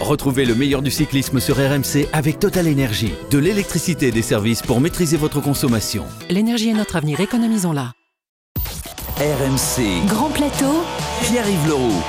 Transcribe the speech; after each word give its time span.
Retrouvez 0.00 0.46
le 0.46 0.54
meilleur 0.54 0.80
du 0.80 0.90
cyclisme 0.90 1.40
sur 1.40 1.56
RMC 1.56 2.08
avec 2.14 2.38
Total 2.38 2.66
Énergie. 2.66 3.12
De 3.30 3.36
l'électricité 3.36 4.06
et 4.08 4.10
des 4.10 4.22
services 4.22 4.62
pour 4.62 4.80
maîtriser 4.80 5.18
votre 5.18 5.42
consommation. 5.42 6.06
L'énergie 6.30 6.70
est 6.70 6.74
notre 6.74 6.96
avenir, 6.96 7.20
économisons-la. 7.20 7.92
RMC. 9.18 10.06
Grand 10.06 10.30
plateau. 10.30 10.84
Pierre-Yves 11.24 11.68
Leroux. 11.68 12.02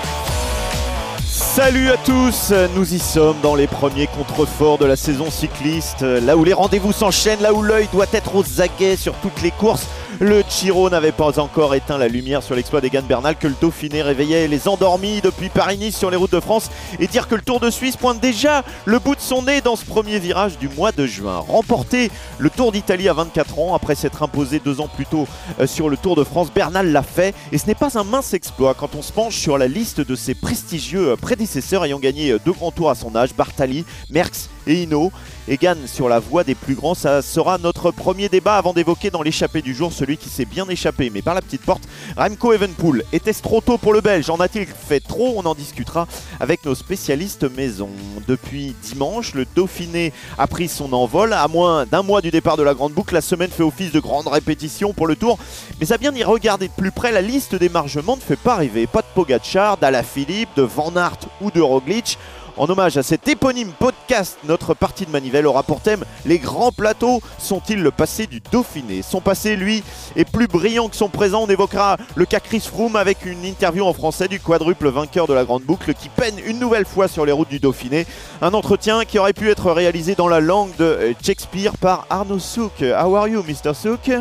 Salut 1.28 1.90
à 1.90 1.98
tous, 1.98 2.54
nous 2.78 2.94
y 2.94 3.00
sommes 3.00 3.36
dans 3.44 3.56
les 3.56 3.68
premiers 3.68 4.08
contreforts 4.08 4.78
de 4.78 4.86
la 4.86 4.96
saison 4.96 5.30
cycliste, 5.30 6.02
là 6.02 6.38
où 6.38 6.46
les 6.46 6.54
rendez-vous 6.54 6.94
s'enchaînent, 6.94 7.42
là 7.42 7.54
où 7.54 7.62
l'œil 7.62 7.90
doit 7.92 8.06
être 8.14 8.36
aux 8.36 8.62
aguets 8.62 8.96
sur 8.96 9.14
toutes 9.16 9.42
les 9.42 9.52
courses. 9.52 9.86
Le 10.24 10.44
Chiro 10.48 10.88
n'avait 10.92 11.12
pas 11.12 11.40
encore 11.40 11.74
éteint 11.74 11.98
la 11.98 12.08
lumière 12.08 12.44
sur 12.44 12.54
l'exploit 12.54 12.80
d'Egan 12.80 13.02
Bernal 13.02 13.36
que 13.36 13.48
le 13.48 13.56
Dauphiné 13.60 14.04
réveillait 14.04 14.48
les 14.48 14.68
endormis 14.68 15.20
depuis 15.20 15.50
Paris-Nice 15.50 15.98
sur 15.98 16.12
les 16.12 16.16
routes 16.16 16.34
de 16.34 16.40
France 16.40 16.70
et 17.00 17.08
dire 17.08 17.28
que 17.28 17.34
le 17.34 17.42
Tour 17.42 17.60
de 17.60 17.72
Suisse 17.72 17.98
pointe 17.98 18.20
déjà 18.20 18.64
le 18.86 19.00
bout 19.00 19.16
de 19.16 19.20
son 19.20 19.42
nez 19.42 19.62
dans 19.62 19.76
ce 19.76 19.84
premier 19.84 20.20
virage 20.20 20.60
du 20.60 20.70
mois 20.70 20.92
de 20.92 21.08
juin. 21.08 21.38
Remporter 21.40 22.12
le 22.38 22.52
Tour 22.52 22.72
d'Italie 22.72 23.10
à 23.10 23.14
24 23.14 23.58
ans 23.58 23.74
après 23.74 23.96
s'être 23.96 24.22
imposé 24.22 24.60
deux 24.60 24.80
ans 24.80 24.88
plus 24.88 25.08
tôt 25.08 25.28
euh, 25.60 25.66
sur 25.66 25.90
le 25.90 25.98
Tour 25.98 26.16
de 26.16 26.24
France, 26.24 26.54
Bernal 26.54 26.92
l'a 26.92 27.02
fait 27.02 27.34
et 27.52 27.58
ce 27.58 27.66
n'est 27.66 27.74
pas 27.74 27.98
un 27.98 28.04
mince 28.04 28.36
exploit 28.36 28.76
quand 28.76 28.94
on 28.94 29.02
se 29.02 29.12
penche 29.12 29.38
sur 29.38 29.58
la 29.58 29.68
liste 29.68 30.02
de 30.02 30.16
ses 30.16 30.36
prestigieux 30.36 31.16
prédécesseurs 31.20 31.84
ayant 31.84 31.98
gagné 31.98 32.38
deux 32.46 32.54
grands 32.54 32.70
tours 32.70 32.92
à 32.92 32.96
son 32.96 33.16
âge, 33.16 33.34
Bartali, 33.34 33.86
Merckx 34.12 34.50
et 34.68 34.84
Hino. 34.84 35.12
Egan 35.48 35.76
sur 35.88 36.08
la 36.08 36.20
voie 36.20 36.44
des 36.44 36.56
plus 36.56 36.76
grands, 36.76 36.94
ça 36.94 37.22
sera 37.22 37.58
notre 37.58 37.92
premier 37.92 38.30
débat 38.30 38.58
avant 38.58 38.74
d'évoquer 38.74 39.10
dans 39.10 39.24
l'échappée 39.24 39.62
du 39.62 39.74
jour 39.74 39.92
celui 39.92 40.18
qui 40.18 40.30
s'est 40.30 40.46
bien 40.46 40.68
échappé, 40.70 41.10
mais 41.10 41.22
par 41.22 41.34
la 41.34 41.42
petite 41.42 41.64
porte, 41.64 41.84
Remco 42.16 42.54
Evenpool. 42.54 43.04
Était-ce 43.12 43.42
trop 43.42 43.60
tôt 43.60 43.78
pour 43.78 43.92
le 43.92 44.02
Belge? 44.02 44.30
En 44.30 44.40
a-t-il 44.40 44.68
fait 44.68 45.00
trop? 45.00 45.34
On 45.38 45.46
en 45.46 45.56
discutera 45.56 46.08
avec 46.40 46.64
nos 46.64 46.76
spécialistes 46.76 47.44
maison. 47.44 47.90
Depuis 48.28 48.76
dimanche, 48.84 49.34
le 49.34 49.46
Dauphiné 49.56 50.14
a 50.38 50.46
pris 50.48 50.68
son 50.68 50.94
envol. 50.94 51.34
À 51.34 51.48
moins 51.48 51.86
d'un 51.86 52.04
mois 52.04 52.22
du 52.22 52.30
départ 52.30 52.56
de 52.58 52.64
la 52.64 52.74
Grande 52.74 52.94
Boucle, 52.94 53.14
la 53.14 53.22
semaine 53.22 53.50
fait 53.50 53.64
office 53.64 53.92
de 53.92 54.00
grande 54.00 54.28
répétition 54.28 54.94
pour 54.94 55.08
le 55.08 55.16
Tour. 55.16 55.40
Mais 55.80 55.92
à 55.92 55.98
bien 55.98 56.14
y 56.14 56.24
regarder 56.24 56.68
de 56.68 56.74
plus 56.74 56.92
près, 56.92 57.12
la 57.12 57.22
liste 57.22 57.56
des 57.56 57.70
margements 57.70 58.16
ne 58.16 58.22
fait 58.22 58.36
pas 58.36 58.58
rêver. 58.58 58.86
Pas 58.86 59.02
de 59.02 59.08
Pogacar, 59.16 59.78
Philippe, 60.04 60.50
de 60.56 60.62
Van 60.62 60.96
Aert 60.96 61.20
ou 61.42 61.52
de 61.52 61.62
Roglic. 61.62 62.18
En 62.58 62.70
hommage 62.70 62.98
à 62.98 63.04
cet 63.04 63.28
éponyme 63.30 63.72
notre 64.44 64.74
partie 64.74 65.06
de 65.06 65.12
manivelle 65.12 65.48
aura 65.48 65.64
pour 65.64 65.80
thème 65.80 66.04
Les 66.26 66.38
grands 66.38 66.72
plateaux 66.72 67.22
sont-ils 67.38 67.82
le 67.82 67.92
passé 67.92 68.28
du 68.28 68.42
Dauphiné? 68.52 69.02
Son 69.02 69.22
passé, 69.22 69.56
lui, 69.56 69.84
est 70.16 70.30
plus 70.30 70.48
brillant 70.48 70.90
que 70.90 70.96
son 70.96 71.08
présent. 71.08 71.44
On 71.44 71.48
évoquera 71.48 71.98
le 72.16 72.26
cas 72.26 72.40
Chris 72.40 72.60
Froome 72.62 72.96
avec 72.96 73.26
une 73.26 73.46
interview 73.46 73.86
en 73.86 73.94
français 73.94 74.28
du 74.28 74.40
quadruple 74.40 74.90
vainqueur 74.90 75.28
de 75.28 75.34
la 75.34 75.46
Grande 75.46 75.64
Boucle 75.64 75.94
qui 75.94 76.10
peine 76.10 76.36
une 76.46 76.60
nouvelle 76.60 76.86
fois 76.86 77.08
sur 77.08 77.26
les 77.26 77.32
routes 77.32 77.50
du 77.50 77.60
Dauphiné. 77.60 78.06
Un 78.42 78.54
entretien 78.54 79.06
qui 79.06 79.18
aurait 79.18 79.34
pu 79.34 79.50
être 79.50 79.72
réalisé 79.72 80.16
dans 80.16 80.28
la 80.28 80.42
langue 80.42 80.76
de 80.78 81.16
Shakespeare 81.24 81.78
par 81.78 82.06
Arnaud 82.10 82.40
Souk. 82.40 82.82
How 82.82 83.16
are 83.16 83.28
you, 83.28 83.44
Mr. 83.44 83.74
Souk? 83.74 84.12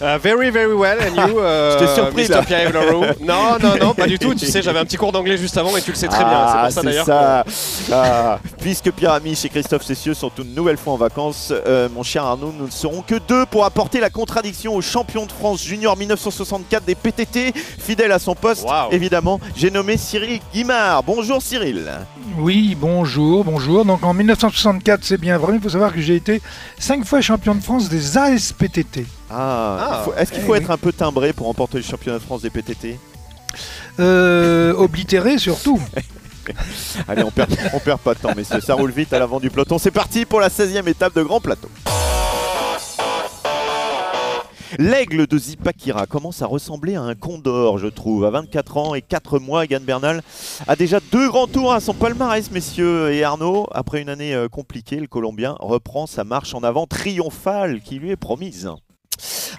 Uh, 0.00 0.16
very, 0.22 0.50
very 0.50 0.74
well. 0.74 0.96
And 1.00 1.14
you, 1.28 1.38
uh, 1.40 1.72
Je 1.72 1.78
t'ai 1.78 1.94
surpris 1.94 2.28
là. 2.28 2.42
Pierre 2.42 2.72
non, 3.20 3.58
non, 3.60 3.76
non, 3.80 3.94
pas 3.94 4.06
du 4.06 4.18
tout. 4.18 4.32
Tu 4.34 4.46
sais, 4.46 4.62
j'avais 4.62 4.78
un 4.78 4.84
petit 4.84 4.96
cours 4.96 5.10
d'anglais 5.10 5.36
juste 5.36 5.56
avant 5.56 5.76
et 5.76 5.82
tu 5.82 5.90
le 5.90 5.96
sais 5.96 6.06
très 6.06 6.24
bien. 6.24 6.46
C'est 6.46 6.54
Ah, 6.54 6.62
pour 6.62 6.72
ça 6.72 6.80
c'est 6.80 6.86
d'ailleurs. 6.86 7.06
ça. 7.06 7.44
Ah, 7.92 8.38
puisque 8.60 8.92
Pierre 8.92 9.12
Amiche 9.12 9.44
et 9.44 9.48
Christophe 9.48 9.82
Cessieux 9.82 10.14
sont 10.14 10.30
une 10.38 10.54
nouvelle 10.54 10.76
fois 10.76 10.92
en 10.92 10.96
vacances, 10.96 11.52
euh, 11.66 11.88
mon 11.92 12.02
cher 12.04 12.24
Arnaud, 12.24 12.54
nous 12.56 12.66
ne 12.66 12.70
serons 12.70 13.02
que 13.02 13.16
deux 13.16 13.44
pour 13.46 13.64
apporter 13.64 13.98
la 14.00 14.10
contradiction 14.10 14.74
au 14.76 14.80
champion 14.80 15.26
de 15.26 15.32
France 15.32 15.62
junior 15.64 15.96
1964 15.96 16.84
des 16.84 16.94
PTT, 16.94 17.52
fidèle 17.78 18.12
à 18.12 18.18
son 18.20 18.34
poste, 18.36 18.64
Wow. 18.64 18.92
évidemment. 18.92 19.40
J'ai 19.56 19.70
nommé 19.70 19.96
Cyril 19.96 20.40
Guimard. 20.54 21.02
Bonjour 21.02 21.42
Cyril. 21.42 21.90
Oui, 22.38 22.76
bonjour, 22.80 23.42
bonjour. 23.44 23.84
Donc 23.84 24.04
en 24.04 24.14
1964, 24.14 25.00
c'est 25.02 25.18
bien 25.20 25.38
vrai, 25.38 25.54
il 25.56 25.60
faut 25.60 25.70
savoir 25.70 25.92
que 25.92 26.00
j'ai 26.00 26.14
été 26.14 26.40
cinq 26.78 27.04
fois 27.04 27.20
champion 27.20 27.54
de 27.56 27.62
France 27.62 27.88
des 27.88 28.16
ASPTT. 28.16 29.06
Ah, 29.30 30.04
Ah. 30.06 30.20
Est-ce 30.20 30.32
qu'il 30.32 30.40
Eh 30.42 30.46
faut 30.46 30.52
oui. 30.52 30.58
être 30.58 30.70
un 30.70 30.76
peu 30.78 30.92
timbré 30.92 31.32
pour 31.32 31.46
remporter 31.46 31.78
le 31.78 31.84
championnat 31.84 32.18
de 32.18 32.22
France 32.24 32.42
des 32.42 32.50
PTT 32.50 32.98
Euh, 34.00 34.74
oblitéré 34.74 35.38
surtout. 35.38 35.80
Allez, 37.08 37.22
on 37.24 37.30
perd, 37.30 37.54
on 37.74 37.78
perd 37.78 37.98
pas 38.00 38.14
de 38.14 38.20
temps, 38.20 38.34
messieurs. 38.36 38.60
Ça 38.60 38.74
roule 38.74 38.90
vite 38.90 39.12
à 39.12 39.18
l'avant 39.18 39.38
du 39.40 39.50
peloton. 39.50 39.76
C'est 39.78 39.90
parti 39.90 40.24
pour 40.24 40.40
la 40.40 40.48
16e 40.48 40.86
étape 40.88 41.14
de 41.14 41.22
Grand 41.22 41.40
Plateau. 41.40 41.68
L'aigle 44.78 45.26
de 45.26 45.38
Zipakira 45.38 46.06
commence 46.06 46.42
à 46.42 46.46
ressembler 46.46 46.94
à 46.94 47.00
un 47.02 47.14
condor, 47.14 47.78
je 47.78 47.86
trouve. 47.86 48.26
À 48.26 48.30
24 48.30 48.76
ans 48.76 48.94
et 48.94 49.00
4 49.02 49.38
mois, 49.38 49.64
Egan 49.64 49.80
Bernal 49.80 50.22
a 50.66 50.76
déjà 50.76 51.00
deux 51.10 51.28
grands 51.30 51.46
tours 51.46 51.72
à 51.72 51.80
son 51.80 51.94
palmarès, 51.94 52.50
messieurs. 52.50 53.10
Et 53.12 53.24
Arnaud, 53.24 53.66
après 53.72 54.02
une 54.02 54.10
année 54.10 54.34
euh, 54.34 54.48
compliquée, 54.48 54.96
le 54.96 55.06
Colombien 55.06 55.56
reprend 55.58 56.06
sa 56.06 56.22
marche 56.22 56.54
en 56.54 56.62
avant 56.62 56.86
triomphale 56.86 57.80
qui 57.80 57.98
lui 57.98 58.10
est 58.10 58.16
promise. 58.16 58.68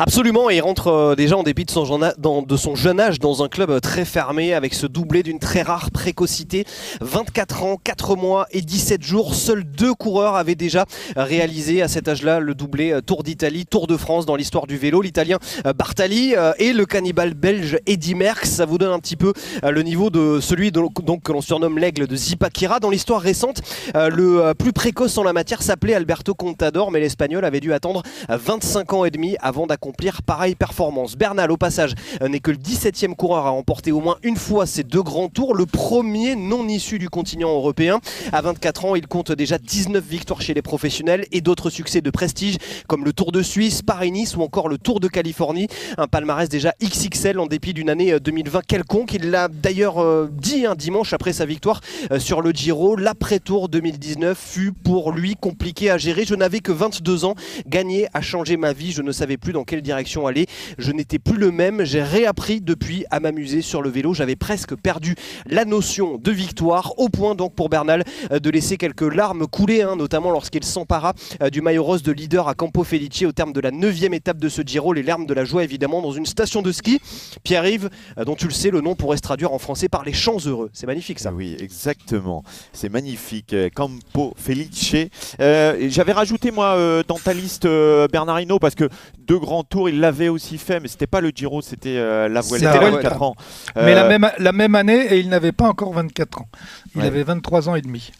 Absolument, 0.02 0.50
et 0.50 0.56
il 0.56 0.62
rentre 0.62 0.88
euh, 0.88 1.16
déjà 1.16 1.36
en 1.36 1.44
dépit 1.44 1.66
de 1.66 1.72
son, 1.72 2.76
jeune 2.76 3.00
âge 3.02 3.20
dans 3.20 3.44
un 3.44 3.50
club 3.50 3.70
euh, 3.70 3.80
très 3.82 4.06
fermé 4.06 4.54
avec 4.54 4.74
ce 4.74 4.88
doublé 4.88 5.24
d'une 5.24 5.40
très 5.40 5.62
rare 5.62 5.92
précocité. 5.92 6.64
24 7.02 7.64
ans, 7.64 7.76
4 7.84 8.16
mois 8.16 8.48
et 8.52 8.62
17 8.62 9.04
jours, 9.04 9.36
seuls 9.36 9.66
deux 9.66 9.94
coureurs 9.94 10.36
avaient 10.36 10.56
déjà 10.56 10.86
réalisé 11.18 11.82
à 11.82 11.90
cet 11.90 12.08
âge-là 12.08 12.40
le 12.40 12.56
doublé 12.56 12.94
euh, 12.94 13.02
Tour 13.02 13.24
d'Italie, 13.24 13.66
Tour 13.66 13.88
de 13.88 13.98
France 13.98 14.26
dans 14.26 14.38
l'histoire 14.38 14.68
du 14.68 14.78
vélo. 14.78 15.02
L'italien 15.02 15.38
Bartali 15.76 16.34
et 16.58 16.72
le 16.72 16.86
cannibale 16.86 17.34
belge 17.34 17.78
Eddy 17.86 18.16
Merckx. 18.16 18.48
Ça 18.48 18.66
vous 18.66 18.78
donne 18.78 18.94
un 18.94 19.00
petit 19.00 19.18
peu 19.18 19.34
le 19.64 19.82
niveau 19.84 20.10
de 20.10 20.40
celui 20.40 20.72
que 20.72 21.32
l'on 21.32 21.42
surnomme 21.42 21.78
l'aigle 21.78 22.08
de 22.08 22.16
Zipakira. 22.16 22.80
Dans 22.80 22.90
l'histoire 22.90 23.22
récente, 23.22 23.62
le 23.94 24.54
plus 24.54 24.72
précoce 24.74 25.18
en 25.18 25.24
la 25.24 25.34
matière 25.34 25.62
s'appelait 25.62 25.96
Alberto 25.96 26.34
Contador, 26.34 26.92
mais 26.92 27.00
l'Espagnol 27.00 27.44
avait 27.44 27.60
dû 27.60 27.74
attendre 27.74 28.04
euh, 28.30 28.38
25 28.38 28.94
ans 28.94 29.06
et 29.06 29.12
demi 29.12 29.36
avant 29.42 29.68
d'accomplir 29.68 29.89
pareille 30.26 30.56
performance. 30.56 31.16
Bernal, 31.16 31.52
au 31.52 31.58
passage, 31.58 31.94
euh, 32.22 32.28
n'est 32.28 32.40
que 32.40 32.52
le 32.52 32.58
17e 32.58 33.16
coureur 33.16 33.46
à 33.46 33.50
remporter 33.50 33.92
au 33.92 34.02
moins 34.02 34.18
une 34.24 34.38
fois 34.38 34.66
ces 34.66 34.84
deux 34.84 35.04
grands 35.04 35.30
tours, 35.30 35.56
le 35.56 35.66
premier 35.66 36.36
non 36.36 36.68
issu 36.68 37.00
du 37.00 37.10
continent 37.10 37.50
européen. 37.50 38.00
À 38.32 38.42
24 38.42 38.86
ans, 38.86 38.96
il 38.96 39.08
compte 39.08 39.32
déjà 39.32 39.58
19 39.58 40.04
victoires 40.04 40.42
chez 40.42 40.54
les 40.54 40.62
professionnels 40.62 41.26
et 41.32 41.42
d'autres 41.42 41.70
succès 41.70 42.02
de 42.02 42.10
prestige 42.10 42.58
comme 42.88 43.06
le 43.06 43.14
Tour 43.14 43.32
de 43.32 43.42
Suisse, 43.42 43.82
Paris-Nice 43.82 44.36
ou 44.36 44.42
encore 44.42 44.70
le 44.70 44.78
Tour 44.78 45.00
de 45.00 45.08
Californie. 45.08 45.68
Un 45.98 46.08
palmarès 46.08 46.50
déjà 46.50 46.74
XXL 46.84 47.40
en 47.40 47.48
dépit 47.48 47.74
d'une 47.74 47.90
année 47.90 48.14
euh, 48.14 48.20
2020 48.20 48.62
quelconque. 48.66 49.14
Il 49.14 49.32
l'a 49.32 49.48
d'ailleurs 49.48 50.00
euh, 50.00 50.30
dit 50.32 50.66
un 50.66 50.76
dimanche 50.76 51.14
après 51.14 51.34
sa 51.34 51.46
victoire 51.46 51.82
euh, 52.12 52.20
sur 52.20 52.42
le 52.42 52.52
Giro. 52.52 52.96
L'après-tour 52.96 53.70
2019 53.70 54.38
fut 54.38 54.72
pour 54.72 55.12
lui 55.12 55.36
compliqué 55.36 55.90
à 55.90 55.98
gérer. 55.98 56.26
Je 56.26 56.36
n'avais 56.36 56.60
que 56.60 56.72
22 56.72 57.26
ans. 57.26 57.36
Gagner 57.68 58.08
a 58.14 58.22
changé 58.22 58.58
ma 58.58 58.74
vie. 58.74 58.92
Je 58.92 59.02
ne 59.02 59.12
savais 59.12 59.38
plus 59.38 59.54
dans 59.54 59.64
quelle 59.70 59.82
direction 59.84 60.26
aller. 60.26 60.48
Je 60.80 60.92
n'étais 60.92 61.20
plus 61.20 61.38
le 61.38 61.52
même. 61.52 61.86
J'ai 61.86 62.02
réappris 62.02 62.60
depuis 62.60 63.06
à 63.12 63.20
m'amuser 63.20 63.62
sur 63.62 63.84
le 63.84 63.90
vélo. 63.90 64.16
J'avais 64.16 64.36
presque 64.36 64.76
perdu 64.76 65.16
la 65.46 65.64
notion 65.64 66.18
de 66.18 66.32
victoire. 66.32 66.94
Au 66.98 67.08
point 67.08 67.36
donc 67.36 67.54
pour 67.54 67.70
Bernal 67.70 68.04
euh, 68.32 68.40
de 68.40 68.50
laisser 68.50 68.78
quelques 68.78 69.02
larmes 69.02 69.46
couler, 69.46 69.84
hein, 69.84 69.96
notamment 69.96 70.32
lorsqu'il 70.32 70.64
s'empara 70.64 71.14
euh, 71.44 71.52
du 71.52 71.62
maillot 71.62 71.84
rose 71.84 72.02
de 72.02 72.12
leader 72.12 72.48
à 72.48 72.56
Campo 72.56 72.84
Felice 72.84 73.22
au 73.24 73.32
terme 73.32 73.54
de 73.54 73.60
la 73.60 73.70
neuvième 73.70 74.16
étape 74.16 74.40
de 74.40 74.50
ce 74.50 74.64
Giro. 74.66 74.92
Les 74.92 75.04
larmes 75.04 75.28
de 75.28 75.34
la 75.36 75.46
joie 75.46 75.64
évidemment 75.64 76.02
dans 76.02 76.14
une 76.14 76.26
station 76.26 76.64
de 76.64 76.72
ski. 76.72 77.00
Pierre-Yves, 77.44 77.90
euh, 78.18 78.26
dont 78.26 78.36
tu 78.36 78.46
le 78.46 78.54
sais, 78.54 78.72
le 78.72 78.82
nom 78.82 78.96
pourrait 78.96 79.18
se 79.18 79.22
traduire 79.22 79.54
en 79.54 79.60
français 79.60 79.88
par 79.88 80.04
les 80.04 80.14
champs 80.14 80.40
heureux. 80.48 80.72
C'est 80.74 80.88
magnifique 80.88 81.20
ça. 81.20 81.32
Oui, 81.32 81.56
exactement. 81.60 82.44
C'est 82.74 82.90
magnifique. 82.90 83.56
Campo 83.76 84.34
Felice. 84.36 84.96
J'avais 85.38 86.14
rajouté, 86.14 86.50
moi, 86.50 87.04
dans 87.08 87.20
ta 87.20 87.34
liste 87.34 87.68
Bernardino, 88.12 88.58
parce 88.58 88.74
que 88.74 88.90
deux 89.28 89.38
grands 89.38 89.59
tours, 89.64 89.90
il 89.90 90.00
l'avait 90.00 90.28
aussi 90.30 90.58
fait, 90.58 90.80
mais 90.80 90.88
c'était 90.88 91.08
pas 91.08 91.22
le 91.22 91.30
Giro, 91.34 91.62
c'était 91.62 91.98
euh, 91.98 92.28
la 92.30 92.42
Vuelta 92.42 92.74
la 92.82 92.90
24 92.92 93.22
ans. 93.22 93.36
Mais 93.76 93.92
Euh, 93.92 93.96
la 93.96 94.08
même, 94.08 94.32
la 94.38 94.52
même 94.52 94.76
année, 94.76 95.06
et 95.14 95.20
il 95.20 95.30
n'avait 95.30 95.52
pas 95.52 95.68
encore 95.68 95.94
24 95.94 96.42
ans. 96.42 96.48
Il 96.96 97.02
Ouais. 97.02 97.08
avait 97.08 97.24
23 97.24 97.70
ans 97.70 97.76
et 97.76 97.82
demi. 97.82 98.12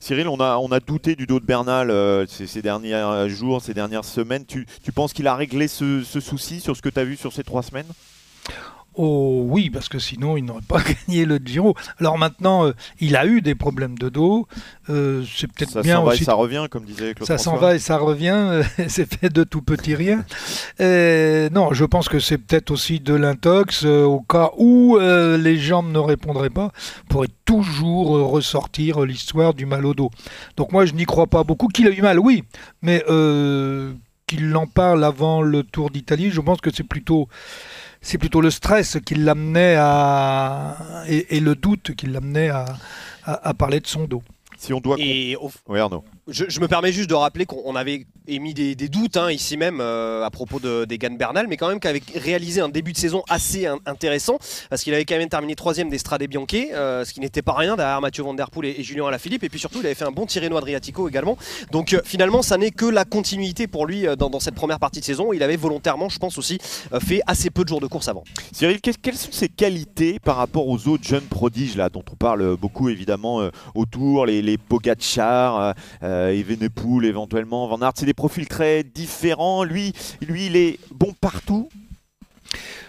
Cyril, 0.00 0.28
on 0.28 0.38
a, 0.40 0.56
on 0.58 0.70
a 0.72 0.80
douté 0.80 1.14
du 1.16 1.26
dos 1.26 1.40
de 1.40 1.44
Bernal 1.46 1.90
euh, 1.90 2.26
ces, 2.26 2.46
ces 2.46 2.62
derniers 2.62 2.94
euh, 2.94 3.28
jours, 3.28 3.62
ces 3.62 3.74
dernières 3.74 4.04
semaines. 4.04 4.44
Tu, 4.46 4.66
tu 4.82 4.92
penses 4.92 5.12
qu'il 5.12 5.26
a 5.26 5.34
réglé 5.34 5.68
ce, 5.68 6.02
ce 6.02 6.20
souci 6.20 6.60
sur 6.60 6.76
ce 6.76 6.82
que 6.82 6.88
tu 6.88 6.98
as 7.00 7.04
vu 7.04 7.16
sur 7.16 7.32
ces 7.32 7.42
trois 7.44 7.62
semaines? 7.62 7.86
Oh 8.94 9.44
oui, 9.48 9.70
parce 9.70 9.88
que 9.88 9.98
sinon 9.98 10.36
il 10.36 10.44
n'aurait 10.44 10.60
pas 10.66 10.82
gagné 11.08 11.24
le 11.24 11.38
Giro. 11.42 11.74
Alors 11.98 12.18
maintenant, 12.18 12.66
euh, 12.66 12.72
il 13.00 13.16
a 13.16 13.26
eu 13.26 13.40
des 13.40 13.54
problèmes 13.54 13.98
de 13.98 14.08
dos. 14.08 14.46
Euh, 14.90 15.24
c'est 15.34 15.50
peut-être 15.50 15.70
Ça 15.70 15.82
bien 15.82 15.96
s'en 15.96 16.04
va 16.04 16.14
et 16.14 16.18
ça 16.18 16.34
revient, 16.34 16.66
comme 16.70 16.84
disait 16.84 17.14
Claude 17.14 17.26
Ça 17.26 17.38
s'en 17.38 17.56
va 17.56 17.74
et 17.74 17.78
ça 17.78 17.96
revient, 17.96 18.34
euh, 18.34 18.62
c'est 18.88 19.12
fait 19.12 19.32
de 19.32 19.44
tout 19.44 19.62
petit 19.62 19.94
rien. 19.94 20.24
Non, 20.78 21.72
je 21.72 21.84
pense 21.84 22.08
que 22.08 22.18
c'est 22.18 22.38
peut-être 22.38 22.70
aussi 22.70 23.00
de 23.00 23.14
l'intox, 23.14 23.84
euh, 23.84 24.04
au 24.04 24.20
cas 24.20 24.50
où 24.58 24.98
les 24.98 25.58
jambes 25.58 25.90
ne 25.90 25.98
répondraient 25.98 26.50
pas, 26.50 26.72
pourrait 27.08 27.28
toujours 27.44 28.30
ressortir 28.30 29.02
l'histoire 29.02 29.54
du 29.54 29.66
mal 29.66 29.86
au 29.86 29.94
dos. 29.94 30.10
Donc 30.56 30.72
moi, 30.72 30.84
je 30.84 30.92
n'y 30.92 31.04
crois 31.04 31.26
pas 31.26 31.44
beaucoup. 31.44 31.68
Qu'il 31.68 31.86
a 31.86 31.90
eu 31.90 32.02
mal, 32.02 32.18
oui, 32.18 32.44
mais 32.82 33.02
qu'il 34.26 34.56
en 34.56 34.66
parle 34.66 35.04
avant 35.04 35.42
le 35.42 35.62
Tour 35.62 35.90
d'Italie, 35.90 36.30
je 36.30 36.40
pense 36.40 36.60
que 36.60 36.70
c'est 36.72 36.84
plutôt 36.84 37.28
c'est 38.02 38.18
plutôt 38.18 38.40
le 38.40 38.50
stress 38.50 38.98
qui 39.04 39.14
l'amenait 39.14 39.76
à 39.78 41.04
et, 41.08 41.36
et 41.36 41.40
le 41.40 41.54
doute 41.54 41.94
qui 41.94 42.06
l'amenait 42.06 42.50
à, 42.50 42.66
à, 43.24 43.48
à 43.48 43.54
parler 43.54 43.80
de 43.80 43.86
son 43.86 44.04
dos. 44.04 44.22
Si 44.58 44.72
on 44.72 44.80
doit. 44.80 44.96
Et 44.98 45.34
au- 45.36 45.50
Oui, 45.68 45.78
Arnaud. 45.80 46.04
Je, 46.28 46.60
me 46.60 46.68
permets 46.68 46.92
juste 46.92 47.10
de 47.10 47.14
rappeler 47.14 47.46
qu'on 47.46 47.74
avait 47.74 48.06
émis 48.28 48.54
des, 48.54 48.76
des 48.76 48.88
doutes 48.88 49.16
hein, 49.16 49.32
ici 49.32 49.56
même 49.56 49.80
euh, 49.80 50.24
à 50.24 50.30
propos 50.30 50.60
de, 50.60 50.84
d'Egan 50.84 51.16
Bernal, 51.16 51.48
mais 51.48 51.56
quand 51.56 51.68
même 51.68 51.80
qu'avec 51.80 52.04
réalisé 52.14 52.60
un 52.60 52.68
début 52.68 52.92
de 52.92 52.96
saison 52.96 53.24
assez 53.28 53.66
in- 53.66 53.78
intéressant, 53.86 54.38
parce 54.70 54.82
qu'il 54.84 54.94
avait 54.94 55.04
quand 55.04 55.16
même 55.16 55.28
terminé 55.28 55.56
troisième 55.56 55.88
des 55.88 55.98
Strade 55.98 56.22
Bianche, 56.22 56.46
euh, 56.54 57.04
ce 57.04 57.12
qui 57.12 57.18
n'était 57.18 57.42
pas 57.42 57.54
rien 57.54 57.74
derrière 57.74 58.00
Mathieu 58.00 58.22
Van 58.22 58.34
Der 58.34 58.50
Poel 58.50 58.66
et, 58.66 58.82
Julien 58.84 59.06
Alaphilippe, 59.06 59.42
et 59.42 59.48
puis 59.48 59.58
surtout 59.58 59.80
il 59.80 59.86
avait 59.86 59.96
fait 59.96 60.04
un 60.04 60.12
bon 60.12 60.26
Tirreno 60.26 60.56
Adriatico 60.56 61.08
également. 61.08 61.36
Donc 61.72 61.92
euh, 61.92 62.00
finalement, 62.04 62.42
ça 62.42 62.56
n'est 62.56 62.70
que 62.70 62.86
la 62.86 63.04
continuité 63.04 63.66
pour 63.66 63.86
lui 63.86 64.06
dans, 64.16 64.38
cette 64.38 64.54
première 64.54 64.78
partie 64.78 65.00
de 65.00 65.04
saison. 65.04 65.32
Il 65.32 65.42
avait 65.42 65.56
volontairement, 65.56 66.08
je 66.08 66.18
pense 66.18 66.38
aussi, 66.38 66.58
fait 67.00 67.20
assez 67.26 67.50
peu 67.50 67.64
de 67.64 67.68
jours 67.68 67.80
de 67.80 67.86
course 67.86 68.08
avant. 68.08 68.22
Cyril, 68.52 68.80
quelles 68.80 69.16
sont 69.16 69.32
ses 69.32 69.48
qualités 69.48 70.18
par 70.20 70.36
rapport 70.36 70.68
aux 70.68 70.88
autres 70.88 71.04
jeunes 71.04 71.24
prodiges 71.24 71.76
là, 71.76 71.88
dont 71.88 72.04
on 72.10 72.16
parle 72.16 72.56
beaucoup 72.56 72.88
évidemment 72.88 73.50
autour, 73.74 74.26
les, 74.26 74.42
les 74.42 74.58
euh, 76.12 76.30
Evenepoel 76.38 77.04
éventuellement, 77.06 77.66
Van 77.68 77.80
Aert, 77.80 77.92
c'est 77.96 78.06
des 78.06 78.14
profils 78.14 78.46
très 78.46 78.82
différents. 78.84 79.64
Lui, 79.64 79.92
lui, 80.26 80.46
il 80.46 80.56
est 80.56 80.78
bon 80.90 81.12
partout. 81.20 81.68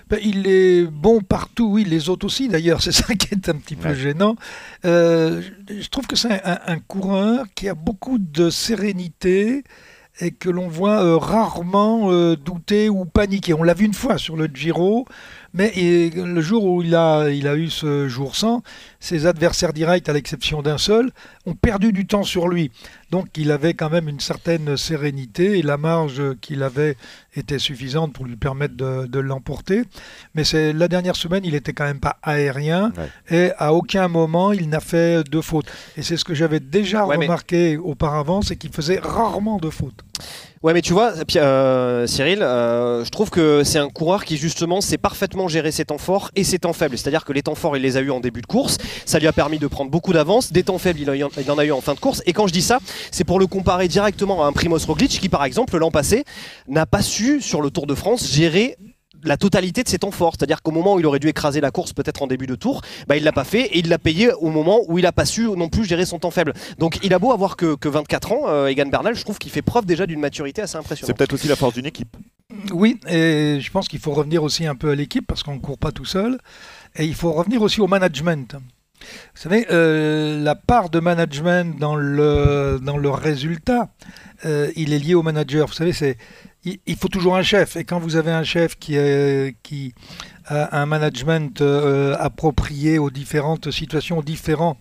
Ben, 0.09 0.19
il 0.21 0.45
est 0.47 0.83
bon 0.83 1.21
partout, 1.21 1.69
oui, 1.71 1.85
les 1.85 2.09
autres 2.09 2.25
aussi 2.25 2.49
d'ailleurs, 2.49 2.81
c'est 2.81 2.91
ça 2.91 3.15
qui 3.15 3.33
est 3.33 3.47
un 3.49 3.55
petit 3.55 3.75
peu 3.77 3.89
Ouais. 3.89 3.95
gênant. 3.95 4.35
Euh, 4.85 5.41
je 5.69 5.81
je 5.81 5.89
trouve 5.89 6.05
que 6.07 6.15
c'est 6.17 6.43
un, 6.43 6.59
un 6.67 6.79
coureur 6.79 7.45
qui 7.55 7.69
a 7.69 7.73
beaucoup 7.73 8.17
de 8.19 8.49
sérénité 8.49 9.63
et 10.19 10.31
que 10.31 10.49
l'on 10.49 10.67
voit 10.67 11.03
euh, 11.03 11.17
rarement 11.17 12.11
euh, 12.11 12.35
douter 12.35 12.89
ou 12.89 13.05
paniquer. 13.05 13.53
On 13.53 13.63
l'a 13.63 13.73
vu 13.73 13.85
une 13.85 13.93
fois 13.93 14.17
sur 14.17 14.35
le 14.35 14.45
Giro, 14.45 15.05
mais 15.53 15.71
le 16.15 16.41
jour 16.41 16.65
où 16.65 16.81
il 16.81 16.95
a, 16.95 17.29
il 17.29 17.47
a 17.47 17.55
eu 17.55 17.69
ce 17.69 18.07
jour 18.07 18.35
sans, 18.35 18.63
ses 18.99 19.25
adversaires 19.25 19.73
directs, 19.73 20.09
à 20.09 20.13
l'exception 20.13 20.61
d'un 20.61 20.77
seul, 20.77 21.11
ont 21.45 21.55
perdu 21.55 21.91
du 21.93 22.05
temps 22.05 22.23
sur 22.23 22.47
lui. 22.47 22.71
Donc 23.11 23.27
il 23.37 23.51
avait 23.51 23.73
quand 23.73 23.89
même 23.89 24.07
une 24.07 24.19
certaine 24.19 24.77
sérénité 24.77 25.57
et 25.57 25.61
la 25.61 25.77
marge 25.77 26.21
qu'il 26.41 26.63
avait 26.63 26.95
était 27.35 27.59
suffisante 27.59 28.13
pour 28.13 28.25
lui 28.25 28.35
permettre 28.35 28.75
de, 28.75 29.05
de 29.07 29.19
l'emporter. 29.19 29.83
Mais 30.35 30.43
c'est 30.43 30.73
la 30.73 30.87
dernière 30.87 31.15
semaine, 31.15 31.43
il 31.45 31.55
était 31.55 31.73
quand 31.73 31.85
même 31.85 31.99
pas 31.99 32.17
aérien 32.23 32.91
et 33.29 33.51
à 33.57 33.73
aucun 33.73 34.07
moment 34.07 34.51
il 34.51 34.69
n'a 34.69 34.79
fait 34.79 35.23
de 35.29 35.41
faute. 35.41 35.65
Et 35.97 36.03
c'est 36.03 36.17
ce 36.17 36.25
que 36.25 36.33
j'avais 36.33 36.59
déjà 36.59 37.05
Ouais, 37.05 37.17
mais- 37.17 37.25
remarqué 37.25 37.77
auparavant, 37.77 38.41
c'est 38.41 38.55
qu'il 38.55 38.71
faisait 38.71 38.99
rarement 38.99 39.57
de 39.57 39.69
faute. 39.69 40.03
Ouais, 40.63 40.73
mais 40.73 40.81
tu 40.81 40.93
vois, 40.93 41.11
euh, 41.35 42.07
Cyril, 42.07 42.41
euh, 42.41 43.03
je 43.03 43.09
trouve 43.09 43.29
que 43.29 43.65
c'est 43.65 43.79
un 43.79 43.89
coureur 43.89 44.23
qui 44.23 44.37
justement 44.37 44.79
sait 44.79 44.97
parfaitement 44.97 45.49
gérer 45.49 45.73
ses 45.73 45.83
temps 45.83 45.97
forts 45.97 46.31
et 46.37 46.45
ses 46.45 46.57
temps 46.57 46.71
faibles. 46.71 46.97
C'est-à-dire 46.97 47.25
que 47.25 47.33
les 47.33 47.41
temps 47.41 47.53
forts, 47.53 47.75
il 47.75 47.83
les 47.83 47.97
a 47.97 47.99
eu 47.99 48.11
en 48.11 48.21
début 48.21 48.41
de 48.41 48.45
course. 48.45 48.77
Ça 49.05 49.19
lui 49.19 49.27
a 49.27 49.33
permis 49.33 49.59
de 49.59 49.67
prendre 49.67 49.91
beaucoup 49.91 50.13
d'avance. 50.13 50.53
Des 50.53 50.63
temps 50.63 50.77
faibles, 50.77 51.01
il 51.01 51.51
en 51.51 51.57
a 51.57 51.65
eu 51.65 51.71
en 51.73 51.81
fin 51.81 51.95
de 51.95 51.99
course. 51.99 52.23
Et 52.25 52.31
quand 52.31 52.47
je 52.47 52.53
dis 52.53 52.61
ça, 52.61 52.79
c'est 53.11 53.25
pour 53.25 53.39
le 53.39 53.47
comparer 53.47 53.89
directement 53.89 54.45
à 54.45 54.47
un 54.47 54.53
Primoz 54.53 54.85
Roglic 54.85 55.19
qui, 55.19 55.27
par 55.27 55.43
exemple, 55.43 55.77
l'an 55.77 55.91
passé, 55.91 56.23
n'a 56.69 56.85
pas 56.85 57.01
su 57.01 57.41
sur 57.41 57.61
le 57.61 57.69
Tour 57.69 57.85
de 57.85 57.93
France 57.93 58.31
gérer 58.31 58.77
la 59.23 59.37
totalité 59.37 59.83
de 59.83 59.89
ses 59.89 59.99
temps 59.99 60.11
forts. 60.11 60.33
C'est-à-dire 60.37 60.61
qu'au 60.61 60.71
moment 60.71 60.95
où 60.95 60.99
il 60.99 61.05
aurait 61.05 61.19
dû 61.19 61.27
écraser 61.27 61.61
la 61.61 61.71
course, 61.71 61.93
peut-être 61.93 62.21
en 62.21 62.27
début 62.27 62.47
de 62.47 62.55
tour, 62.55 62.81
bah, 63.07 63.17
il 63.17 63.23
l'a 63.23 63.31
pas 63.31 63.43
fait 63.43 63.63
et 63.63 63.79
il 63.79 63.89
l'a 63.89 63.97
payé 63.97 64.31
au 64.33 64.49
moment 64.49 64.81
où 64.87 64.99
il 64.99 65.05
a 65.05 65.11
pas 65.11 65.25
su 65.25 65.43
non 65.49 65.69
plus 65.69 65.85
gérer 65.85 66.05
son 66.05 66.19
temps 66.19 66.31
faible. 66.31 66.53
Donc 66.77 66.99
il 67.03 67.13
a 67.13 67.19
beau 67.19 67.31
avoir 67.31 67.55
que, 67.55 67.75
que 67.75 67.89
24 67.89 68.31
ans, 68.31 68.41
euh, 68.47 68.67
Egan 68.67 68.85
Bernal, 68.87 69.15
je 69.15 69.21
trouve 69.23 69.37
qu'il 69.39 69.51
fait 69.51 69.61
preuve 69.61 69.85
déjà 69.85 70.05
d'une 70.05 70.19
maturité 70.19 70.61
assez 70.61 70.73
C'est 70.73 70.77
impressionnante. 70.79 71.17
peut-être 71.17 71.33
aussi 71.33 71.47
la 71.47 71.55
force 71.55 71.73
d'une 71.73 71.85
équipe. 71.85 72.15
Oui, 72.71 72.99
et 73.07 73.57
je 73.59 73.71
pense 73.71 73.87
qu'il 73.87 73.99
faut 73.99 74.13
revenir 74.13 74.43
aussi 74.43 74.65
un 74.67 74.75
peu 74.75 74.91
à 74.91 74.95
l'équipe 74.95 75.25
parce 75.25 75.41
qu'on 75.43 75.55
ne 75.55 75.59
court 75.59 75.77
pas 75.77 75.91
tout 75.91 76.05
seul. 76.05 76.37
Et 76.95 77.05
il 77.05 77.15
faut 77.15 77.31
revenir 77.31 77.61
aussi 77.61 77.81
au 77.81 77.87
management. 77.87 78.55
Vous 79.35 79.41
savez, 79.41 79.65
euh, 79.71 80.39
la 80.41 80.55
part 80.55 80.89
de 80.89 80.99
management 80.99 81.77
dans 81.79 81.95
le, 81.95 82.79
dans 82.81 82.97
le 82.97 83.09
résultat, 83.09 83.89
euh, 84.45 84.71
il 84.75 84.93
est 84.93 84.99
lié 84.99 85.13
au 85.15 85.23
manager. 85.23 85.67
Vous 85.67 85.73
savez, 85.73 85.93
c'est, 85.93 86.17
il, 86.65 86.95
faut 86.95 87.07
toujours 87.09 87.35
un 87.35 87.43
chef. 87.43 87.75
Et 87.75 87.83
quand 87.83 87.99
vous 87.99 88.15
avez 88.15 88.31
un 88.31 88.43
chef 88.43 88.77
qui, 88.77 88.95
est, 88.95 89.55
qui 89.63 89.93
a 90.45 90.79
un 90.81 90.85
management 90.85 91.61
euh, 91.61 92.15
approprié 92.19 92.99
aux 92.99 93.09
différentes 93.09 93.71
situations, 93.71 94.19
aux 94.19 94.23
différents 94.23 94.77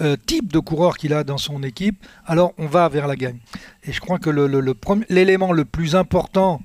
euh, 0.00 0.16
types 0.26 0.52
de 0.52 0.58
coureurs 0.58 0.96
qu'il 0.96 1.12
a 1.12 1.24
dans 1.24 1.38
son 1.38 1.62
équipe, 1.62 2.04
alors 2.26 2.52
on 2.58 2.66
va 2.66 2.88
vers 2.88 3.06
la 3.06 3.16
gagne. 3.16 3.38
Et 3.84 3.92
je 3.92 4.00
crois 4.00 4.18
que 4.18 4.30
le- 4.30 4.46
le- 4.46 4.60
le 4.60 4.74
l'élément 5.08 5.52
le 5.52 5.64
plus 5.64 5.94
important 5.96 6.60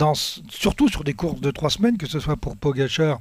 dans, 0.00 0.14
surtout 0.14 0.88
sur 0.88 1.04
des 1.04 1.12
courses 1.12 1.42
de 1.42 1.50
trois 1.50 1.68
semaines, 1.68 1.98
que 1.98 2.08
ce 2.08 2.20
soit 2.20 2.36
pour 2.36 2.56
Pogachar 2.56 3.20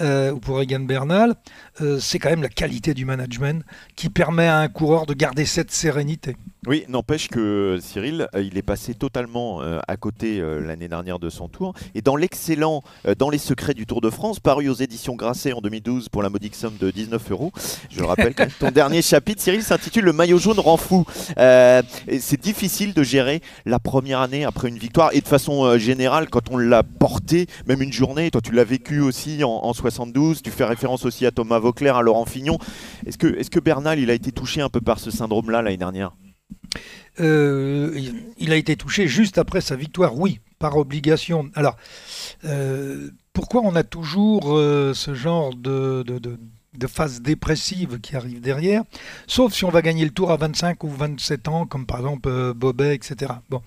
euh, 0.00 0.32
ou 0.32 0.40
pour 0.40 0.60
Egan 0.60 0.80
Bernal, 0.80 1.36
euh, 1.80 2.00
c'est 2.00 2.18
quand 2.18 2.30
même 2.30 2.42
la 2.42 2.48
qualité 2.48 2.94
du 2.94 3.04
management 3.04 3.64
qui 3.94 4.10
permet 4.10 4.48
à 4.48 4.58
un 4.58 4.68
coureur 4.68 5.06
de 5.06 5.14
garder 5.14 5.46
cette 5.46 5.70
sérénité. 5.70 6.36
Oui, 6.66 6.84
n'empêche 6.88 7.28
que 7.28 7.78
Cyril, 7.80 8.26
euh, 8.34 8.42
il 8.42 8.58
est 8.58 8.62
passé 8.62 8.94
totalement 8.94 9.60
à 9.60 9.96
côté 9.96 10.40
l'année 10.40 10.88
dernière 10.88 11.20
de 11.20 11.30
son 11.30 11.48
tour. 11.48 11.74
Et 11.94 12.02
dans 12.02 12.16
l'excellent 12.16 12.82
Dans 13.18 13.30
les 13.30 13.38
secrets 13.38 13.74
du 13.74 13.86
Tour 13.86 14.00
de 14.00 14.10
France, 14.10 14.40
paru 14.40 14.68
aux 14.68 14.74
éditions 14.74 15.14
Grasset 15.14 15.52
en 15.52 15.60
2012 15.60 16.08
pour 16.08 16.22
la 16.24 16.28
modique 16.28 16.56
somme 16.56 16.76
de 16.80 16.90
19 16.90 17.30
euros, 17.30 17.52
je 17.90 18.00
le 18.00 18.06
rappelle, 18.06 18.34
même, 18.36 18.50
ton 18.58 18.70
dernier 18.72 19.02
chapitre, 19.02 19.40
Cyril, 19.40 19.62
s'intitule 19.62 20.04
Le 20.04 20.12
maillot 20.12 20.38
jaune 20.38 20.58
rend 20.58 20.76
fou. 20.76 21.04
Euh, 21.38 21.82
c'est 22.18 22.40
difficile 22.40 22.94
de 22.94 23.02
gérer 23.02 23.42
la 23.64 23.78
première 23.78 24.20
année 24.20 24.44
après 24.44 24.68
une 24.68 24.78
victoire. 24.78 25.10
Et 25.12 25.20
de 25.20 25.28
façon 25.28 25.64
euh, 25.64 25.78
quand 26.24 26.50
on 26.50 26.56
l'a 26.56 26.82
porté, 26.82 27.46
même 27.66 27.82
une 27.82 27.92
journée, 27.92 28.30
toi 28.30 28.40
tu 28.40 28.52
l'as 28.52 28.64
vécu 28.64 29.00
aussi 29.00 29.44
en, 29.44 29.50
en 29.50 29.72
72, 29.74 30.40
tu 30.42 30.50
fais 30.50 30.64
référence 30.64 31.04
aussi 31.04 31.26
à 31.26 31.30
Thomas 31.30 31.58
Vauclair, 31.58 31.96
à 31.96 32.02
Laurent 32.02 32.24
Fignon. 32.24 32.58
Est-ce 33.06 33.18
que, 33.18 33.26
est 33.26 33.48
que 33.50 33.60
Bernal, 33.60 33.98
il 33.98 34.08
a 34.10 34.14
été 34.14 34.32
touché 34.32 34.62
un 34.62 34.70
peu 34.70 34.80
par 34.80 34.98
ce 34.98 35.10
syndrome-là 35.10 35.60
l'année 35.60 35.76
dernière? 35.76 36.12
Euh, 37.20 37.98
il- 38.38 38.52
a 38.52 38.56
été 38.56 38.76
touché 38.76 39.06
juste 39.08 39.38
après 39.38 39.60
sa 39.60 39.76
victoire, 39.76 40.16
oui, 40.18 40.40
par 40.58 40.76
obligation. 40.76 41.50
Alors, 41.54 41.76
euh, 42.44 43.10
pourquoi 43.32 43.62
on 43.64 43.74
a 43.74 43.82
toujours 43.82 44.56
euh, 44.56 44.94
ce 44.94 45.14
genre 45.14 45.54
de- 45.54 46.04
de 46.78 46.86
phase 46.86 47.20
dépressive 47.20 48.00
qui 48.00 48.16
arrive 48.16 48.40
derrière, 48.40 48.82
sauf 49.26 49.52
si 49.52 49.64
on 49.64 49.70
va 49.70 49.82
gagner 49.82 50.04
le 50.04 50.10
tour 50.10 50.30
à 50.30 50.36
25 50.36 50.84
ou 50.84 50.88
27 50.88 51.48
ans, 51.48 51.66
comme 51.66 51.86
par 51.86 51.98
exemple 51.98 52.28
euh, 52.28 52.54
Bobet, 52.54 52.94
etc. 52.94 53.32
Bon, 53.50 53.62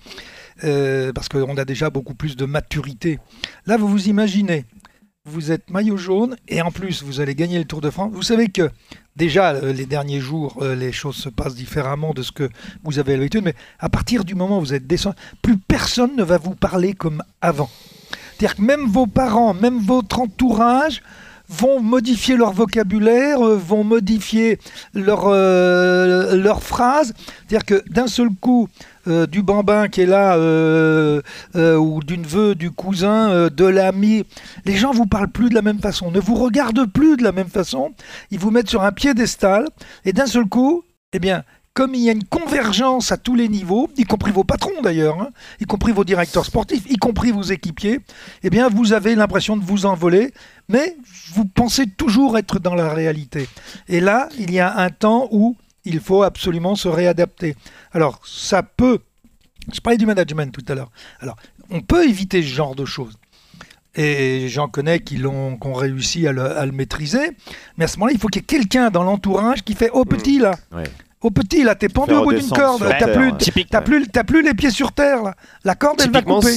Euh, 0.62 1.12
parce 1.14 1.30
qu'on 1.30 1.56
a 1.56 1.64
déjà 1.64 1.88
beaucoup 1.88 2.14
plus 2.14 2.36
de 2.36 2.44
maturité. 2.44 3.18
Là, 3.64 3.78
vous 3.78 3.88
vous 3.88 4.08
imaginez, 4.08 4.66
vous 5.24 5.52
êtes 5.52 5.70
maillot 5.70 5.96
jaune 5.96 6.36
et 6.48 6.60
en 6.60 6.70
plus 6.70 7.02
vous 7.02 7.20
allez 7.20 7.34
gagner 7.34 7.58
le 7.58 7.64
Tour 7.64 7.80
de 7.80 7.88
France. 7.88 8.12
Vous 8.12 8.22
savez 8.22 8.48
que 8.48 8.70
déjà 9.16 9.52
euh, 9.52 9.72
les 9.72 9.86
derniers 9.86 10.20
jours, 10.20 10.62
les 10.62 10.92
choses 10.92 11.16
se 11.16 11.30
passent 11.30 11.54
différemment 11.54 12.12
de 12.12 12.22
ce 12.22 12.32
que 12.32 12.50
vous 12.84 12.98
avez 12.98 13.16
l'habitude, 13.16 13.42
mais 13.42 13.54
à 13.78 13.88
partir 13.88 14.24
du 14.24 14.34
moment 14.34 14.58
où 14.58 14.60
vous 14.60 14.74
êtes 14.74 14.86
descendu, 14.86 15.16
plus 15.40 15.56
personne 15.56 16.14
ne 16.14 16.22
va 16.22 16.36
vous 16.36 16.54
parler 16.54 16.92
comme 16.92 17.22
avant. 17.40 17.70
C'est-à-dire 18.40 18.56
que 18.56 18.62
même 18.62 18.86
vos 18.86 19.06
parents, 19.06 19.52
même 19.52 19.80
votre 19.80 20.18
entourage 20.20 21.02
vont 21.50 21.80
modifier 21.80 22.36
leur 22.36 22.52
vocabulaire, 22.52 23.44
euh, 23.44 23.56
vont 23.56 23.84
modifier 23.84 24.58
leur, 24.94 25.24
euh, 25.26 26.36
leurs 26.36 26.62
phrases. 26.62 27.12
C'est-à-dire 27.48 27.66
que 27.66 27.82
d'un 27.90 28.06
seul 28.06 28.28
coup, 28.40 28.68
euh, 29.08 29.26
du 29.26 29.42
bambin 29.42 29.88
qui 29.88 30.02
est 30.02 30.06
là, 30.06 30.36
euh, 30.36 31.20
ou 31.54 32.00
d'une 32.02 32.22
veuve, 32.22 32.54
du 32.54 32.70
cousin, 32.70 33.48
de 33.48 33.64
l'ami, 33.64 34.24
les 34.64 34.76
gens 34.76 34.92
vous 34.92 35.06
parlent 35.06 35.30
plus 35.30 35.48
de 35.48 35.54
la 35.54 35.62
même 35.62 35.80
façon, 35.80 36.10
ne 36.10 36.20
vous 36.20 36.36
regardent 36.36 36.86
plus 36.86 37.16
de 37.16 37.24
la 37.24 37.32
même 37.32 37.48
façon, 37.48 37.92
ils 38.30 38.38
vous 38.38 38.50
mettent 38.50 38.70
sur 38.70 38.82
un 38.82 38.92
piédestal, 38.92 39.66
et 40.04 40.12
d'un 40.12 40.26
seul 40.26 40.44
coup, 40.44 40.84
eh 41.12 41.18
bien, 41.18 41.42
comme 41.80 41.94
il 41.94 42.02
y 42.02 42.10
a 42.10 42.12
une 42.12 42.24
convergence 42.24 43.10
à 43.10 43.16
tous 43.16 43.34
les 43.34 43.48
niveaux, 43.48 43.88
y 43.96 44.04
compris 44.04 44.32
vos 44.32 44.44
patrons 44.44 44.82
d'ailleurs, 44.82 45.18
hein, 45.18 45.30
y 45.60 45.64
compris 45.64 45.92
vos 45.92 46.04
directeurs 46.04 46.44
sportifs, 46.44 46.82
y 46.90 46.98
compris 46.98 47.32
vos 47.32 47.40
équipiers, 47.40 48.00
eh 48.42 48.50
bien, 48.50 48.68
vous 48.68 48.92
avez 48.92 49.14
l'impression 49.14 49.56
de 49.56 49.64
vous 49.64 49.86
envoler, 49.86 50.34
mais 50.68 50.94
vous 51.32 51.46
pensez 51.46 51.86
toujours 51.86 52.36
être 52.36 52.58
dans 52.58 52.74
la 52.74 52.92
réalité. 52.92 53.48
Et 53.88 54.00
là, 54.00 54.28
il 54.38 54.52
y 54.52 54.60
a 54.60 54.76
un 54.76 54.90
temps 54.90 55.26
où 55.30 55.56
il 55.86 56.00
faut 56.00 56.22
absolument 56.22 56.74
se 56.74 56.86
réadapter. 56.86 57.56
Alors, 57.92 58.20
ça 58.26 58.62
peut. 58.62 58.98
Je 59.72 59.80
parlais 59.80 59.96
du 59.96 60.04
management 60.04 60.52
tout 60.52 60.70
à 60.70 60.74
l'heure. 60.74 60.90
Alors, 61.20 61.36
on 61.70 61.80
peut 61.80 62.06
éviter 62.06 62.42
ce 62.42 62.48
genre 62.48 62.74
de 62.74 62.84
choses. 62.84 63.16
Et 63.94 64.48
j'en 64.50 64.68
connais 64.68 65.00
qui 65.00 65.16
l'ont, 65.16 65.58
ont 65.58 65.72
réussi 65.72 66.26
à 66.26 66.32
le, 66.32 66.42
à 66.42 66.66
le 66.66 66.72
maîtriser. 66.72 67.30
Mais 67.78 67.86
à 67.86 67.88
ce 67.88 67.96
moment-là, 67.96 68.12
il 68.12 68.20
faut 68.20 68.28
qu'il 68.28 68.42
y 68.42 68.44
ait 68.44 68.46
quelqu'un 68.46 68.90
dans 68.90 69.02
l'entourage 69.02 69.62
qui 69.62 69.72
fait 69.72 69.88
Oh 69.94 70.04
petit 70.04 70.38
là. 70.38 70.56
Ouais. 70.72 70.84
Oh 71.22 71.30
petit 71.30 71.62
là, 71.62 71.74
t'es 71.74 71.88
pendu 71.88 72.14
au 72.14 72.24
bout 72.24 72.32
d'une 72.32 72.48
corde. 72.48 72.82
T'as 72.98 73.82
plus, 73.82 74.06
plus, 74.24 74.42
les 74.42 74.54
pieds 74.54 74.70
sur 74.70 74.92
terre 74.92 75.22
là. 75.22 75.34
La 75.64 75.74
corde, 75.74 76.00
elle 76.02 76.10
va 76.10 76.22
couper. 76.22 76.56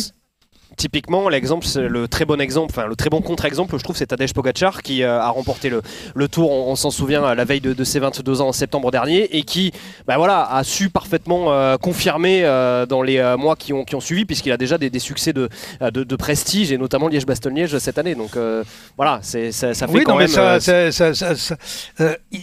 Typiquement, 0.77 1.29
l'exemple, 1.29 1.67
le 1.77 2.07
très 2.07 2.25
bon 2.25 2.41
exemple, 2.41 2.73
enfin 2.75 2.87
le 2.87 2.95
très 2.95 3.09
bon 3.09 3.21
contre-exemple, 3.21 3.77
je 3.77 3.83
trouve, 3.83 3.95
c'est 3.95 4.07
Tadej 4.07 4.33
Pogacar 4.33 4.81
qui 4.81 5.03
euh, 5.03 5.19
a 5.21 5.29
remporté 5.29 5.69
le, 5.69 5.81
le 6.15 6.27
Tour. 6.27 6.51
On, 6.51 6.71
on 6.71 6.75
s'en 6.75 6.89
souvient 6.89 7.23
à 7.23 7.35
la 7.35 7.45
veille 7.45 7.61
de, 7.61 7.73
de, 7.73 7.83
ses 7.83 7.99
22 7.99 8.41
ans 8.41 8.47
en 8.49 8.51
septembre 8.53 8.89
dernier 8.91 9.37
et 9.37 9.43
qui, 9.43 9.71
bah 10.07 10.17
voilà, 10.17 10.43
a 10.49 10.63
su 10.63 10.89
parfaitement 10.89 11.53
euh, 11.53 11.77
confirmer 11.77 12.43
euh, 12.43 12.85
dans 12.85 13.01
les 13.01 13.21
mois 13.37 13.55
qui 13.55 13.73
ont, 13.73 13.83
qui 13.83 13.95
ont 13.95 14.01
suivi, 14.01 14.25
puisqu'il 14.25 14.51
a 14.51 14.57
déjà 14.57 14.77
des, 14.77 14.89
des 14.89 14.99
succès 14.99 15.33
de, 15.33 15.49
de, 15.81 16.03
de, 16.03 16.15
prestige 16.15 16.71
et 16.71 16.77
notamment 16.77 17.07
Liège-Bastogne-Liège 17.07 17.77
cette 17.77 17.97
année. 17.97 18.15
Donc 18.15 18.31
voilà, 18.97 19.19
c'est 19.21 19.51
ça, 19.51 19.73
ça, 19.73 19.87
fait 19.87 19.93
oui, 19.93 20.03
quand 20.03 20.13
non, 20.13 20.17
même. 20.19 20.29
mais 20.29 20.91
ça, 20.91 21.55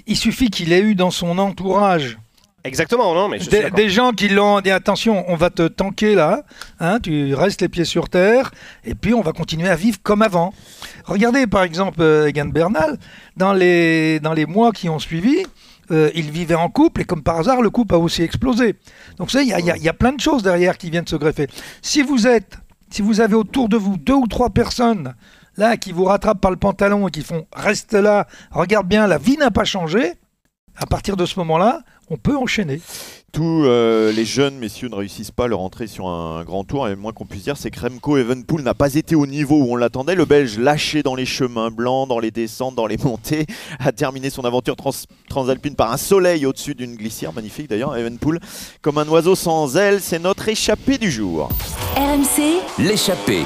il 0.06 0.16
suffit 0.16 0.50
qu'il 0.50 0.72
ait 0.72 0.80
eu 0.80 0.94
dans 0.94 1.10
son 1.10 1.38
entourage 1.38 2.18
Exactement, 2.62 3.14
non, 3.14 3.28
mais 3.28 3.38
je 3.38 3.48
des, 3.48 3.70
des 3.70 3.88
gens 3.88 4.12
qui 4.12 4.28
l'ont 4.28 4.60
dit 4.60 4.70
attention, 4.70 5.24
on 5.28 5.34
va 5.34 5.48
te 5.48 5.66
tanker 5.66 6.14
là, 6.14 6.42
hein, 6.78 6.98
tu 7.00 7.34
restes 7.34 7.62
les 7.62 7.70
pieds 7.70 7.86
sur 7.86 8.10
terre, 8.10 8.50
et 8.84 8.94
puis 8.94 9.14
on 9.14 9.22
va 9.22 9.32
continuer 9.32 9.68
à 9.68 9.76
vivre 9.76 9.98
comme 10.02 10.20
avant. 10.20 10.52
Regardez 11.06 11.46
par 11.46 11.62
exemple 11.62 12.02
euh, 12.02 12.28
Egan 12.28 12.46
Bernal, 12.46 12.98
dans 13.36 13.54
les, 13.54 14.20
dans 14.20 14.34
les 14.34 14.44
mois 14.44 14.72
qui 14.72 14.90
ont 14.90 14.98
suivi, 14.98 15.42
euh, 15.90 16.10
il 16.14 16.30
vivait 16.30 16.54
en 16.54 16.68
couple, 16.68 17.00
et 17.00 17.04
comme 17.04 17.22
par 17.22 17.38
hasard, 17.38 17.62
le 17.62 17.70
couple 17.70 17.94
a 17.94 17.98
aussi 17.98 18.22
explosé. 18.22 18.76
Donc 19.16 19.30
ça, 19.30 19.42
il 19.42 19.48
y, 19.48 19.52
y 19.52 19.84
y 19.84 19.88
a 19.88 19.94
plein 19.94 20.12
de 20.12 20.20
choses 20.20 20.42
derrière 20.42 20.76
qui 20.76 20.90
viennent 20.90 21.06
se 21.06 21.16
greffer. 21.16 21.48
Si 21.80 22.02
vous 22.02 22.26
êtes, 22.26 22.58
si 22.90 23.00
vous 23.00 23.22
avez 23.22 23.34
autour 23.36 23.70
de 23.70 23.78
vous 23.78 23.96
deux 23.96 24.14
ou 24.14 24.26
trois 24.26 24.50
personnes 24.50 25.14
là 25.56 25.76
qui 25.76 25.92
vous 25.92 26.04
rattrapent 26.04 26.40
par 26.40 26.50
le 26.50 26.56
pantalon 26.58 27.08
et 27.08 27.10
qui 27.10 27.22
font 27.22 27.46
reste 27.54 27.94
là, 27.94 28.26
regarde 28.50 28.86
bien, 28.86 29.06
la 29.06 29.16
vie 29.16 29.38
n'a 29.38 29.50
pas 29.50 29.64
changé. 29.64 30.12
À 30.82 30.86
partir 30.86 31.16
de 31.16 31.26
ce 31.26 31.38
moment-là, 31.40 31.80
on 32.08 32.16
peut 32.16 32.36
enchaîner. 32.36 32.80
Tous 33.32 33.64
euh, 33.64 34.10
les 34.12 34.24
jeunes 34.24 34.56
messieurs 34.58 34.88
ne 34.88 34.94
réussissent 34.96 35.30
pas 35.30 35.46
leur 35.46 35.60
entrée 35.60 35.86
sur 35.86 36.08
un 36.08 36.42
grand 36.42 36.64
tour 36.64 36.86
et 36.88 36.90
le 36.90 36.96
moins 36.96 37.12
qu'on 37.12 37.26
puisse 37.26 37.44
dire 37.44 37.56
c'est 37.56 37.70
que 37.70 37.78
Remco 37.78 38.16
Evenpool 38.16 38.62
n'a 38.62 38.74
pas 38.74 38.94
été 38.94 39.14
au 39.14 39.26
niveau 39.26 39.56
où 39.56 39.72
on 39.72 39.76
l'attendait. 39.76 40.14
Le 40.16 40.24
Belge 40.24 40.58
lâché 40.58 41.02
dans 41.04 41.14
les 41.14 41.26
chemins 41.26 41.70
blancs, 41.70 42.08
dans 42.08 42.18
les 42.18 42.30
descentes, 42.30 42.74
dans 42.74 42.86
les 42.86 42.96
montées, 43.04 43.46
a 43.78 43.92
terminé 43.92 44.30
son 44.30 44.42
aventure 44.44 44.74
trans- 44.74 44.90
transalpine 45.28 45.76
par 45.76 45.92
un 45.92 45.96
soleil 45.98 46.44
au-dessus 46.46 46.74
d'une 46.74 46.96
glissière 46.96 47.32
magnifique 47.32 47.68
d'ailleurs. 47.68 47.96
Evenpool 47.96 48.40
comme 48.82 48.98
un 48.98 49.06
oiseau 49.08 49.34
sans 49.36 49.76
ailes, 49.76 50.00
c'est 50.00 50.18
notre 50.18 50.48
échappée 50.48 50.98
du 50.98 51.10
jour. 51.10 51.50
RMC, 51.96 52.62
L'échappée. 52.78 53.44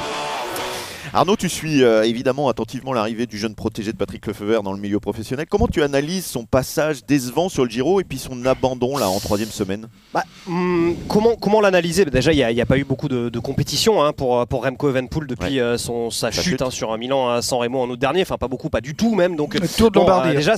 Arnaud, 1.17 1.37
tu 1.37 1.47
suis 1.47 1.81
euh, 1.81 2.03
évidemment 2.03 2.49
attentivement 2.49 2.91
l'arrivée 2.91 3.25
du 3.25 3.37
jeune 3.37 3.55
protégé 3.55 3.93
de 3.93 3.97
Patrick 3.97 4.25
Lefebvre 4.27 4.61
dans 4.63 4.73
le 4.73 4.79
milieu 4.81 4.99
professionnel. 4.99 5.45
Comment 5.49 5.69
tu 5.69 5.81
analyses 5.81 6.25
son 6.25 6.43
passage 6.43 7.05
décevant 7.05 7.47
sur 7.47 7.63
le 7.63 7.69
Giro 7.69 8.01
et 8.01 8.03
puis 8.03 8.17
son 8.17 8.45
abandon 8.45 8.97
là 8.97 9.07
en 9.07 9.21
troisième 9.21 9.47
semaine? 9.49 9.87
Bah, 10.13 10.23
hum, 10.45 10.93
comment 11.07 11.37
comment 11.37 11.61
l'analyser? 11.61 12.03
Bah, 12.03 12.11
Déjà, 12.11 12.33
il 12.33 12.53
n'y 12.53 12.59
a, 12.61 12.65
pas 12.65 12.77
eu 12.77 12.83
beaucoup 12.83 13.07
de, 13.07 13.29
de 13.29 13.39
compétition 13.39 14.03
hein, 14.03 14.11
pour, 14.11 14.45
pour 14.47 14.65
Remco 14.65 14.89
Evenpool 14.89 15.25
depuis 15.27 15.61
euh, 15.61 15.77
son, 15.77 16.11
sa, 16.11 16.33
Sa 16.33 16.41
chute, 16.41 16.51
chute. 16.51 16.61
hein, 16.61 16.69
sur 16.69 16.91
un 16.91 16.97
Milan 16.97 17.29
à 17.29 17.41
San 17.41 17.59
Remo 17.59 17.79
en 17.79 17.89
août 17.89 17.97
dernier. 17.97 18.23
Enfin, 18.23 18.37
pas 18.37 18.49
beaucoup, 18.49 18.69
pas 18.69 18.81
du 18.81 18.93
tout 18.93 19.15
même. 19.15 19.37
Donc, 19.37 19.53
Le 19.53 19.65
Tour 19.69 19.91
de 19.91 19.93
bon, 19.97 20.01
Lombardie. 20.01 20.31
euh, 20.31 20.35
déjà, 20.35 20.55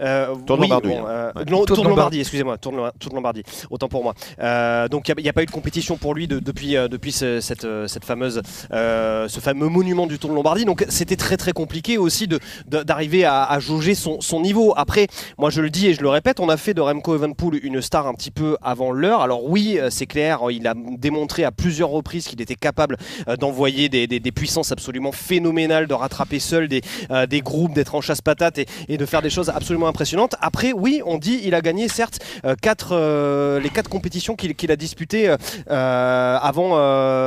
euh, 0.00 0.34
Tour 0.46 0.56
de 0.56 0.62
oui, 0.62 0.68
Lombardie, 0.68 0.88
bon, 0.88 1.06
hein. 1.06 1.08
euh, 1.08 1.32
Ouais. 1.36 1.44
non, 1.48 1.64
Lombardie. 1.84 2.20
Excusez-moi, 2.20 2.58
Tour 2.58 2.72
de, 2.72 3.14
Lombardie, 3.14 3.42
autant 3.70 3.88
pour 3.88 4.02
moi. 4.02 4.14
Euh, 4.40 4.88
donc 4.88 5.08
il 5.08 5.22
n'y 5.22 5.28
a, 5.28 5.32
pas 5.32 5.42
eu 5.42 5.46
de 5.46 5.50
compétition 5.50 5.96
pour 5.96 6.14
lui 6.14 6.26
de- 6.26 6.38
depuis, 6.40 6.76
euh, 6.76 6.88
depuis 6.88 7.12
ce- 7.12 7.40
cette, 7.40 7.64
euh, 7.64 7.86
cette 7.86 8.04
fameuse, 8.04 8.42
euh, 8.72 9.28
ce 9.28 9.40
fameux 9.40 9.68
monument 9.68 10.06
du 10.06 10.18
Tour 10.18 10.30
de 10.30 10.34
Lombardie. 10.34 10.64
Donc 10.64 10.84
c'était 10.88 11.16
très 11.16 11.36
très 11.36 11.52
compliqué 11.52 11.98
aussi 11.98 12.26
de- 12.26 12.40
de- 12.68 12.82
d'arriver 12.82 13.24
à, 13.24 13.44
à 13.44 13.58
jauger 13.60 13.94
son, 13.94 14.20
son 14.20 14.40
niveau. 14.40 14.74
Après, 14.76 15.06
moi 15.38 15.50
je 15.50 15.60
le 15.60 15.70
dis 15.70 15.86
et 15.88 15.94
je 15.94 16.02
le 16.02 16.08
répète, 16.08 16.40
on 16.40 16.48
a 16.48 16.56
fait 16.56 16.74
de 16.74 16.80
Remco 16.80 17.14
Evenpool 17.14 17.60
une 17.62 17.80
star 17.80 18.06
un 18.06 18.14
petit 18.14 18.30
peu 18.32 18.56
avant 18.62 18.90
l'heure. 18.90 19.20
Alors 19.20 19.44
oui, 19.48 19.78
c'est 19.90 20.06
clair, 20.06 20.40
il 20.50 20.66
a 20.66 20.74
démontré 20.76 21.44
à 21.44 21.52
plusieurs 21.52 21.90
reprises 21.90 22.26
qu'il 22.26 22.40
était 22.40 22.54
capable 22.56 22.96
d'envoyer 23.38 23.88
des, 23.88 24.06
des- 24.06 24.20
des 24.20 24.32
puissances 24.32 24.72
absolument 24.72 25.12
phénoménales, 25.12 25.86
de 25.86 25.94
rattraper 25.94 26.38
seul 26.40 26.68
des, 26.68 26.82
euh, 27.10 27.26
des 27.26 27.40
groupes, 27.40 27.74
d'être 27.74 27.94
en 27.94 28.00
chasse-patate 28.00 28.58
et, 28.58 28.66
et 28.88 28.96
de 28.96 29.06
faire 29.06 29.22
des 29.22 29.30
choses 29.30 29.50
absolument 29.50 29.83
impressionnantes. 29.86 30.34
Après, 30.40 30.72
oui, 30.72 31.02
on 31.04 31.18
dit 31.18 31.40
il 31.44 31.54
a 31.54 31.60
gagné 31.60 31.88
certes 31.88 32.18
euh, 32.44 32.54
quatre, 32.60 32.88
euh, 32.92 33.60
les 33.60 33.70
quatre 33.70 33.88
compétitions 33.88 34.36
qu'il 34.36 34.70
a 34.70 34.76
disputées 34.76 35.28
euh, 35.28 36.38
avant, 36.40 36.72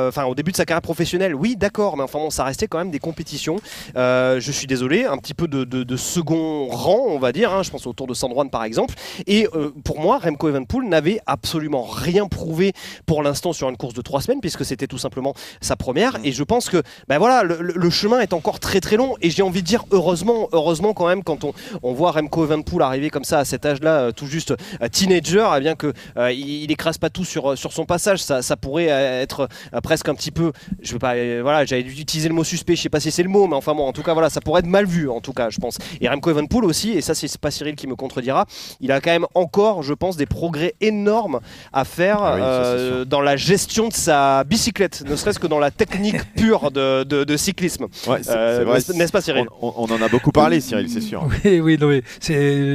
enfin 0.08 0.24
au 0.24 0.34
début 0.34 0.52
de 0.52 0.56
sa 0.56 0.64
carrière 0.64 0.82
professionnelle. 0.82 1.34
Oui, 1.34 1.56
d'accord, 1.56 1.96
mais 1.96 2.02
enfin 2.02 2.18
bon, 2.18 2.30
ça 2.30 2.44
restait 2.44 2.66
quand 2.68 2.78
même 2.78 2.90
des 2.90 2.98
compétitions. 2.98 3.56
Je 3.94 4.50
suis 4.52 4.66
désolé, 4.66 5.04
un 5.04 5.16
petit 5.18 5.34
peu 5.34 5.48
de, 5.48 5.64
de- 5.64 5.84
de 5.84 5.96
second 5.96 6.68
rang, 6.68 7.04
on 7.08 7.18
va 7.18 7.32
dire. 7.32 7.52
hein, 7.52 7.62
je 7.62 7.70
pense 7.70 7.86
au 7.86 7.92
Tour 7.92 8.06
de 8.06 8.14
San 8.14 8.30
Juan 8.32 8.50
par 8.50 8.64
exemple. 8.64 8.94
Et 9.26 9.46
pour 9.84 10.00
moi, 10.00 10.18
Remco 10.18 10.48
Evenpool 10.48 10.86
n'avait 10.88 11.20
absolument 11.26 11.82
rien 11.82 12.26
prouvé 12.26 12.72
pour 13.06 13.22
l'instant 13.22 13.52
sur 13.52 13.68
une 13.68 13.76
course 13.76 13.94
de 13.94 14.02
trois 14.02 14.20
semaines, 14.20 14.40
puisque 14.40 14.64
c'était 14.64 14.86
tout 14.86 14.98
simplement 14.98 15.34
sa 15.60 15.76
première. 15.76 16.18
Et 16.24 16.32
je 16.32 16.42
pense 16.42 16.68
que, 16.68 16.82
ben 17.08 17.18
voilà, 17.18 17.42
le 17.42 17.90
chemin 17.90 18.20
est 18.20 18.32
encore 18.32 18.60
très 18.60 18.80
très 18.80 18.96
long. 18.96 19.14
Et 19.20 19.30
j'ai 19.30 19.42
envie 19.42 19.62
de 19.62 19.66
dire 19.66 19.84
heureusement, 19.90 20.48
heureusement 20.52 20.92
quand 20.94 21.06
même 21.06 21.22
quand 21.22 21.44
on, 21.44 21.52
on 21.82 21.92
voit 21.92 22.12
Remco 22.12 22.44
Evenpool 22.52 22.82
arriver 22.82 23.10
comme 23.10 23.24
ça 23.24 23.38
à 23.40 23.44
cet 23.44 23.64
âge-là, 23.66 24.00
euh, 24.00 24.12
tout 24.12 24.26
juste 24.26 24.52
euh, 24.82 24.88
teenager, 24.88 25.46
eh 25.56 25.60
bien 25.60 25.74
que 25.74 25.92
euh, 26.16 26.32
il, 26.32 26.64
il 26.64 26.70
écrase 26.72 26.98
pas 26.98 27.10
tout 27.10 27.24
sur, 27.24 27.56
sur 27.56 27.72
son 27.72 27.84
passage. 27.86 28.20
Ça, 28.22 28.42
ça 28.42 28.56
pourrait 28.56 28.90
euh, 28.90 29.22
être 29.22 29.48
euh, 29.74 29.80
presque 29.80 30.08
un 30.08 30.14
petit 30.14 30.30
peu, 30.30 30.52
je 30.82 30.92
veux 30.92 30.98
pas, 30.98 31.14
euh, 31.14 31.40
voilà, 31.42 31.64
j'allais 31.64 31.82
utiliser 31.82 32.28
le 32.28 32.34
mot 32.34 32.44
suspect, 32.44 32.76
je 32.76 32.82
sais 32.82 32.88
pas 32.88 33.00
si 33.00 33.10
c'est 33.10 33.22
le 33.22 33.28
mot, 33.28 33.46
mais 33.46 33.54
enfin 33.56 33.74
bon, 33.74 33.86
en 33.86 33.92
tout 33.92 34.02
cas 34.02 34.12
voilà, 34.14 34.30
ça 34.30 34.40
pourrait 34.40 34.60
être 34.60 34.66
mal 34.66 34.86
vu 34.86 35.08
en 35.08 35.20
tout 35.20 35.32
cas, 35.32 35.50
je 35.50 35.58
pense. 35.58 35.78
Et 36.00 36.08
Remco 36.08 36.30
Evenpool 36.30 36.64
aussi, 36.64 36.90
et 36.92 37.00
ça 37.00 37.14
c'est 37.14 37.38
pas 37.38 37.50
Cyril 37.50 37.74
qui 37.76 37.86
me 37.86 37.94
contredira, 37.96 38.46
il 38.80 38.90
a 38.92 39.00
quand 39.00 39.10
même 39.10 39.26
encore, 39.34 39.82
je 39.82 39.94
pense, 39.94 40.16
des 40.16 40.26
progrès 40.26 40.74
énormes 40.80 41.40
à 41.72 41.84
faire 41.84 42.22
Ah 42.22 42.34
oui, 42.34 42.40
euh, 42.42 43.04
dans 43.04 43.20
la 43.20 43.36
gestion 43.36 43.88
de 43.88 43.92
sa 43.92 44.44
bicyclette, 44.44 45.04
ne 45.06 45.16
serait-ce 45.16 45.38
que 45.38 45.46
dans 45.46 45.58
la 45.58 45.70
technique 45.70 46.16
pure 46.36 46.70
de, 46.70 47.04
de- 47.04 47.24
de 47.24 47.36
cyclisme. 47.36 47.84
Ouais, 48.06 48.18
c'est 48.22 48.30
Euh, 48.30 48.58
c'est 48.58 48.64
vrai. 48.64 48.98
n'est-ce- 48.98 49.12
pas, 49.12 49.20
Cyril? 49.20 49.46
on, 49.60 49.84
en 49.90 50.02
a 50.02 50.08
beaucoup 50.08 50.32
parlé, 50.32 50.60
Cyril, 50.60 50.88
c'est 50.88 51.00
sûr. 51.00 51.26
Oui, 51.44 51.60
oui, 51.60 51.76
non, 51.80 51.88
mais 51.88 52.02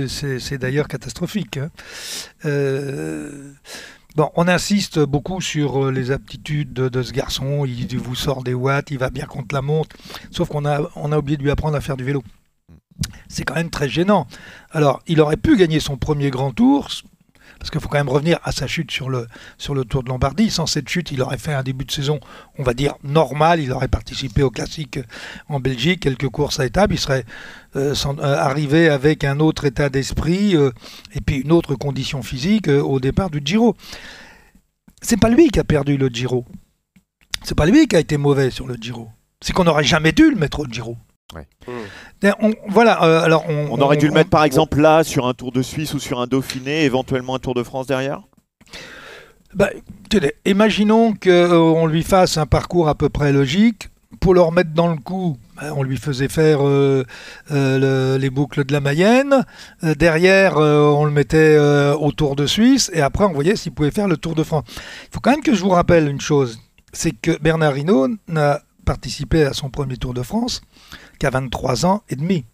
c'est, 0.07 0.57
d'ailleurs 0.57 0.87
catastrophique. 0.87 1.57
hein. 1.57 1.69
Euh, 2.45 3.53
on 4.35 4.47
insiste 4.47 4.99
beaucoup 4.99 5.41
sur 5.41 5.85
euh, 5.85 5.91
les 5.91 6.11
aptitudes 6.11 6.73
de, 6.73 7.01
ce 7.01 7.11
garçon. 7.11 7.65
Il, 7.65 7.91
il 7.91 7.99
vous 7.99 8.15
sort 8.15 8.43
des 8.43 8.53
watts, 8.53 8.91
il 8.91 8.97
va 8.97 9.09
bien 9.09 9.25
contre 9.25 9.55
la 9.55 9.61
montre. 9.61 9.95
Sauf 10.31 10.49
qu'on 10.49 10.65
a, 10.65 10.81
on 10.95 11.11
a 11.11 11.17
oublié 11.17 11.37
de 11.37 11.43
lui 11.43 11.51
apprendre 11.51 11.75
à 11.75 11.81
faire 11.81 11.97
du 11.97 12.03
vélo. 12.03 12.23
C'est 13.27 13.43
quand 13.43 13.55
même 13.55 13.71
très 13.71 13.89
gênant. 13.89 14.27
Alors, 14.71 15.01
il 15.07 15.19
aurait 15.19 15.37
pu 15.37 15.57
gagner 15.57 15.79
son 15.79 15.97
premier 15.97 16.29
grand 16.29 16.51
tour. 16.51 16.89
Parce 17.59 17.71
qu'il 17.71 17.79
faut 17.79 17.87
quand 17.87 17.97
même 17.97 18.09
revenir 18.09 18.39
à 18.43 18.51
sa 18.51 18.67
chute 18.67 18.91
sur 18.91 19.09
le, 19.09 19.27
Tour 19.85 20.03
de 20.03 20.09
Lombardie. 20.09 20.49
Sans 20.49 20.65
cette 20.65 20.89
chute, 20.89 21.11
il 21.11 21.21
aurait 21.21 21.37
fait 21.37 21.53
un 21.53 21.63
début 21.63 21.85
de 21.85 21.91
saison, 21.91 22.19
on 22.57 22.63
va 22.63 22.73
dire, 22.73 22.95
normal. 23.03 23.59
Il 23.59 23.71
aurait 23.71 23.87
participé 23.87 24.43
au 24.43 24.49
classique 24.49 24.99
en 25.49 25.59
Belgique, 25.59 26.01
quelques 26.01 26.29
courses 26.29 26.59
à 26.59 26.65
étapes. 26.65 26.91
Il 26.91 26.99
serait 26.99 27.25
euh, 27.75 27.95
euh, 28.05 28.37
arrivé 28.37 28.89
avec 28.89 29.23
un 29.23 29.39
autre 29.39 29.65
état 29.65 29.89
d'esprit 29.89 30.55
euh, 30.55 30.71
et 31.13 31.21
puis 31.21 31.37
une 31.37 31.51
autre 31.51 31.75
condition 31.75 32.21
physique 32.21 32.67
au 32.67 32.99
départ 32.99 33.29
du 33.29 33.41
Giro. 33.43 33.75
C'est 35.01 35.19
pas 35.19 35.29
lui 35.29 35.49
qui 35.49 35.59
a 35.59 35.63
perdu 35.63 35.97
le 35.97 36.07
Giro. 36.07 36.45
C'est 37.43 37.55
pas 37.55 37.65
lui 37.65 37.87
qui 37.87 37.95
a 37.95 37.99
été 37.99 38.17
mauvais 38.17 38.51
sur 38.51 38.67
le 38.67 38.75
Giro. 38.75 39.09
C'est 39.41 39.53
qu'on 39.53 39.65
n'aurait 39.65 39.83
jamais 39.83 40.11
dû 40.11 40.29
le 40.29 40.37
mettre 40.37 40.61
au 40.61 40.65
Giro. 40.65 40.97
Ouais. 41.35 41.47
D'ailleurs, 42.21 42.37
on- 42.41 42.53
voilà, 42.69 43.03
euh, 43.03 43.21
alors 43.23 43.45
on, 43.49 43.67
On 43.71 43.81
aurait 43.81 43.97
dû 43.97 44.07
le 44.07 44.13
mettre 44.13 44.29
par 44.29 44.43
exemple 44.43 44.79
là 44.79 45.03
sur 45.03 45.27
un 45.27 45.33
Tour 45.33 45.51
de 45.51 45.61
Suisse 45.61 45.93
ou 45.93 45.99
sur 45.99 46.19
un 46.19 46.27
Dauphiné, 46.27 46.83
éventuellement 46.83 47.35
un 47.35 47.39
Tour 47.39 47.53
de 47.55 47.63
France 47.63 47.87
derrière. 47.87 48.21
Bah, 49.53 49.69
tenez, 50.09 50.33
imaginons 50.45 51.13
qu'on 51.13 51.85
lui 51.85 52.03
fasse 52.03 52.37
un 52.37 52.45
parcours 52.45 52.89
à 52.89 52.95
peu 52.95 53.09
près 53.09 53.31
logique. 53.31 53.89
Pour 54.19 54.33
le 54.33 54.41
remettre 54.41 54.71
dans 54.73 54.87
le 54.87 54.97
coup, 54.97 55.37
bah, 55.57 55.73
on 55.75 55.83
lui 55.83 55.97
faisait 55.97 56.27
faire 56.29 56.65
euh, 56.65 57.03
euh, 57.51 58.13
le- 58.15 58.21
les 58.21 58.29
boucles 58.29 58.63
de 58.63 58.71
la 58.71 58.79
Mayenne. 58.79 59.43
Euh, 59.83 59.95
derrière, 59.95 60.57
euh, 60.57 60.87
on 60.87 61.03
le 61.05 61.11
mettait 61.11 61.55
euh, 61.57 61.95
au 61.95 62.11
Tour 62.11 62.35
de 62.35 62.45
Suisse. 62.47 62.89
Et 62.93 63.01
après, 63.01 63.25
on 63.25 63.33
voyait 63.33 63.55
s'il 63.55 63.73
pouvait 63.73 63.91
faire 63.91 64.07
le 64.07 64.17
Tour 64.17 64.33
de 64.35 64.43
France. 64.43 64.63
Il 64.69 65.13
faut 65.13 65.19
quand 65.19 65.31
même 65.31 65.41
que 65.43 65.53
je 65.53 65.61
vous 65.61 65.69
rappelle 65.69 66.07
une 66.07 66.21
chose. 66.21 66.59
C'est 66.93 67.11
que 67.11 67.37
Bernard 67.39 67.77
Hinault 67.77 68.09
n'a 68.27 68.61
participé 68.85 69.43
à 69.43 69.53
son 69.53 69.69
premier 69.69 69.97
Tour 69.97 70.13
de 70.13 70.21
France 70.23 70.61
qu'à 71.19 71.29
23 71.29 71.85
ans 71.85 72.03
et 72.09 72.15
demi. 72.15 72.45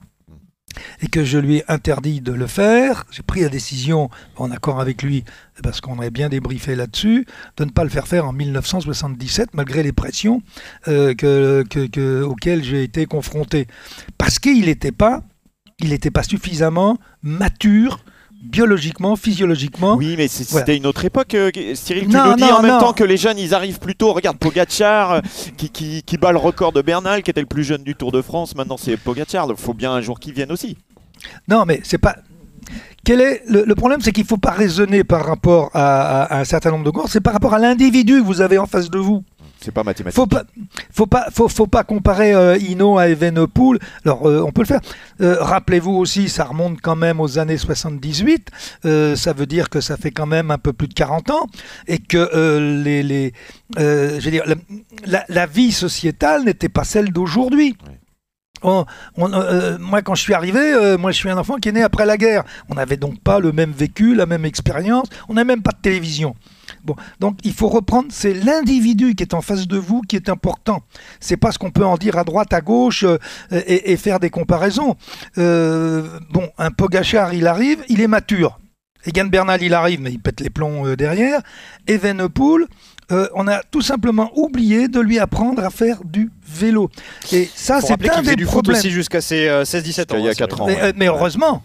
Et 1.01 1.07
que 1.07 1.23
je 1.25 1.39
lui 1.39 1.57
ai 1.57 1.63
interdit 1.71 2.21
de 2.21 2.31
le 2.31 2.45
faire. 2.45 3.05
J'ai 3.09 3.23
pris 3.23 3.41
la 3.41 3.49
décision, 3.49 4.09
en 4.35 4.51
accord 4.51 4.79
avec 4.79 5.01
lui, 5.01 5.23
parce 5.63 5.81
qu'on 5.81 5.97
avait 5.97 6.11
bien 6.11 6.29
débriefé 6.29 6.75
là-dessus, 6.75 7.25
de 7.57 7.65
ne 7.65 7.71
pas 7.71 7.83
le 7.83 7.89
faire 7.89 8.07
faire 8.07 8.27
en 8.27 8.33
1977, 8.33 9.55
malgré 9.55 9.81
les 9.81 9.91
pressions 9.93 10.43
euh, 10.87 11.15
que, 11.15 11.63
que- 11.67 11.87
que- 11.87 12.21
auxquelles 12.21 12.63
j'ai 12.63 12.83
été 12.83 13.07
confronté. 13.07 13.67
Parce 14.19 14.37
qu'il 14.37 14.65
n'était 14.65 14.91
pas, 14.91 15.23
il 15.79 15.97
pas 16.11 16.23
suffisamment 16.23 16.97
mature 17.23 18.03
biologiquement, 18.41 19.15
physiologiquement. 19.15 19.95
Oui, 19.95 20.15
mais 20.17 20.27
Voilà. 20.27 20.65
c'était 20.65 20.77
une 20.77 20.85
autre 20.85 21.05
époque. 21.05 21.33
euh, 21.35 21.51
Cyril, 21.75 22.07
tu 22.07 22.09
Non, 22.15 22.35
dis 22.35 22.43
non, 22.43 22.49
en 22.53 22.61
même 22.61 22.71
non. 22.71 22.79
temps 22.79 22.93
que 22.93 23.03
les 23.03 23.17
jeunes, 23.17 23.37
ils 23.37 23.53
arrivent 23.53 23.79
plus 23.79 23.95
tôt. 23.95 24.13
Regarde 24.13 24.37
Pogacar, 24.37 25.11
euh, 25.13 25.21
qui, 25.57 25.69
qui, 25.69 26.03
qui 26.03 26.17
bat 26.17 26.31
le 26.31 26.37
record 26.37 26.71
de 26.71 26.81
Bernal, 26.81 27.21
qui 27.23 27.31
était 27.31 27.41
le 27.41 27.47
plus 27.47 27.63
jeune 27.63 27.83
du 27.83 27.95
Tour 27.95 28.11
de 28.11 28.21
France. 28.21 28.55
Maintenant, 28.55 28.77
c'est 28.77 28.97
Pogacar. 28.97 29.47
Il 29.49 29.55
faut 29.57 29.73
bien 29.73 29.91
un 29.91 30.01
jour 30.01 30.19
qu'il 30.19 30.33
vienne 30.33 30.51
aussi. 30.51 30.77
Non, 31.47 31.65
mais 31.65 31.81
c'est 31.83 31.97
pas. 31.97 32.15
Quel 33.03 33.21
est 33.21 33.41
le, 33.47 33.63
le 33.65 33.75
problème, 33.75 34.01
c'est 34.01 34.11
qu'il 34.11 34.23
ne 34.23 34.27
faut 34.27 34.37
pas 34.37 34.51
raisonner 34.51 35.03
par 35.03 35.25
rapport 35.25 35.71
à, 35.73 36.21
à- 36.23 36.35
à 36.35 36.39
un 36.39 36.43
certain 36.43 36.71
nombre 36.71 36.85
de 36.85 36.91
courses, 36.91 37.11
c'est 37.13 37.21
par 37.21 37.33
rapport 37.33 37.53
à 37.53 37.59
l'individu 37.59 38.19
que 38.21 38.25
vous 38.25 38.41
avez 38.41 38.57
en 38.57 38.65
face 38.67 38.89
de 38.89 38.99
vous. 38.99 39.23
C'est 39.61 39.71
pas 39.73 39.83
mathématique. 39.83 40.15
Faut 40.15 40.25
pas, 40.27 40.43
faut 40.91 41.05
pas, 41.05 41.27
faut, 41.31 41.47
faut 41.49 41.67
pas 41.67 41.83
comparer 41.83 42.33
euh, 42.33 42.57
Hino 42.57 42.97
à 42.97 43.09
Evenepoel. 43.09 43.79
Alors, 44.05 44.25
euh, 44.27 44.41
on 44.45 44.51
peut 44.51 44.61
le 44.61 44.67
faire. 44.67 44.79
Euh, 45.21 45.35
Rappelez-vous 45.41 45.91
aussi, 45.91 46.29
ça 46.29 46.45
remonte 46.45 46.79
quand 46.81 46.95
même 46.95 47.19
aux 47.19 47.37
années 47.39 47.57
78. 47.57 48.49
Euh, 48.85 49.15
ça 49.17 49.33
veut 49.33 49.45
dire 49.45 49.69
que 49.69 49.81
ça 49.81 49.97
fait 49.97 50.11
quand 50.11 50.25
même 50.27 50.49
un 50.51 50.57
peu 50.57 50.71
plus 50.71 50.87
de 50.87 50.93
40 50.93 51.29
ans 51.31 51.47
et 51.87 51.97
que 51.99 52.57
les, 52.83 53.03
les 53.03 53.33
je 53.77 54.23
veux 54.23 54.31
dire, 54.31 54.43
la, 54.45 54.55
la- 55.05 55.25
la 55.27 55.45
vie 55.45 55.71
sociétale 55.73 56.45
n'était 56.45 56.69
pas 56.69 56.83
celle 56.85 57.11
d'aujourd'hui. 57.11 57.75
On- 58.61 58.85
on- 59.17 59.31
euh, 59.33 59.77
moi, 59.79 60.01
quand 60.01 60.15
je 60.15 60.21
suis 60.21 60.33
arrivé, 60.33 60.59
euh, 60.59 60.97
moi, 60.97 61.11
je 61.11 61.17
suis 61.17 61.29
un 61.29 61.37
enfant 61.37 61.55
qui 61.57 61.69
est 61.69 61.71
né 61.73 61.81
après 61.83 62.05
la 62.05 62.17
guerre. 62.17 62.43
On 62.69 62.75
n'avait 62.75 62.97
donc 62.97 63.19
pas 63.21 63.39
le 63.39 63.51
même 63.51 63.71
vécu, 63.71 64.15
la 64.15 64.25
même 64.25 64.43
expérience. 64.45 65.07
On 65.29 65.33
n'a 65.33 65.43
même 65.43 65.61
pas 65.61 65.71
de 65.71 65.81
télévision. 65.81 66.35
Bon, 66.83 66.95
donc 67.19 67.37
il 67.43 67.53
faut 67.53 67.69
reprendre, 67.69 68.07
c'est 68.11 68.33
l'individu 68.33 69.15
qui 69.15 69.23
est 69.23 69.33
en 69.33 69.41
face 69.41 69.67
de 69.67 69.77
vous 69.77 70.01
qui 70.01 70.15
est 70.15 70.29
important. 70.29 70.81
C'est 71.19 71.37
pas 71.37 71.51
ce 71.51 71.59
qu'on 71.59 71.71
peut 71.71 71.85
en 71.85 71.97
dire 71.97 72.17
à 72.17 72.23
droite, 72.23 72.53
à 72.53 72.61
gauche 72.61 73.03
euh, 73.03 73.17
et, 73.51 73.91
et 73.91 73.97
faire 73.97 74.19
des 74.19 74.29
comparaisons. 74.29 74.95
Euh, 75.37 76.19
bon, 76.31 76.49
un 76.57 76.71
Pogachar, 76.71 77.33
il 77.33 77.47
arrive, 77.47 77.83
il 77.89 78.01
est 78.01 78.07
mature. 78.07 78.59
Egan 79.05 79.25
Bernal, 79.25 79.61
il 79.61 79.73
arrive, 79.73 80.01
mais 80.01 80.11
il 80.11 80.19
pète 80.19 80.41
les 80.41 80.49
plombs 80.49 80.85
euh, 80.85 80.95
derrière. 80.95 81.41
Evenepoel, 81.87 82.67
euh, 83.11 83.27
on 83.33 83.47
a 83.47 83.61
tout 83.63 83.81
simplement 83.81 84.31
oublié 84.35 84.87
de 84.87 84.99
lui 84.99 85.19
apprendre 85.19 85.63
à 85.63 85.69
faire 85.69 86.03
du 86.03 86.29
vélo. 86.47 86.89
Et 87.31 87.49
ça, 87.55 87.81
c'est 87.81 87.93
un 87.93 88.21
des 88.21 88.35
du 88.35 88.45
foot 88.45 88.63
problèmes. 88.63 88.77
aussi 88.77 88.91
jusqu'à 88.91 89.21
ses 89.21 89.47
euh, 89.47 89.63
16-17 89.63 90.13
ans. 90.13 90.17
Il 90.17 90.25
y 90.25 90.27
a 90.27 90.29
hein, 90.29 90.33
c'est 90.33 90.39
4 90.39 90.61
ans. 90.61 90.67
Mais, 90.67 90.75
ouais. 90.75 90.83
euh, 90.83 90.91
mais 90.95 91.07
heureusement. 91.07 91.63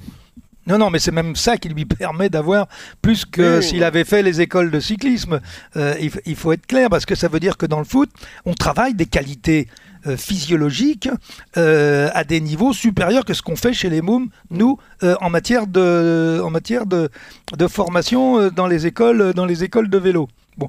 Non, 0.66 0.78
non, 0.78 0.90
mais 0.90 0.99
c'est 0.99 1.12
même 1.12 1.37
ça 1.37 1.56
qui 1.56 1.68
lui 1.68 1.85
permet 1.85 2.28
d'avoir 2.28 2.68
plus 3.02 3.25
que 3.25 3.59
Oui, 3.59 3.62
s'il 3.62 3.78
oui. 3.78 3.85
avait 3.85 4.04
fait 4.04 4.23
les 4.23 4.40
écoles 4.40 4.71
de 4.71 4.80
cyclisme. 4.80 5.40
Euh, 5.76 5.94
il, 6.26 6.37
faut 6.37 6.52
être 6.52 6.66
clair, 6.66 6.88
parce 6.88 7.06
que 7.06 7.14
ça 7.14 7.28
veut 7.28 7.40
dire 7.40 7.56
que 7.56 7.66
dans 7.66 7.78
le 7.78 7.85
foot, 7.85 8.11
on 8.44 8.54
travaille 8.54 8.94
des 8.94 9.06
qualités 9.06 9.68
euh, 10.06 10.16
physiologiques 10.16 11.09
euh, 11.56 12.11
à 12.14 12.25
des 12.25 12.40
niveaux 12.40 12.73
supérieurs 12.73 13.25
que 13.25 13.35
ce 13.35 13.42
qu'on 13.42 13.56
fait 13.56 13.73
chez 13.73 13.90
les 13.90 14.02
mômes, 14.02 14.28
nous, 14.50 14.78
en 15.21 15.30
matière 15.30 15.66
de, 15.66 16.40
en 16.42 16.50
matière 16.50 16.87
de, 16.87 17.11
de 17.56 17.66
formation 17.66 18.49
dans, 18.49 18.66
les 18.66 18.87
écoles, 18.87 19.33
dans 19.35 19.47
les 19.47 19.64
écoles 19.64 19.90
de 19.90 19.99
vélo. 19.99 20.28
Bon. 20.56 20.68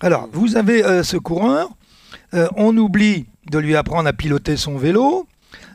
Alors, 0.00 0.28
vous 0.32 0.56
avez 0.56 1.02
ce 1.02 1.16
coureur, 1.16 1.70
on 2.32 2.76
oublie 2.76 3.26
de 3.50 3.58
lui 3.58 3.74
apprendre 3.74 4.08
à 4.08 4.12
piloter 4.12 4.56
son 4.56 4.76
vélo. 4.76 5.26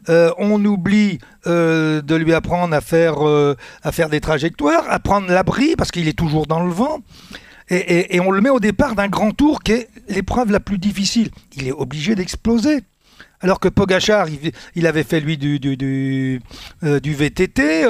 Euh, 0.09 0.31
on 0.37 0.63
oublie 0.63 1.19
euh, 1.45 2.01
de 2.01 2.15
lui 2.15 2.33
apprendre 2.33 2.73
à 2.75 2.81
faire, 2.81 3.27
euh, 3.27 3.55
à 3.83 3.91
faire 3.91 4.09
des 4.09 4.21
trajectoires, 4.21 4.85
à 4.89 4.99
prendre 4.99 5.29
l'abri 5.29 5.75
parce 5.75 5.91
qu'il 5.91 6.07
est 6.07 6.17
toujours 6.17 6.47
dans 6.47 6.63
le 6.63 6.71
vent. 6.71 6.99
Et, 7.69 8.21
on 8.21 8.31
le 8.31 8.39
met 8.39 8.49
au 8.49 8.61
départ 8.61 8.95
d'un 8.95 9.09
grand 9.09 9.31
tour 9.31 9.61
qui 9.61 9.73
est 9.73 9.89
l'épreuve 10.07 10.51
la 10.53 10.61
plus 10.61 10.77
difficile. 10.77 11.31
Il 11.57 11.67
est 11.67 11.73
obligé 11.73 12.15
d'exploser. 12.15 12.79
Alors 13.41 13.59
que 13.59 13.67
Pogachar, 13.67 14.27
il, 14.73 14.87
avait 14.87 15.03
fait 15.03 15.19
lui 15.19 15.37
du, 15.37 16.39
VTT, 16.81 17.85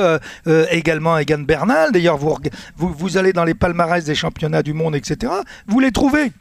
également 0.72 1.20
Egan 1.20 1.38
Bernal. 1.38 1.92
D'ailleurs, 1.92 2.18
vous 2.18 3.18
allez 3.18 3.34
dans 3.34 3.44
les 3.44 3.54
palmarès 3.54 4.04
des 4.04 4.16
championnats 4.16 4.64
du 4.64 4.74
monde, 4.74 4.96
etc. 4.96 5.32
Vous 5.68 5.80
les 5.80 5.92
trouvez. 5.92 6.32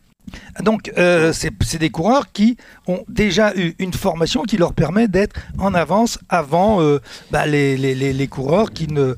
Donc, 0.62 0.92
euh, 0.97 1.33
c'est 1.33 1.78
des 1.78 1.90
coureurs 1.90 2.33
qui 2.33 2.56
ont 2.87 3.04
déjà 3.09 3.54
eu 3.56 3.75
une 3.78 3.92
formation 3.92 4.42
qui 4.42 4.56
leur 4.56 4.73
permet 4.73 5.09
d'être 5.09 5.40
en 5.59 5.75
avance 5.75 6.18
avant 6.28 6.80
euh, 6.80 7.00
bah, 7.30 7.47
les 7.47 8.28
coureurs 8.28 8.73
qui 8.73 8.88
ne, 8.88 9.16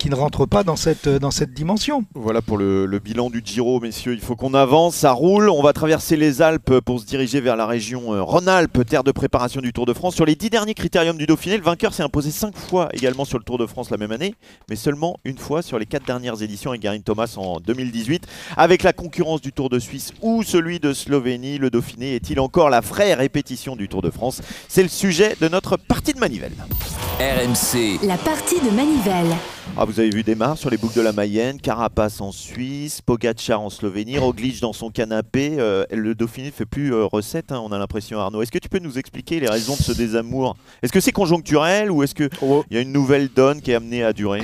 qui 0.00 0.08
ne 0.08 0.14
rentrent 0.14 0.46
pas 0.46 0.64
dans 0.64 0.76
cette, 0.76 1.08
dans 1.10 1.30
cette 1.30 1.52
dimension. 1.52 2.04
Voilà 2.14 2.40
pour 2.40 2.56
le, 2.56 2.86
le 2.86 2.98
bilan 3.00 3.28
du 3.28 3.42
Giro, 3.44 3.80
messieurs. 3.80 4.14
Il 4.14 4.20
faut 4.20 4.34
qu'on 4.34 4.54
avance, 4.54 4.94
ça 4.94 5.12
roule. 5.12 5.50
On 5.50 5.62
va 5.62 5.74
traverser 5.74 6.16
les 6.16 6.40
Alpes 6.40 6.80
pour 6.80 7.00
se 7.00 7.04
diriger 7.04 7.42
vers 7.42 7.54
la 7.54 7.66
région 7.66 8.14
euh, 8.14 8.22
Rhône-Alpes, 8.22 8.86
terre 8.86 9.04
de 9.04 9.12
préparation 9.12 9.60
du 9.60 9.74
Tour 9.74 9.84
de 9.84 9.92
France. 9.92 10.14
Sur 10.14 10.24
les 10.24 10.36
dix 10.36 10.48
derniers 10.48 10.72
critériums 10.72 11.18
du 11.18 11.26
Dauphiné, 11.26 11.58
le 11.58 11.62
vainqueur 11.62 11.92
s'est 11.92 12.02
imposé 12.02 12.30
cinq 12.30 12.56
fois 12.56 12.88
également 12.94 13.26
sur 13.26 13.36
le 13.36 13.44
Tour 13.44 13.58
de 13.58 13.66
France 13.66 13.90
la 13.90 13.98
même 13.98 14.10
année, 14.10 14.34
mais 14.70 14.76
seulement 14.76 15.18
une 15.26 15.36
fois 15.36 15.60
sur 15.60 15.78
les 15.78 15.84
quatre 15.84 16.06
dernières 16.06 16.40
éditions 16.40 16.70
avec 16.70 16.80
Garin 16.80 17.00
Thomas 17.00 17.34
en 17.36 17.60
2018. 17.60 18.26
Avec 18.56 18.82
la 18.82 18.94
concurrence 18.94 19.42
du 19.42 19.52
Tour 19.52 19.68
de 19.68 19.78
Suisse 19.78 20.14
ou 20.22 20.42
celui 20.42 20.80
de 20.80 20.94
Slovénie, 20.94 21.58
le 21.58 21.68
Dauphiné 21.68 22.14
est-il 22.14 22.40
encore 22.40 22.70
la 22.70 22.80
vraie 22.80 23.12
répétition 23.12 23.76
du 23.76 23.86
Tour 23.88 24.00
de 24.00 24.10
France? 24.10 24.40
C'est 24.66 24.82
le 24.82 24.88
sujet 24.88 25.36
de 25.42 25.48
notre 25.48 25.76
partie 25.76 26.14
de 26.14 26.18
manivelle. 26.20 26.54
RMC, 27.20 27.98
La 28.02 28.16
partie 28.16 28.60
de 28.60 28.70
Manivelle. 28.74 29.36
Ah, 29.76 29.84
vous 29.84 30.00
avez 30.00 30.10
vu 30.10 30.22
Desmar 30.22 30.58
sur 30.58 30.68
les 30.68 30.76
boucles 30.76 30.96
de 30.96 31.00
la 31.00 31.12
Mayenne, 31.12 31.60
Carapace 31.60 32.20
en 32.20 32.32
Suisse, 32.32 33.00
Pogacar 33.00 33.60
en 33.60 33.70
Slovénie, 33.70 34.18
Roglic 34.18 34.60
dans 34.60 34.72
son 34.72 34.90
canapé. 34.90 35.56
Euh, 35.58 35.84
le 35.90 36.14
Dauphiné 36.14 36.48
ne 36.48 36.52
fait 36.52 36.66
plus 36.66 36.92
euh, 36.92 37.06
recette, 37.06 37.52
hein, 37.52 37.62
on 37.64 37.72
a 37.72 37.78
l'impression, 37.78 38.18
Arnaud. 38.18 38.42
Est-ce 38.42 38.50
que 38.50 38.58
tu 38.58 38.68
peux 38.68 38.80
nous 38.80 38.98
expliquer 38.98 39.40
les 39.40 39.48
raisons 39.48 39.76
de 39.76 39.82
ce 39.82 39.92
désamour? 39.92 40.56
Est-ce 40.82 40.92
que 40.92 41.00
c'est 41.00 41.12
conjoncturel 41.12 41.90
ou 41.90 42.02
est-ce 42.02 42.14
qu'il 42.14 42.28
y 42.70 42.76
a 42.76 42.80
une 42.80 42.92
nouvelle 42.92 43.28
donne 43.28 43.62
qui 43.62 43.70
est 43.70 43.74
amenée 43.74 44.02
à 44.02 44.12
durer? 44.12 44.42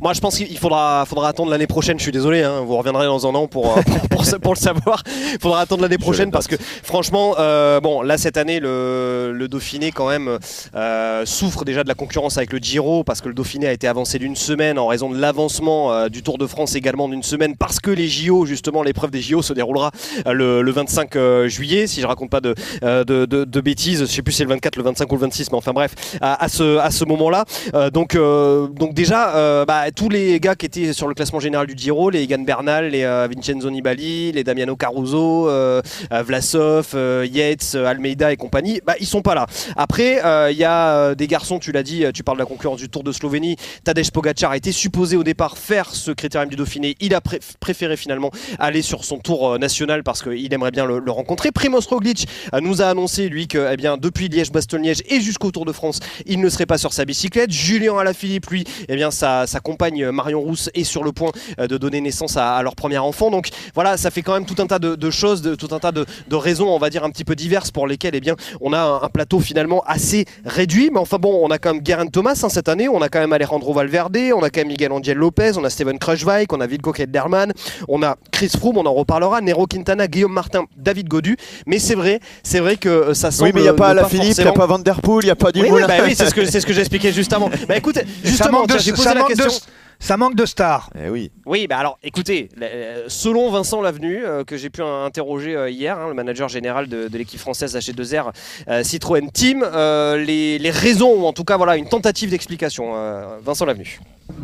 Moi, 0.00 0.12
je 0.12 0.20
pense 0.20 0.36
qu'il 0.36 0.58
faudra, 0.58 1.04
faudra 1.06 1.28
attendre 1.28 1.50
l'année 1.50 1.66
prochaine. 1.66 1.98
Je 1.98 2.02
suis 2.02 2.12
désolé, 2.12 2.42
hein, 2.42 2.60
vous 2.66 2.76
reviendrez 2.76 3.06
dans 3.06 3.26
un 3.26 3.34
an 3.34 3.46
pour, 3.46 3.76
euh, 3.76 3.80
pour, 3.86 4.08
pour, 4.08 4.24
sa- 4.24 4.38
pour 4.38 4.54
le 4.54 4.58
savoir. 4.58 5.02
Il 5.32 5.38
faudra 5.40 5.60
attendre 5.60 5.82
l'année 5.82 5.98
prochaine 5.98 6.30
parce 6.30 6.46
que, 6.46 6.56
franchement, 6.82 7.34
euh, 7.38 7.80
bon, 7.80 8.02
là 8.02 8.18
cette 8.18 8.36
année, 8.36 8.60
le, 8.60 9.32
le 9.34 9.48
Dauphiné 9.48 9.92
quand 9.92 10.08
même 10.08 10.38
euh, 10.74 11.26
souffre 11.26 11.64
déjà 11.64 11.82
de 11.82 11.88
la 11.88 11.94
concurrence 11.94 12.36
avec 12.38 12.52
le 12.52 12.58
Giro 12.58 13.04
parce 13.04 13.20
que 13.20 13.28
le 13.28 13.34
Dauphiné 13.34 13.66
a 13.68 13.72
été 13.72 13.86
avancé 13.88 14.18
d'une 14.18 14.36
semaine 14.36 14.78
en 14.78 14.86
raison 14.86 15.10
de 15.10 15.18
l'avancement 15.18 15.92
euh, 15.92 16.08
du 16.08 16.22
Tour 16.22 16.38
de 16.38 16.46
France 16.46 16.74
également 16.74 17.08
d'une 17.08 17.22
semaine 17.22 17.56
parce 17.56 17.80
que 17.80 17.90
les 17.90 18.08
JO, 18.08 18.46
justement, 18.46 18.82
l'épreuve 18.82 19.10
des 19.10 19.20
JO 19.22 19.42
se 19.42 19.52
déroulera 19.52 19.90
le, 20.26 20.62
le 20.62 20.70
25 20.72 21.16
euh, 21.16 21.48
juillet. 21.48 21.86
Si 21.86 22.00
je 22.00 22.06
raconte 22.06 22.30
pas 22.30 22.40
de, 22.40 22.54
de, 22.82 23.24
de- 23.26 23.44
de 23.44 23.60
bêtises, 23.60 24.00
je 24.00 24.06
sais 24.06 24.22
plus 24.22 24.32
si 24.32 24.38
c'est 24.38 24.44
le 24.44 24.50
24, 24.50 24.76
le 24.76 24.82
25 24.82 25.10
ou 25.12 25.14
le 25.16 25.20
26, 25.22 25.50
mais 25.52 25.58
enfin 25.58 25.72
bref, 25.72 25.94
à, 26.20 26.42
à 26.44 26.48
ce, 26.48 26.78
à 26.78 26.90
ce 26.90 27.04
moment-là. 27.04 27.44
Donc, 27.92 28.16
donc 28.16 28.94
déjà, 28.94 29.34
euh, 29.36 29.64
bah, 29.78 29.92
tous 29.94 30.08
les 30.08 30.40
gars 30.40 30.56
qui 30.56 30.66
étaient 30.66 30.92
sur 30.92 31.06
le 31.06 31.14
classement 31.14 31.38
général 31.38 31.68
du 31.68 31.74
Giro, 31.76 32.10
les 32.10 32.22
Egan 32.22 32.40
Bernal, 32.40 32.88
les 32.90 33.04
euh, 33.04 33.28
Vincenzo 33.32 33.70
Nibali, 33.70 34.32
les 34.32 34.42
Damiano 34.42 34.74
Caruso, 34.74 35.48
euh, 35.48 35.80
euh, 36.12 36.22
Vlasov, 36.22 36.96
Yates, 37.30 37.76
Almeida 37.76 38.32
et 38.32 38.36
compagnie, 38.36 38.80
bah, 38.84 38.94
ils 38.98 39.06
sont 39.06 39.22
pas 39.22 39.36
là. 39.36 39.46
Après, 39.76 40.20
il 40.50 40.56
y 40.58 40.64
a 40.64 41.14
des 41.14 41.26
garçons, 41.28 41.60
tu 41.60 41.70
l'as 41.70 41.84
dit, 41.84 42.04
tu 42.12 42.24
parles 42.24 42.38
de 42.38 42.42
la 42.42 42.46
concurrence 42.46 42.80
du 42.80 42.88
Tour 42.88 43.04
de 43.04 43.12
Slovénie. 43.12 43.54
Tadej 43.84 44.10
Pogacar 44.10 44.54
était 44.54 44.72
supposé 44.72 45.16
au 45.16 45.22
départ 45.22 45.58
faire 45.58 45.90
ce 45.94 46.10
critérium 46.10 46.50
du 46.50 46.56
Dauphiné. 46.56 46.96
Il 47.00 47.14
a 47.14 47.20
pré- 47.20 47.40
préféré 47.60 47.96
finalement 47.96 48.32
aller 48.58 48.82
sur 48.82 49.04
son 49.04 49.18
tour 49.18 49.58
national 49.60 50.02
parce 50.02 50.22
qu'il 50.22 50.52
aimerait 50.52 50.72
bien 50.72 50.86
le, 50.86 51.08
rencontrer. 51.08 51.52
Primoz 51.52 51.86
Roglic 51.86 52.26
nous 52.60 52.82
a 52.82 52.86
annoncé, 52.86 53.28
lui, 53.28 53.46
que 53.46 53.68
eh 53.72 53.76
bien, 53.76 53.96
depuis 53.96 54.28
Liège-Bastogne-Liège 54.28 55.02
et 55.08 55.20
jusqu'au 55.20 55.52
Tour 55.52 55.64
de 55.66 55.72
France, 55.72 56.00
il 56.26 56.40
ne 56.40 56.48
serait 56.48 56.66
pas 56.66 56.78
sur 56.78 56.92
sa 56.92 57.04
bicyclette. 57.04 57.52
Julien 57.52 57.96
Alaphilippe, 57.96 58.46
lui, 58.46 58.64
eh 58.88 58.96
bien, 58.96 59.10
sa, 59.10 59.46
sa 59.58 59.60
compagne 59.60 60.04
euh, 60.04 60.12
Marion 60.12 60.40
Rousse 60.40 60.70
est 60.74 60.84
sur 60.84 61.02
le 61.02 61.10
point 61.10 61.32
euh, 61.58 61.66
de 61.66 61.78
donner 61.78 62.00
naissance 62.00 62.36
à, 62.36 62.54
à 62.54 62.62
leur 62.62 62.76
premier 62.76 62.98
enfant. 62.98 63.30
Donc 63.30 63.48
voilà, 63.74 63.96
ça 63.96 64.10
fait 64.12 64.22
quand 64.22 64.34
même 64.34 64.44
tout 64.44 64.60
un 64.62 64.66
tas 64.66 64.78
de, 64.78 64.94
de 64.94 65.10
choses, 65.10 65.42
de, 65.42 65.56
tout 65.56 65.68
un 65.72 65.80
tas 65.80 65.90
de, 65.90 66.06
de 66.28 66.36
raisons, 66.36 66.68
on 66.68 66.78
va 66.78 66.90
dire, 66.90 67.02
un 67.02 67.10
petit 67.10 67.24
peu 67.24 67.34
diverses 67.34 67.72
pour 67.72 67.88
lesquelles 67.88 68.14
eh 68.14 68.20
bien, 68.20 68.36
on 68.60 68.72
a 68.72 68.78
un, 68.78 69.02
un 69.02 69.08
plateau 69.08 69.40
finalement 69.40 69.82
assez 69.84 70.26
réduit. 70.44 70.90
Mais 70.92 71.00
enfin 71.00 71.18
bon, 71.18 71.40
on 71.42 71.50
a 71.50 71.58
quand 71.58 71.74
même 71.74 71.84
Geraint 71.84 72.06
Thomas 72.06 72.40
hein, 72.44 72.48
cette 72.48 72.68
année, 72.68 72.88
on 72.88 73.02
a 73.02 73.08
quand 73.08 73.18
même 73.18 73.32
Alejandro 73.32 73.72
Valverde, 73.72 74.18
on 74.36 74.42
a 74.42 74.50
quand 74.50 74.60
même 74.60 74.68
Miguel 74.68 74.92
Angel 74.92 75.16
Lopez, 75.16 75.52
on 75.56 75.64
a 75.64 75.70
Steven 75.70 75.98
Kruijswijk, 75.98 76.52
on 76.52 76.60
a 76.60 76.66
Wilco 76.66 76.92
Kelderman, 76.92 77.52
on 77.88 78.02
a 78.04 78.16
Chris 78.30 78.52
Froome, 78.56 78.78
on 78.78 78.86
en 78.86 78.94
reparlera, 78.94 79.40
Nero 79.40 79.66
Quintana, 79.66 80.06
Guillaume 80.06 80.32
Martin, 80.32 80.66
David 80.76 81.08
Godu. 81.08 81.36
Mais 81.66 81.80
c'est 81.80 81.96
vrai, 81.96 82.20
c'est 82.44 82.60
vrai 82.60 82.76
que 82.76 82.88
euh, 82.88 83.14
ça 83.14 83.32
semble. 83.32 83.48
Oui, 83.48 83.52
mais 83.54 83.60
il 83.62 83.64
n'y 83.64 83.68
a 83.70 83.74
pas 83.74 83.92
la 83.92 84.04
Philippe, 84.04 84.34
il 84.38 84.44
n'y 84.44 84.48
a 84.48 84.52
pas 84.52 84.66
Van 84.66 84.78
Der 84.78 85.00
Poel, 85.00 85.24
il 85.24 85.26
n'y 85.26 85.32
a 85.32 85.36
pas 85.36 85.50
du 85.50 85.62
oui, 85.62 85.68
oui, 85.72 85.82
bah 85.88 85.94
oui, 86.04 86.14
c'est 86.14 86.26
ce 86.26 86.34
que, 86.34 86.44
ce 86.44 86.64
que 86.64 86.72
j'expliquais 86.72 87.12
juste 87.12 87.32
avant. 87.32 87.50
Bah 87.68 87.76
écoute, 87.76 87.98
justement, 88.22 88.64
j'ai 88.78 88.92
posé 88.92 89.08
la 89.14 89.14
manque 89.16 89.34
de- 89.48 89.62
ça 90.00 90.16
manque 90.16 90.36
de 90.36 90.46
stars. 90.46 90.90
Eh 90.96 91.08
oui. 91.10 91.32
Oui, 91.44 91.66
bah 91.66 91.78
alors 91.78 91.98
écoutez, 92.04 92.48
euh, 92.62 93.04
selon 93.08 93.50
Vincent 93.50 93.80
Lavenu, 93.82 94.24
euh, 94.24 94.44
que 94.44 94.56
j'ai 94.56 94.70
pu 94.70 94.80
interroger 94.82 95.56
euh, 95.56 95.68
hier, 95.70 95.98
hein, 95.98 96.06
le 96.08 96.14
manager 96.14 96.48
général 96.48 96.86
de, 96.88 97.08
de 97.08 97.18
l'équipe 97.18 97.40
française 97.40 97.74
H2R 97.76 98.30
euh, 98.68 98.82
Citroën 98.84 99.28
Team, 99.32 99.64
euh, 99.64 100.16
les, 100.16 100.58
les 100.60 100.70
raisons, 100.70 101.12
ou 101.22 101.26
en 101.26 101.32
tout 101.32 101.42
cas 101.44 101.56
voilà, 101.56 101.76
une 101.76 101.88
tentative 101.88 102.30
d'explication. 102.30 102.92
euh, 102.94 103.38
Vincent 103.44 103.64
Lavenu. 103.64 103.98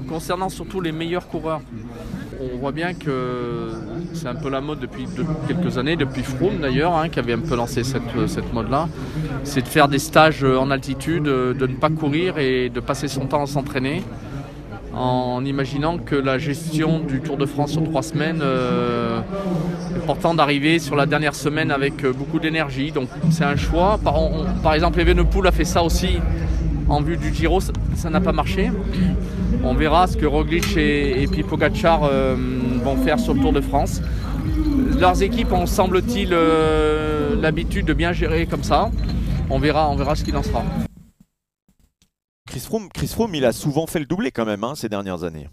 Concernant 0.08 0.48
surtout 0.48 0.80
les 0.80 0.90
meilleurs 0.92 1.28
coureurs, 1.28 1.60
on 2.40 2.56
voit 2.58 2.72
bien 2.72 2.94
que 2.94 3.70
c'est 4.12 4.26
un 4.26 4.34
peu 4.34 4.48
la 4.50 4.60
mode 4.60 4.80
depuis, 4.80 5.04
de- 5.04 5.24
quelques 5.46 5.78
années, 5.78 5.94
depuis 5.94 6.22
Froome 6.22 6.58
d'ailleurs, 6.60 6.94
hein, 6.96 7.08
qui 7.08 7.18
avait 7.20 7.34
un 7.34 7.38
peu 7.38 7.54
lancé 7.54 7.84
cette, 7.84 8.02
cette 8.26 8.52
mode-là, 8.52 8.88
c'est 9.44 9.62
de 9.62 9.68
faire 9.68 9.86
des 9.88 9.98
stages 10.00 10.42
en 10.42 10.70
altitude, 10.72 11.24
de 11.24 11.54
ne 11.66 11.76
pas 11.76 11.90
courir 11.90 12.38
et 12.38 12.70
de 12.70 12.80
passer 12.80 13.06
son 13.08 13.26
temps 13.26 13.42
à 13.42 13.46
s'entraîner, 13.46 14.02
en 14.96 15.44
imaginant 15.44 15.98
que 15.98 16.14
la 16.14 16.38
gestion 16.38 17.00
du 17.00 17.20
Tour 17.20 17.36
de 17.36 17.46
France 17.46 17.72
sur 17.72 17.82
trois 17.84 18.02
semaines 18.02 18.40
euh, 18.42 19.20
est 19.90 19.96
important 20.02 20.34
d'arriver 20.34 20.78
sur 20.78 20.96
la 20.96 21.06
dernière 21.06 21.34
semaine 21.34 21.70
avec 21.70 22.04
euh, 22.04 22.12
beaucoup 22.12 22.38
d'énergie. 22.38 22.92
Donc 22.92 23.08
c'est 23.30 23.44
un 23.44 23.56
choix. 23.56 23.98
Par, 24.02 24.74
exemple, 24.74 25.00
Evenepoel 25.00 25.46
a 25.46 25.52
fait 25.52 25.64
ça 25.64 25.82
aussi 25.82 26.18
en 26.88 27.00
vue 27.00 27.16
du 27.16 27.32
Giro, 27.34 27.60
ça- 27.60 28.10
n'a 28.10 28.20
pas 28.20 28.32
marché. 28.32 28.70
On 29.64 29.74
verra 29.74 30.06
ce 30.06 30.16
que 30.16 30.26
Roglic 30.26 30.76
et, 30.76 31.22
et 31.22 31.26
puis 31.26 31.44
euh, 31.44 32.36
vont 32.84 32.96
faire 32.96 33.18
sur 33.18 33.34
le 33.34 33.40
Tour 33.40 33.52
de 33.52 33.60
France. 33.60 34.02
Leurs 34.98 35.22
équipes 35.22 35.52
ont, 35.52 35.66
semble-t-il, 35.66 36.34
l'habitude 37.40 37.86
de 37.86 37.94
bien 37.94 38.12
gérer 38.12 38.46
comme 38.46 38.62
ça. 38.62 38.90
On 39.50 39.58
verra, 39.58 39.90
on 39.90 39.96
verra 39.96 40.14
ce 40.14 40.24
qu'il 40.24 40.36
en 40.36 40.42
sera. 40.42 40.62
Chris 42.54 42.60
Froome, 42.66 42.88
Chris 42.94 43.08
Froome, 43.08 43.34
il 43.34 43.44
a 43.44 43.52
souvent 43.52 43.88
fait 43.88 43.98
le 43.98 44.04
doublé 44.06 44.30
quand 44.30 44.44
même 44.44 44.62
hein, 44.62 44.74
ces 44.76 44.88
dernières 44.88 45.24
années. 45.24 45.48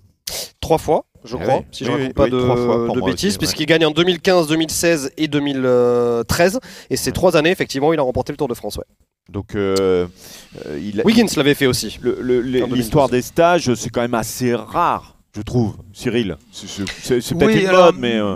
Trois 0.59 0.77
fois, 0.77 1.05
je 1.25 1.35
Eh 1.35 1.39
crois, 1.41 1.57
oui. 1.57 1.65
si 1.71 1.83
je 1.83 1.89
ne 1.89 1.95
oui, 1.95 2.01
raconte 2.03 2.15
pas 2.15 2.23
oui, 2.25 2.29
trois 2.29 2.55
fois 2.55 2.95
de, 2.95 3.01
bêtises, 3.01 3.39
puisqu'il 3.39 3.65
gagne 3.65 3.87
en 3.87 3.89
2015, 3.91 4.47
2016 4.47 5.11
et 5.17 5.27
2013. 5.27 6.59
Et 6.91 6.97
ces 6.97 7.11
trois 7.11 7.35
années, 7.35 7.49
effectivement, 7.49 7.91
il 7.91 7.97
a 7.99 8.03
remporté 8.03 8.31
le 8.31 8.37
Tour 8.37 8.47
de 8.47 8.53
France. 8.53 8.75
Ouais. 8.77 8.83
Donc 9.29 9.55
euh, 9.55 10.05
euh, 10.67 10.79
il 10.79 11.01
a- 11.01 11.03
Wiggins 11.03 11.25
l'avait 11.37 11.55
fait 11.55 11.65
aussi. 11.65 11.97
le- 12.03 12.17
le- 12.21 12.41
le- 12.41 12.59
En 12.59 12.67
2012. 12.67 12.77
l'histoire 12.77 13.09
des 13.09 13.23
stages, 13.23 13.73
c'est 13.73 13.89
quand 13.89 14.01
même 14.01 14.13
assez 14.13 14.53
rare, 14.53 15.15
je 15.35 15.41
trouve, 15.41 15.77
Cyril. 15.93 16.37
C'est- 16.51 16.85
peut-être 17.35 17.59
une 17.61 17.65
alors, 17.67 17.85
mode, 17.87 17.95
mais 17.99 18.13
euh, 18.17 18.35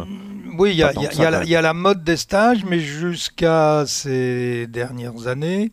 Oui, 0.58 0.72
il 0.72 0.78
y, 0.78 0.84
a- 0.84 0.92
y 0.92 1.04
y 1.04 1.18
la- 1.22 1.32
même. 1.32 1.44
il 1.44 1.50
y 1.50 1.56
a 1.56 1.62
la 1.62 1.74
mode 1.76 2.04
des 2.04 2.18
stages, 2.18 2.64
mais 2.68 2.80
jusqu'à 2.80 3.84
ces 3.86 4.66
dernières 4.68 5.28
années, 5.28 5.72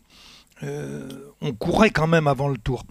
on 0.63 1.53
courait 1.53 1.91
quand 1.91 2.07
même 2.07 2.27
avant 2.27 2.49
le 2.49 2.59
tour. 2.59 2.85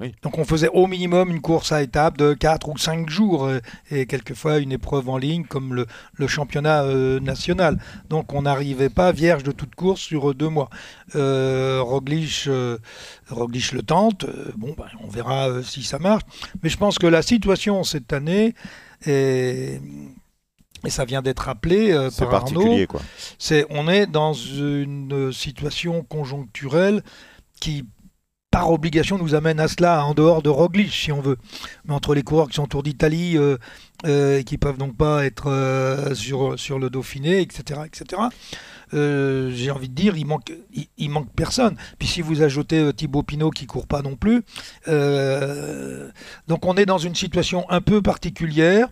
Oui. 0.00 0.14
Donc 0.22 0.36
on 0.36 0.44
faisait 0.44 0.68
au 0.68 0.86
minimum 0.86 1.30
une 1.30 1.40
course 1.40 1.72
à 1.72 1.82
étapes 1.82 2.18
de 2.18 2.34
4 2.34 2.68
ou 2.68 2.76
5 2.76 3.08
jours 3.08 3.46
euh, 3.46 3.60
et 3.90 4.04
quelquefois 4.04 4.58
une 4.58 4.72
épreuve 4.72 5.08
en 5.08 5.16
ligne 5.16 5.44
comme 5.44 5.74
le, 5.74 5.86
le 6.12 6.26
championnat 6.26 6.82
euh, 6.82 7.18
national. 7.18 7.78
Donc 8.10 8.34
on 8.34 8.42
n'arrivait 8.42 8.90
pas 8.90 9.10
vierge 9.12 9.42
de 9.42 9.52
toute 9.52 9.74
course 9.74 10.02
sur 10.02 10.30
euh, 10.30 10.34
deux 10.34 10.50
mois. 10.50 10.68
Euh, 11.14 11.80
Roglic, 11.82 12.44
euh, 12.46 12.76
Roglic 13.30 13.72
le 13.72 13.82
tente, 13.82 14.24
euh, 14.24 14.52
bon, 14.56 14.74
ben, 14.76 14.84
on 15.02 15.08
verra 15.08 15.48
euh, 15.48 15.62
si 15.62 15.82
ça 15.82 15.98
marche. 15.98 16.24
Mais 16.62 16.68
je 16.68 16.76
pense 16.76 16.98
que 16.98 17.06
la 17.06 17.22
situation 17.22 17.82
cette 17.82 18.12
année 18.12 18.54
est... 19.06 19.80
Et 20.84 20.90
ça 20.90 21.04
vient 21.04 21.22
d'être 21.22 21.40
rappelé 21.40 21.92
euh, 21.92 22.10
c'est 22.10 22.24
par 22.24 22.34
Arnaud. 22.34 22.60
particulier, 22.60 22.86
quoi. 22.86 23.00
c'est 23.38 23.66
on 23.70 23.88
est 23.88 24.06
dans 24.06 24.32
une 24.32 25.32
situation 25.32 26.02
conjoncturelle 26.02 27.02
qui 27.60 27.84
par 28.56 28.70
obligation 28.70 29.18
nous 29.18 29.34
amène 29.34 29.60
à 29.60 29.68
cela 29.68 30.06
en 30.06 30.14
dehors 30.14 30.40
de 30.40 30.48
Roglic 30.48 30.90
si 30.90 31.12
on 31.12 31.20
veut. 31.20 31.36
Mais 31.84 31.92
entre 31.92 32.14
les 32.14 32.22
coureurs 32.22 32.48
qui 32.48 32.54
sont 32.54 32.64
autour 32.64 32.82
d'Italie 32.82 33.36
euh, 33.36 33.58
euh, 34.06 34.38
et 34.38 34.44
qui 34.44 34.56
peuvent 34.56 34.78
donc 34.78 34.96
pas 34.96 35.26
être 35.26 35.50
euh, 35.50 36.14
sur, 36.14 36.58
sur 36.58 36.78
le 36.78 36.88
Dauphiné 36.88 37.42
etc 37.42 37.80
etc 37.84 38.22
euh, 38.94 39.50
j'ai 39.52 39.70
envie 39.70 39.88
de 39.88 39.94
dire 39.94 40.16
il 40.16 40.26
manque 40.26 40.52
il, 40.72 40.86
il 40.98 41.10
manque 41.10 41.30
personne 41.34 41.76
puis 41.98 42.08
si 42.08 42.22
vous 42.22 42.42
ajoutez 42.42 42.78
euh, 42.78 42.92
Thibaut 42.92 43.22
Pinot 43.22 43.50
qui 43.50 43.66
court 43.66 43.86
pas 43.86 44.02
non 44.02 44.16
plus 44.16 44.42
euh, 44.88 46.08
donc 46.48 46.64
on 46.66 46.74
est 46.76 46.86
dans 46.86 46.98
une 46.98 47.14
situation 47.14 47.68
un 47.70 47.80
peu 47.80 48.02
particulière 48.02 48.88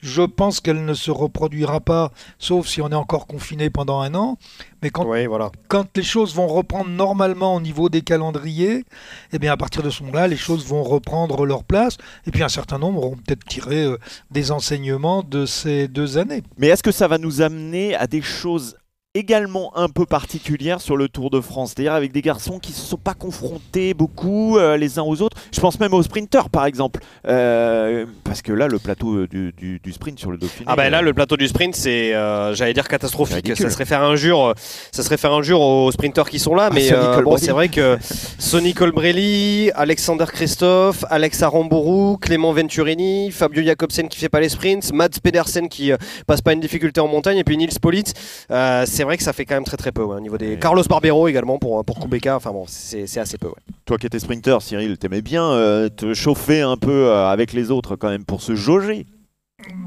je 0.00 0.22
pense 0.22 0.60
qu'elle 0.60 0.84
ne 0.84 0.94
se 0.94 1.10
reproduira 1.10 1.80
pas 1.80 2.12
sauf 2.38 2.66
si 2.66 2.80
on 2.82 2.90
est 2.90 2.94
encore 2.94 3.26
confiné 3.26 3.70
pendant 3.70 4.00
un 4.00 4.14
an 4.14 4.38
mais 4.82 4.90
quand 4.90 5.04
Oui, 5.06 5.26
voilà. 5.26 5.50
quand 5.68 5.96
les 5.96 6.02
choses 6.02 6.34
vont 6.34 6.46
reprendre 6.46 6.90
normalement 6.90 7.56
au 7.56 7.60
niveau 7.60 7.88
des 7.88 8.02
calendriers, 8.02 8.84
eh 9.32 9.38
bien 9.38 9.52
à 9.52 9.56
partir 9.56 9.82
de 9.82 9.90
ce 9.90 10.02
moment-là, 10.04 10.28
les 10.28 10.36
choses 10.36 10.64
vont 10.66 10.82
reprendre 10.84 11.44
leur 11.46 11.64
place. 11.64 11.96
Et 12.26 12.30
puis 12.30 12.42
un 12.42 12.48
certain 12.48 12.78
nombre 12.78 13.02
auront 13.02 13.16
peut-être 13.16 13.44
tiré 13.44 13.84
euh, 13.84 13.98
des 14.30 14.52
enseignements 14.52 15.22
de 15.22 15.46
ces 15.46 15.88
deux 15.88 16.18
années. 16.18 16.42
Mais 16.58 16.68
est-ce 16.68 16.82
que 16.82 16.92
ça 16.92 17.08
va 17.08 17.18
nous 17.18 17.42
amener 17.42 17.96
à 17.96 18.06
des 18.06 18.22
choses 18.22 18.76
également 19.14 19.72
un 19.76 19.88
peu 19.88 20.04
particulières 20.06 20.80
sur 20.80 20.96
le 20.96 21.08
Tour 21.08 21.30
de 21.30 21.40
France 21.40 21.72
C'est-à-dire 21.74 21.94
avec 21.94 22.12
des 22.12 22.20
garçons 22.22 22.58
qui 22.58 22.72
ne 22.72 22.76
se 22.76 22.82
sont 22.82 22.96
pas 22.98 23.14
confrontés 23.14 23.94
beaucoup 23.94 24.58
euh, 24.58 24.76
les 24.76 24.98
uns 24.98 25.02
aux 25.02 25.22
autres. 25.22 25.36
Je 25.52 25.60
pense 25.60 25.80
même 25.80 25.94
aux 25.94 26.02
sprinteurs, 26.02 26.50
par 26.50 26.66
exemple. 26.66 27.00
Euh, 27.26 28.04
parce 28.22 28.42
que 28.42 28.52
là, 28.52 28.68
le 28.68 28.78
plateau 28.78 29.14
euh, 29.14 29.26
du, 29.26 29.52
du- 29.56 29.80
du 29.80 29.92
sprint 29.92 30.18
sur 30.18 30.30
le 30.30 30.36
Dauphiné... 30.38 30.66
Ah 30.68 30.76
bah 30.76 30.90
là 30.90 30.98
euh, 30.98 31.02
le 31.02 31.14
plateau 31.14 31.36
du 31.36 31.48
sprint 31.48 31.74
c'est 31.74 32.10
j'allais 32.54 32.74
dire 32.74 32.86
catastrophique 32.88 33.56
ça 33.56 33.70
serait 33.70 33.84
faire 33.84 34.02
injure 34.02 34.54
ça 34.92 35.02
serait 35.02 35.16
faire 35.16 35.32
injure 35.32 35.60
aux 35.60 35.90
sprinteurs 35.90 36.28
qui 36.28 36.38
sont 36.38 36.54
là 36.54 36.68
Ah, 36.70 36.74
mais 36.74 36.90
bon 37.22 37.36
c'est 37.38 37.50
vrai 37.50 37.68
que 37.68 37.96
Sonny 38.38 38.74
Colbrelli 38.74 39.70
Alexander 39.74 40.26
Christophe 40.26 41.04
Alex 41.10 41.42
Aramburu 41.42 42.18
Clément 42.18 42.52
Venturini 42.52 43.30
Fabio 43.30 43.62
Jacobsen 43.62 44.08
qui 44.08 44.18
fait 44.18 44.28
pas 44.28 44.40
les 44.40 44.48
sprints 44.48 44.92
Mats 44.92 45.08
Pedersen 45.22 45.68
qui 45.68 45.92
passe 46.26 46.40
pas 46.42 46.52
une 46.52 46.60
difficulté 46.60 47.00
en 47.00 47.08
montagne 47.08 47.38
et 47.38 47.44
puis 47.44 47.56
Nils 47.56 47.78
Politz 47.80 48.12
c'est 48.48 49.04
vrai 49.08 49.16
que 49.16 49.22
ça 49.24 49.32
fait 49.32 49.44
quand 49.44 49.54
même 49.56 49.64
très 49.64 49.76
très 49.76 49.92
peu 49.92 50.02
ouais, 50.02 50.16
au 50.16 50.20
niveau 50.20 50.38
des 50.38 50.50
Ouais. 50.50 50.58
Carlos 50.58 50.84
Barbero 50.88 51.28
également 51.28 51.58
pour 51.58 51.84
pour 51.84 51.98
Kubeka 52.00 52.36
enfin 52.36 52.52
bon 52.52 52.64
c'est 52.68 53.18
assez 53.18 53.38
peu 53.38 53.48
ouais. 53.48 53.54
Toi 53.84 53.98
qui 53.98 54.06
étais 54.06 54.18
sprinter, 54.18 54.60
Cyril, 54.62 54.98
t'aimais 54.98 55.22
bien 55.22 55.44
euh, 55.50 55.88
te 55.88 56.14
chauffer 56.14 56.60
un 56.60 56.76
peu 56.76 57.06
euh, 57.08 57.28
avec 57.28 57.52
les 57.52 57.70
autres 57.70 57.96
quand 57.96 58.08
même 58.10 58.24
pour 58.24 58.42
se 58.42 58.54
jauger? 58.54 59.06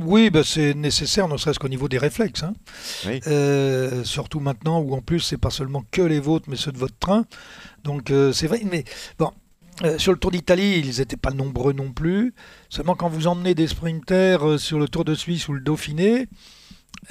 Oui, 0.02 0.30
bah, 0.30 0.42
c'est 0.44 0.74
nécessaire, 0.74 1.30
ne 1.30 1.38
serait-ce 1.38 1.58
qu'au 1.58 1.70
niveau 1.70 1.88
des 1.88 1.98
réflexes. 1.98 2.44
hein. 2.44 2.54
Oui. 3.08 3.22
Euh, 3.28 4.04
surtout 4.04 4.42
maintenant 4.42 4.82
où 4.82 4.94
en 4.94 5.02
plus 5.02 5.22
c'est 5.22 5.38
pas 5.38 5.50
seulement 5.50 5.84
que 5.92 6.02
les 6.02 6.20
vôtres, 6.20 6.48
mais 6.50 6.58
ceux 6.58 6.72
de 6.74 6.78
votre 6.78 6.98
train. 7.00 7.26
Donc 7.86 8.12
euh, 8.12 8.34
c'est 8.34 8.48
vrai, 8.48 8.62
mais 8.70 8.84
bon. 9.18 9.32
euh, 9.84 9.98
sur 9.98 10.12
le 10.12 10.18
Tour 10.20 10.32
d'Italie, 10.32 10.80
ils 10.84 11.00
n'étaient 11.00 11.16
pas 11.16 11.32
nombreux 11.32 11.72
non 11.74 11.92
plus. 11.94 12.34
Seulement 12.70 12.96
quand 12.96 13.08
vous 13.08 13.28
emmenez 13.28 13.56
des 13.56 13.68
sprinters 13.68 14.46
euh, 14.46 14.58
sur 14.58 14.78
le 14.78 14.88
Tour 14.90 15.06
de 15.06 15.16
Suisse 15.16 15.48
ou 15.48 15.54
le 15.54 15.62
Dauphiné, 15.62 16.22
euh, 16.22 16.26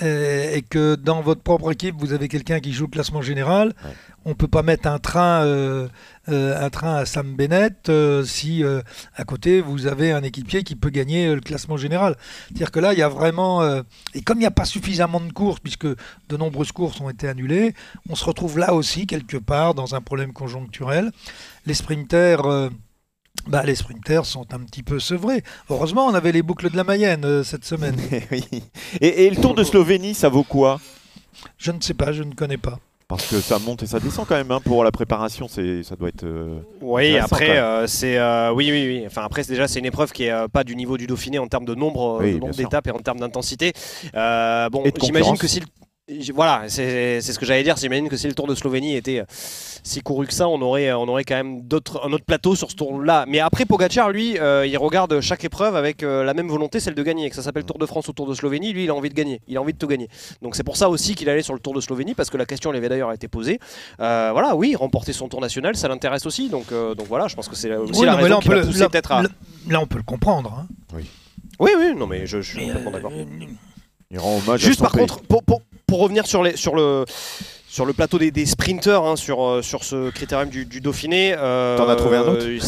et 0.01 0.63
que 0.71 0.95
dans 0.95 1.21
votre 1.21 1.43
propre 1.43 1.73
équipe 1.73 1.97
vous 1.99 2.13
avez 2.13 2.29
quelqu'un 2.29 2.61
qui 2.61 2.73
joue 2.73 2.85
le 2.85 2.91
classement 2.91 3.23
général, 3.23 3.75
Ouais. 3.85 3.91
on 4.25 4.35
peut 4.35 4.47
pas 4.49 4.63
mettre 4.63 4.87
un 4.89 4.99
train, 4.99 5.45
euh, 5.45 5.89
euh, 6.29 6.65
un 6.65 6.71
train 6.71 6.95
à 6.95 7.07
Sam 7.07 7.35
Bennett 7.35 7.89
euh, 7.89 8.23
si 8.25 8.63
euh, 8.63 8.83
à 9.17 9.25
côté 9.25 9.61
vous 9.61 9.87
avez 9.89 10.13
un 10.13 10.23
équipier 10.23 10.63
qui 10.63 10.77
peut 10.77 10.91
gagner 10.91 11.27
euh, 11.27 11.35
le 11.35 11.41
classement 11.41 11.77
général. 11.77 12.17
C'est-à-dire 12.49 12.71
que 12.71 12.79
là, 12.81 12.93
il 12.93 12.99
y 12.99 13.03
a 13.03 13.09
vraiment 13.09 13.63
euh, 13.63 13.83
et 14.15 14.23
comme 14.23 14.39
il 14.39 14.43
n'y 14.43 14.47
a 14.47 14.51
pas 14.53 14.65
suffisamment 14.65 15.21
de 15.21 15.33
courses 15.33 15.61
puisque 15.61 15.87
de 15.87 16.37
nombreuses 16.37 16.73
courses 16.73 17.01
ont 17.01 17.11
été 17.11 17.27
annulées, 17.29 17.75
on 18.09 18.15
se 18.15 18.25
retrouve 18.25 18.59
là 18.59 18.73
aussi 18.75 19.07
quelque 19.07 19.39
part 19.39 19.75
dans 19.75 19.95
un 19.97 20.01
problème 20.01 20.33
conjoncturel. 20.33 21.11
Les 21.67 21.75
sprinters. 21.75 22.71
Bah, 23.47 23.63
les 23.65 23.75
sprinters 23.75 24.25
sont 24.27 24.47
un 24.55 24.59
petit 24.61 24.83
peu 24.83 24.99
sevrés. 25.01 25.43
Heureusement, 25.71 26.07
on 26.07 26.15
avait 26.15 26.33
les 26.33 26.43
boucles 26.43 26.71
de 26.71 26.77
la 26.77 26.85
Mayenne 26.85 27.25
euh, 27.25 27.43
cette 27.45 27.65
semaine. 27.65 27.97
Oui. 28.31 28.45
et, 29.01 29.25
et 29.27 29.31
le 29.31 29.37
Tour 29.37 29.55
de 29.55 29.65
Slovénie, 29.65 30.15
ça 30.15 30.29
vaut 30.29 30.45
quoi? 30.45 30.81
Je 31.59 31.73
ne 31.73 31.81
sais 31.81 31.95
pas, 31.95 32.13
je 32.13 32.23
ne 32.23 32.35
connais 32.35 32.59
pas. 32.59 32.79
Parce 33.09 33.27
que 33.27 33.41
ça 33.41 33.59
monte 33.59 33.83
et 33.83 33.87
ça 33.89 33.99
descend 33.99 34.25
quand 34.25 34.37
même 34.37 34.53
hein, 34.53 34.61
pour 34.65 34.85
la 34.85 34.93
préparation, 34.93 35.49
c'est 35.49 35.83
ça 35.83 35.97
doit 35.97 36.11
être. 36.11 36.23
euh, 36.23 36.61
Oui, 36.81 37.19
après, 37.19 37.59
euh, 37.59 37.89
c'est 37.89 38.17
euh, 38.19 38.53
oui, 38.53 38.71
oui, 38.71 38.87
oui. 38.87 39.03
Enfin, 39.05 39.23
après, 39.25 39.43
c'est 39.43 39.51
déjà 39.55 39.67
c'est 39.67 39.81
une 39.81 39.87
épreuve 39.87 40.13
qui 40.13 40.25
est 40.27 40.31
euh, 40.31 40.47
pas 40.47 40.63
du 40.63 40.77
niveau 40.77 40.97
du 40.97 41.09
Dauphiné 41.09 41.41
en 41.41 41.49
termes 41.49 41.65
de 41.65 41.75
nombre, 41.75 42.19
Oui, 42.23 42.39
nombre 42.39 42.55
d'étapes 42.55 42.87
et 42.87 42.93
en 42.93 43.01
termes 43.01 43.19
d'intensité. 43.19 43.73
Euh, 44.15 44.69
bon, 44.71 44.85
j'imagine 45.03 45.37
que 45.37 45.49
si 45.49 45.59
le- 45.59 45.67
voilà, 46.35 46.65
c'est 46.69 47.21
c'est 47.21 47.33
ce 47.33 47.39
que 47.39 47.47
j'allais 47.47 47.63
dire. 47.63 47.77
J'imagine 47.77 48.09
que 48.09 48.17
si 48.17 48.27
le 48.27 48.35
Tour 48.35 48.47
de 48.47 48.55
Slovénie 48.55 48.97
était 48.97 49.21
euh, 49.21 49.25
si 49.29 50.01
couru 50.01 50.27
que 50.27 50.33
ça, 50.35 50.49
on 50.49 50.61
aurait, 50.63 50.93
on 50.93 51.09
aurait 51.09 51.25
quand 51.25 51.35
même 51.37 51.63
d'autres, 51.63 52.01
un 52.07 52.13
autre 52.13 52.25
plateau 52.25 52.55
sur 52.57 52.71
ce 52.71 52.77
tour-là. 52.77 53.25
Mais 53.29 53.41
après, 53.41 53.65
Pogacar, 53.65 54.11
lui, 54.11 54.39
euh, 54.39 54.67
il 54.67 54.77
regarde 54.77 55.21
chaque 55.21 55.45
épreuve 55.45 55.77
avec 55.77 56.03
euh, 56.03 56.23
la 56.25 56.35
même 56.35 56.49
volonté, 56.49 56.81
celle 56.81 56.95
de 56.95 57.03
gagner. 57.03 57.31
Que 57.31 57.37
ça 57.37 57.43
s'appelle 57.43 57.65
Tour 57.65 57.79
de 57.79 57.87
France 57.87 58.09
ou 58.09 58.13
Tour 58.13 58.27
de 58.27 58.35
Slovénie, 58.35 58.73
lui, 58.73 58.85
il 58.85 58.91
a 58.91 58.95
envie 58.95 59.09
de 59.11 59.15
gagner. 59.15 59.41
Il 59.49 59.57
a 59.57 59.61
envie 59.61 59.73
de 59.73 59.79
tout 59.79 59.87
gagner. 59.87 60.09
Donc 60.43 60.57
c'est 60.57 60.65
pour 60.65 60.77
ça 60.77 60.89
aussi 60.91 61.15
qu'il 61.15 61.29
allait 61.29 61.43
sur 61.43 61.55
le 61.55 61.61
Tour 61.61 61.75
de 61.75 61.81
Slovénie, 61.81 62.15
parce 62.15 62.31
que 62.31 62.37
la 62.37 62.47
question 62.47 62.71
lui 62.73 62.79
avait 62.79 62.89
d'ailleurs 62.89 63.13
été 63.13 63.29
posée. 63.29 63.59
Euh, 64.01 64.31
voilà, 64.33 64.55
oui, 64.57 64.75
remporter 64.77 65.13
son 65.13 65.29
Tour 65.29 65.41
national, 65.41 65.77
ça 65.77 65.89
l'intéresse 65.89 66.27
aussi. 66.27 66.49
Donc, 66.49 66.73
euh, 66.73 66.95
donc 66.95 67.07
voilà, 67.07 67.29
je 67.29 67.37
pense 67.37 67.49
que 67.49 67.57
c'est 67.57 67.75
aussi 67.77 68.01
Oui, 68.01 68.07
la 68.07 68.13
non, 68.17 68.19
raison 68.23 68.39
qui 68.41 68.49
va 68.49 68.61
pousser 68.63 68.89
peut-être 68.89 69.13
à. 69.13 69.23
là- 69.23 69.81
on 69.81 69.87
peut 69.87 69.99
le 69.99 70.03
comprendre. 70.03 70.53
hein. 70.63 70.67
Oui, 71.59 71.71
oui, 71.79 71.95
non, 71.97 72.07
mais 72.07 72.27
je, 72.27 72.41
je 72.41 72.51
suis 72.57 72.67
complètement 72.67 72.91
d'accord. 72.91 73.13
euh, 73.15 73.25
il 74.13 74.19
rend 74.19 74.39
hommage 74.39 74.65
à 74.65 74.67
Juste 74.67 74.79
son 74.79 74.85
par 74.85 74.93
pays. 74.93 75.01
contre, 75.03 75.21
pour, 75.23 75.43
pour, 75.45 75.61
pour 75.91 75.99
revenir 76.01 76.25
sur, 76.27 76.43
les, 76.45 76.57
sur, 76.57 76.77
le, 76.77 77.05
sur 77.69 77.85
le 77.85 77.93
plateau 77.93 78.17
des, 78.19 78.31
des 78.31 78.47
sprinteurs, 78.47 79.05
hein, 79.05 79.17
sur, 79.17 79.43
euh, 79.45 79.61
sur 79.63 79.83
ce 79.83 80.11
critérium 80.11 80.49
du, 80.49 80.65
du 80.65 80.81
Dauphiné. 80.81 81.35
euh, 81.37 81.77
T'en 81.77 81.89
as 81.89 81.97
trouvé 81.97 82.17
un 82.17 82.23
autre 82.23 82.47
euh, 82.47 82.59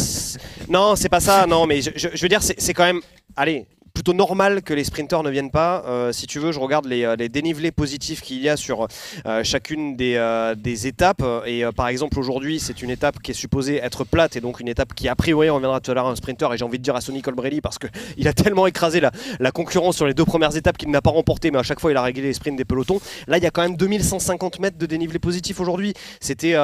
Non, 0.68 0.96
c'est 0.96 1.08
pas 1.08 1.20
ça, 1.20 1.46
non, 1.46 1.64
mais 1.66 1.80
je, 1.82 1.90
je- 1.94 2.08
je 2.12 2.20
veux 2.22 2.28
dire, 2.28 2.42
c'est 2.42 2.74
quand 2.74 2.84
même. 2.84 3.00
Allez. 3.36 3.64
Plutôt 3.94 4.14
normal 4.14 4.62
que 4.62 4.72
les 4.74 4.84
sprinteurs 4.84 5.22
ne 5.22 5.30
viennent 5.30 5.50
pas. 5.50 5.84
Euh, 5.86 6.12
si 6.12 6.26
tu 6.26 6.38
veux, 6.38 6.52
je 6.52 6.58
regarde 6.58 6.86
les, 6.86 7.04
euh, 7.04 7.16
les 7.16 7.28
dénivelés 7.28 7.72
positifs 7.72 8.22
qu'il 8.22 8.38
y 8.38 8.48
a 8.48 8.56
sur 8.56 8.88
euh, 9.26 9.44
chacune 9.44 9.96
des, 9.96 10.14
euh, 10.16 10.54
des 10.54 10.86
étapes. 10.86 11.22
Et 11.46 11.64
par 11.76 11.88
exemple, 11.88 12.18
aujourd'hui, 12.18 12.58
c'est 12.58 12.82
une 12.82 12.90
étape 12.90 13.20
qui 13.22 13.32
est 13.32 13.34
supposée 13.34 13.76
être 13.76 14.04
plate 14.04 14.36
et 14.36 14.40
donc 14.40 14.60
une 14.60 14.68
étape 14.68 14.94
qui, 14.94 15.08
a 15.08 15.14
priori, 15.14 15.50
on 15.50 15.56
reviendra 15.56 15.80
tout 15.80 15.90
à 15.90 15.94
l'heure 15.94 16.06
à 16.06 16.10
un 16.10 16.16
sprinter. 16.16 16.52
Et 16.54 16.58
j'ai 16.58 16.64
envie 16.64 16.78
de 16.78 16.82
dire 16.82 16.96
à 16.96 17.00
Sonny 17.00 17.22
Colbrelli 17.22 17.60
parce 17.60 17.78
qu'il 17.78 18.28
a 18.28 18.32
tellement 18.32 18.66
écrasé 18.66 19.00
la, 19.00 19.10
la 19.40 19.50
concurrence 19.50 19.96
sur 19.96 20.06
les 20.06 20.14
deux 20.14 20.24
premières 20.24 20.56
étapes 20.56 20.78
qu'il 20.78 20.90
n'a 20.90 21.02
pas 21.02 21.10
remporté, 21.10 21.50
mais 21.50 21.58
à 21.58 21.62
chaque 21.62 21.80
fois 21.80 21.90
il 21.90 21.96
a 21.96 22.02
réglé 22.02 22.22
les 22.22 22.32
sprints 22.32 22.56
des 22.56 22.64
pelotons. 22.64 23.00
Là, 23.26 23.38
il 23.38 23.44
y 23.44 23.46
a 23.46 23.50
quand 23.50 23.62
même 23.62 23.76
2150 23.76 24.58
mètres 24.60 24.78
de 24.78 24.86
dénivelé 24.86 25.18
positif 25.18 25.60
aujourd'hui. 25.60 25.94
C'était 26.20 26.56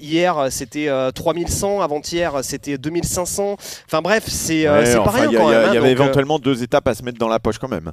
hier, 0.00 0.46
c'était 0.50 0.88
euh, 0.88 1.10
3100, 1.10 1.80
avant-hier, 1.80 2.40
c'était 2.42 2.78
2500. 2.78 3.56
Enfin 3.86 4.02
bref, 4.02 4.24
c'est 4.26 4.68
Ouais, 4.68 4.96
enfin, 4.96 5.02
pas 5.02 5.10
rien 5.10 5.24
il 5.26 5.32
y, 5.32 5.34
y 5.34 5.36
il 5.36 5.40
y 5.40 5.54
hein, 5.54 5.72
avait 5.74 5.92
éventuellement 5.92 6.38
deux 6.38 6.49
étapes 6.54 6.88
à 6.88 6.94
se 6.94 7.02
mettre 7.02 7.18
dans 7.18 7.28
la 7.28 7.38
poche 7.38 7.58
quand 7.58 7.68
même. 7.68 7.90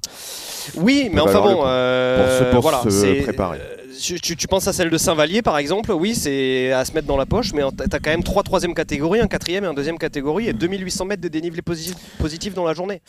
oui, 0.76 1.10
mais 1.13 1.22
enfin 1.22 1.39
bon, 1.41 1.62
euh, 1.65 2.24
Pour 2.24 2.32
se- 2.48 2.52
pour 2.54 2.62
voilà, 2.62 2.82
se 2.84 2.89
c'est- 2.89 3.22
préparer. 3.24 3.60
Tu, 4.01 4.19
tu- 4.19 4.36
tu 4.36 4.47
penses 4.47 4.67
à 4.67 4.73
celle 4.73 4.89
de 4.89 4.97
Saint-Vallier 4.97 5.41
par 5.41 5.57
exemple, 5.57 5.91
oui, 5.91 6.15
c'est 6.15 6.71
à 6.71 6.86
se 6.86 6.91
mettre 6.93 7.07
dans 7.07 7.17
la 7.17 7.25
poche, 7.25 7.53
mais 7.53 7.62
tu 7.77 7.83
as 7.95 7.99
quand 7.99 8.10
même 8.10 8.23
trois 8.23 8.43
troisième 8.43 8.73
catégories, 8.73 9.19
un 9.19 9.27
quatrième 9.27 9.63
et 9.63 9.67
un 9.67 9.73
deuxième 9.73 9.97
catégorie, 9.97 10.47
et 10.47 10.53
2800 10.53 11.05
mètres 11.05 11.21
de 11.21 11.27
dénivelé 11.27 11.62
positif, 11.62 11.95
positif 12.19 12.53
dans 12.53 12.63
la 12.65 12.73
journée. 12.73 13.01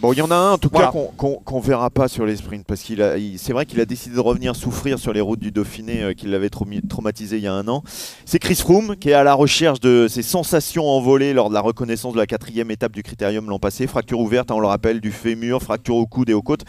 Bon, 0.00 0.12
il 0.12 0.18
y 0.18 0.22
en 0.22 0.30
a 0.30 0.34
un 0.36 0.52
en 0.52 0.58
tout 0.58 0.68
Voilà. 0.72 0.88
cas 0.88 0.92
qu'on 0.92 1.06
qu'on- 1.16 1.36
qu'on 1.36 1.60
verra 1.60 1.90
pas 1.90 2.08
sur 2.08 2.24
les 2.26 2.36
sprints 2.36 2.64
parce 2.66 2.80
qu'il 2.82 3.02
c'est 3.38 3.52
vrai 3.52 3.66
qu'il 3.66 3.80
a 3.80 3.84
décidé 3.84 4.14
de 4.16 4.20
revenir 4.20 4.54
souffrir 4.56 4.98
sur 4.98 5.12
les 5.12 5.20
routes 5.20 5.40
du 5.40 5.50
Dauphiné 5.50 6.02
euh, 6.02 6.12
qui 6.14 6.26
l'avait 6.26 6.50
traumatisé 6.50 7.36
il 7.36 7.42
y 7.42 7.46
a 7.46 7.52
un 7.54 7.66
an. 7.68 7.82
C'est 8.24 8.38
Chris 8.38 8.56
Froome 8.56 8.96
qui 8.96 9.10
est 9.10 9.14
à 9.14 9.24
la 9.24 9.34
recherche 9.34 9.80
de 9.80 10.06
ses 10.08 10.22
sensations 10.22 10.86
envolées 10.88 11.32
lors 11.32 11.48
de 11.48 11.54
la 11.54 11.60
reconnaissance 11.60 12.12
de 12.12 12.18
la 12.18 12.26
quatrième 12.26 12.70
étape 12.70 12.92
du 12.92 13.02
Critérium 13.02 13.48
l'an 13.48 13.58
passé. 13.58 13.86
Fracture 13.86 14.20
ouverte, 14.20 14.50
hein, 14.50 14.54
on 14.56 14.60
le 14.60 14.66
rappelle, 14.66 15.00
du 15.00 15.12
fémur, 15.12 15.62
fracture 15.62 15.96
au 15.96 16.06
coude 16.06 16.30
et 16.30 16.34
aux 16.34 16.42
côtes. 16.42 16.64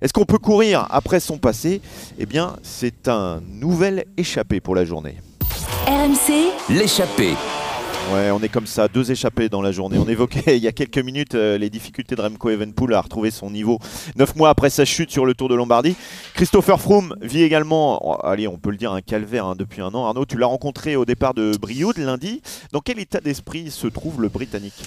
Est-ce 0.00 0.12
qu'on 0.12 0.24
peut 0.24 0.38
courir 0.38 0.86
après 0.90 1.20
son 1.20 1.38
passé? 1.38 1.80
Eh 2.18 2.26
bien, 2.26 2.56
c'est 2.62 3.01
un 3.08 3.40
nouvel 3.40 4.04
échappé 4.16 4.60
pour 4.60 4.74
la 4.74 4.84
journée. 4.84 5.16
RMC, 5.86 6.52
l'échappée. 6.70 7.34
Ouais, 8.12 8.30
on 8.30 8.40
est 8.40 8.48
comme 8.48 8.66
ça, 8.66 8.88
deux 8.88 9.10
échappés 9.10 9.48
dans 9.48 9.62
la 9.62 9.72
journée. 9.72 9.96
On 9.96 10.08
évoquait 10.08 10.56
il 10.56 10.62
y 10.62 10.66
a 10.66 10.72
quelques 10.72 10.98
minutes 10.98 11.34
euh, 11.34 11.56
les 11.56 11.70
difficultés 11.70 12.14
de 12.14 12.20
Remco 12.20 12.50
Evenpool 12.50 12.92
à 12.94 13.00
retrouver 13.00 13.30
son 13.30 13.50
niveau 13.50 13.78
neuf 14.16 14.36
mois 14.36 14.50
après 14.50 14.70
sa 14.70 14.84
chute 14.84 15.10
sur 15.10 15.24
le 15.24 15.34
Tour 15.34 15.48
de 15.48 15.54
Lombardie. 15.54 15.96
Christopher 16.34 16.80
Froome 16.80 17.14
vit 17.22 17.42
également, 17.42 18.00
oh, 18.02 18.18
allez, 18.26 18.48
on 18.48 18.58
peut 18.58 18.70
le 18.70 18.76
dire, 18.76 18.92
un 18.92 19.00
calvaire 19.00 19.46
hein, 19.46 19.54
depuis 19.56 19.80
un 19.80 19.94
an. 19.94 20.06
Arnaud, 20.06 20.26
tu 20.26 20.36
l'as 20.36 20.46
rencontré 20.46 20.96
au 20.96 21.04
départ 21.04 21.32
de 21.32 21.56
Brioude 21.56 21.98
lundi. 21.98 22.42
Dans 22.72 22.80
quel 22.80 22.98
état 22.98 23.20
d'esprit 23.20 23.70
se 23.70 23.86
trouve 23.86 24.20
le 24.20 24.28
Britannique? 24.28 24.82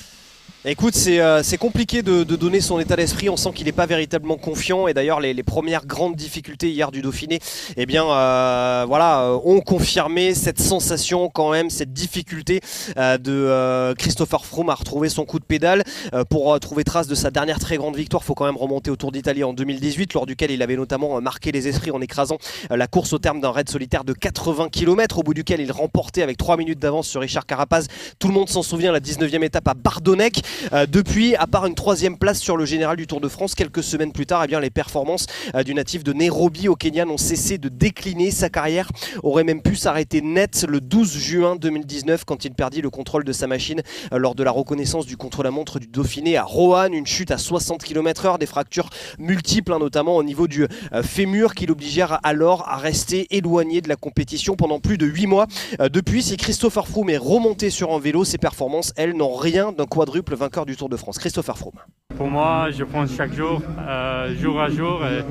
Écoute, 0.67 0.95
c'est 0.95 1.19
euh, 1.19 1.43
compliqué 1.59 2.01
de, 2.01 2.23
de 2.23 2.35
donner 2.35 2.59
son 2.59 2.79
état 2.79 2.95
d'esprit. 2.95 3.29
On 3.29 3.37
sent 3.37 3.51
qu'il 3.53 3.67
n'est 3.67 3.71
pas 3.71 3.85
véritablement 3.85 4.35
confiant. 4.35 4.87
Et 4.87 4.95
d'ailleurs, 4.95 5.19
les, 5.19 5.31
les 5.35 5.43
premières 5.43 5.85
grandes 5.85 6.15
difficultés 6.15 6.71
hier 6.71 6.89
du 6.89 7.03
Dauphiné, 7.03 7.39
eh 7.77 7.85
bien, 7.85 8.03
euh, 8.03 8.83
voilà, 8.87 9.25
euh, 9.25 9.39
ont 9.45 9.61
confirmé 9.61 10.33
cette 10.33 10.59
sensation 10.59 11.29
quand 11.29 11.51
même, 11.51 11.69
cette 11.69 11.93
difficulté 11.93 12.61
euh, 12.97 13.19
de 13.19 13.31
euh, 13.31 13.93
Christopher 13.93 14.43
Froome 14.43 14.71
à 14.71 14.73
retrouver 14.73 15.07
son 15.07 15.23
coup 15.23 15.37
de 15.37 15.45
pédale. 15.45 15.83
Euh, 16.15 16.23
pour 16.23 16.59
trouver 16.59 16.83
trace 16.83 17.05
de 17.05 17.13
sa 17.13 17.29
dernière 17.29 17.59
très 17.59 17.77
grande 17.77 17.95
victoire, 17.95 18.23
il 18.23 18.25
faut 18.25 18.33
quand 18.33 18.45
même 18.45 18.57
remonter 18.57 18.89
au 18.89 18.95
Tour 18.95 19.11
d'Italie 19.11 19.43
en 19.43 19.53
2018, 19.53 20.15
lors 20.15 20.25
duquel 20.25 20.49
il 20.49 20.63
avait 20.63 20.77
notamment 20.77 21.21
marqué 21.21 21.51
les 21.51 21.67
esprits 21.67 21.91
en 21.91 22.01
écrasant 22.01 22.39
la 22.71 22.87
course 22.87 23.13
au 23.13 23.19
terme 23.19 23.39
d'un 23.39 23.51
raid 23.51 23.69
solitaire 23.69 24.03
de 24.03 24.13
80 24.13 24.69
km, 24.69 25.19
au 25.19 25.21
bout 25.21 25.35
duquel 25.35 25.61
il 25.61 25.71
remportait 25.71 26.23
avec 26.23 26.37
3 26.37 26.57
minutes 26.57 26.79
d'avance 26.79 27.07
sur 27.07 27.21
Richard 27.21 27.45
Carapaz. 27.45 27.85
Tout 28.17 28.29
le 28.29 28.33
monde 28.33 28.49
s'en 28.49 28.63
souvient, 28.63 28.91
la 28.91 28.99
19e 28.99 29.43
étape 29.43 29.67
à 29.67 29.75
Bardonnec. 29.75 30.41
Euh, 30.73 30.85
depuis, 30.85 31.35
à 31.35 31.47
part 31.47 31.65
une 31.65 31.75
troisième 31.75 32.17
place 32.17 32.39
sur 32.39 32.57
le 32.57 32.65
général 32.65 32.97
du 32.97 33.07
Tour 33.07 33.21
de 33.21 33.27
France, 33.27 33.55
quelques 33.55 33.83
semaines 33.83 34.11
plus 34.11 34.25
tard, 34.25 34.43
eh 34.43 34.47
bien, 34.47 34.59
les 34.59 34.69
performances 34.69 35.27
euh, 35.53 35.63
du 35.63 35.73
natif 35.73 36.03
de 36.03 36.13
Nairobi 36.13 36.67
au 36.67 36.75
Kenya 36.75 37.05
n'ont 37.05 37.17
cessé 37.17 37.57
de 37.57 37.69
décliner. 37.69 38.31
Sa 38.31 38.49
carrière 38.49 38.89
aurait 39.23 39.43
même 39.43 39.61
pu 39.61 39.75
s'arrêter 39.75 40.21
net 40.21 40.65
le 40.67 40.81
12 40.81 41.17
juin 41.17 41.55
2019 41.55 42.25
quand 42.25 42.45
il 42.45 42.53
perdit 42.53 42.81
le 42.81 42.89
contrôle 42.89 43.23
de 43.23 43.31
sa 43.31 43.47
machine 43.47 43.81
euh, 44.13 44.17
lors 44.17 44.35
de 44.35 44.43
la 44.43 44.51
reconnaissance 44.51 45.05
du 45.05 45.17
contre-la-montre 45.17 45.79
du 45.79 45.87
Dauphiné 45.87 46.37
à 46.37 46.43
Roanne. 46.43 46.93
Une 46.93 47.07
chute 47.07 47.31
à 47.31 47.37
60 47.37 47.83
km/h, 47.83 48.37
des 48.37 48.45
fractures 48.45 48.89
multiples, 49.19 49.73
hein, 49.73 49.79
notamment 49.79 50.15
au 50.15 50.23
niveau 50.23 50.47
du 50.47 50.67
fémur, 51.03 51.55
qui 51.55 51.65
l'obligèrent 51.65 52.19
alors 52.23 52.67
à 52.67 52.77
rester 52.77 53.27
éloigné 53.31 53.81
de 53.81 53.89
la 53.89 53.95
compétition 53.95 54.55
pendant 54.55 54.79
plus 54.79 54.97
de 54.97 55.05
8 55.05 55.27
mois. 55.27 55.47
Depuis, 55.79 56.23
si 56.23 56.37
Christopher 56.37 56.87
Froome 56.87 57.09
est 57.09 57.17
remonté 57.17 57.69
sur 57.69 57.93
un 57.93 57.99
vélo, 57.99 58.23
ses 58.23 58.37
performances, 58.37 58.93
elles, 58.95 59.15
n'ont 59.15 59.33
rien 59.33 59.71
d'un 59.71 59.85
quadruple 59.85 60.35
du 60.65 60.75
Tour 60.75 60.89
de 60.89 60.97
France. 60.97 61.17
Christopher 61.17 61.57
Froome. 61.57 61.79
Pour 62.17 62.29
moi, 62.29 62.67
je 62.71 62.83
pense 62.83 63.13
chaque 63.15 63.33
jour, 63.33 63.61
euh, 63.79 64.33
jour 64.39 64.61
à 64.61 64.69
jour, 64.69 65.01
et 65.05 65.23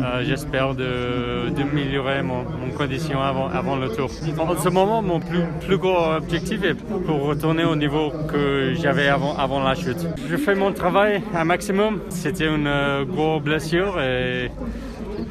euh, 0.00 0.24
j'espère 0.24 0.74
de- 0.74 1.50
d'améliorer 1.50 2.22
mon, 2.22 2.44
mon 2.44 2.70
condition 2.74 3.20
avant, 3.20 3.76
le 3.76 3.88
tour. 3.90 4.08
En 4.38 4.56
ce 4.56 4.68
moment, 4.70 5.02
mon 5.02 5.20
plus, 5.20 5.76
gros 5.76 6.14
objectif 6.16 6.62
est 6.64 6.74
pour 6.74 7.22
retourner 7.24 7.64
au 7.64 7.76
niveau 7.76 8.10
que 8.32 8.72
j'avais 8.80 9.08
avant, 9.08 9.36
avant 9.36 9.62
la 9.62 9.74
chute. 9.74 10.06
Je 10.28 10.36
fais 10.36 10.54
mon 10.54 10.72
travail 10.72 11.22
un 11.34 11.44
maximum. 11.44 12.00
C'était 12.08 12.46
une 12.48 12.66
euh, 12.68 13.04
grosse 13.04 13.42
blessure 13.42 14.00
et 14.00 14.50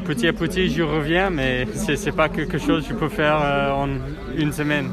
petit 0.06 0.28
à 0.28 0.34
petit, 0.34 0.70
je 0.70 0.84
reviens, 0.84 1.30
mais 1.32 1.66
c'est 1.74 2.12
pas 2.16 2.30
quelque 2.30 2.58
chose 2.60 2.84
que 2.88 2.94
je 2.94 3.00
peux 3.00 3.10
faire 3.10 3.38
en 3.76 3.88
une 4.38 4.52
semaine. 4.52 4.93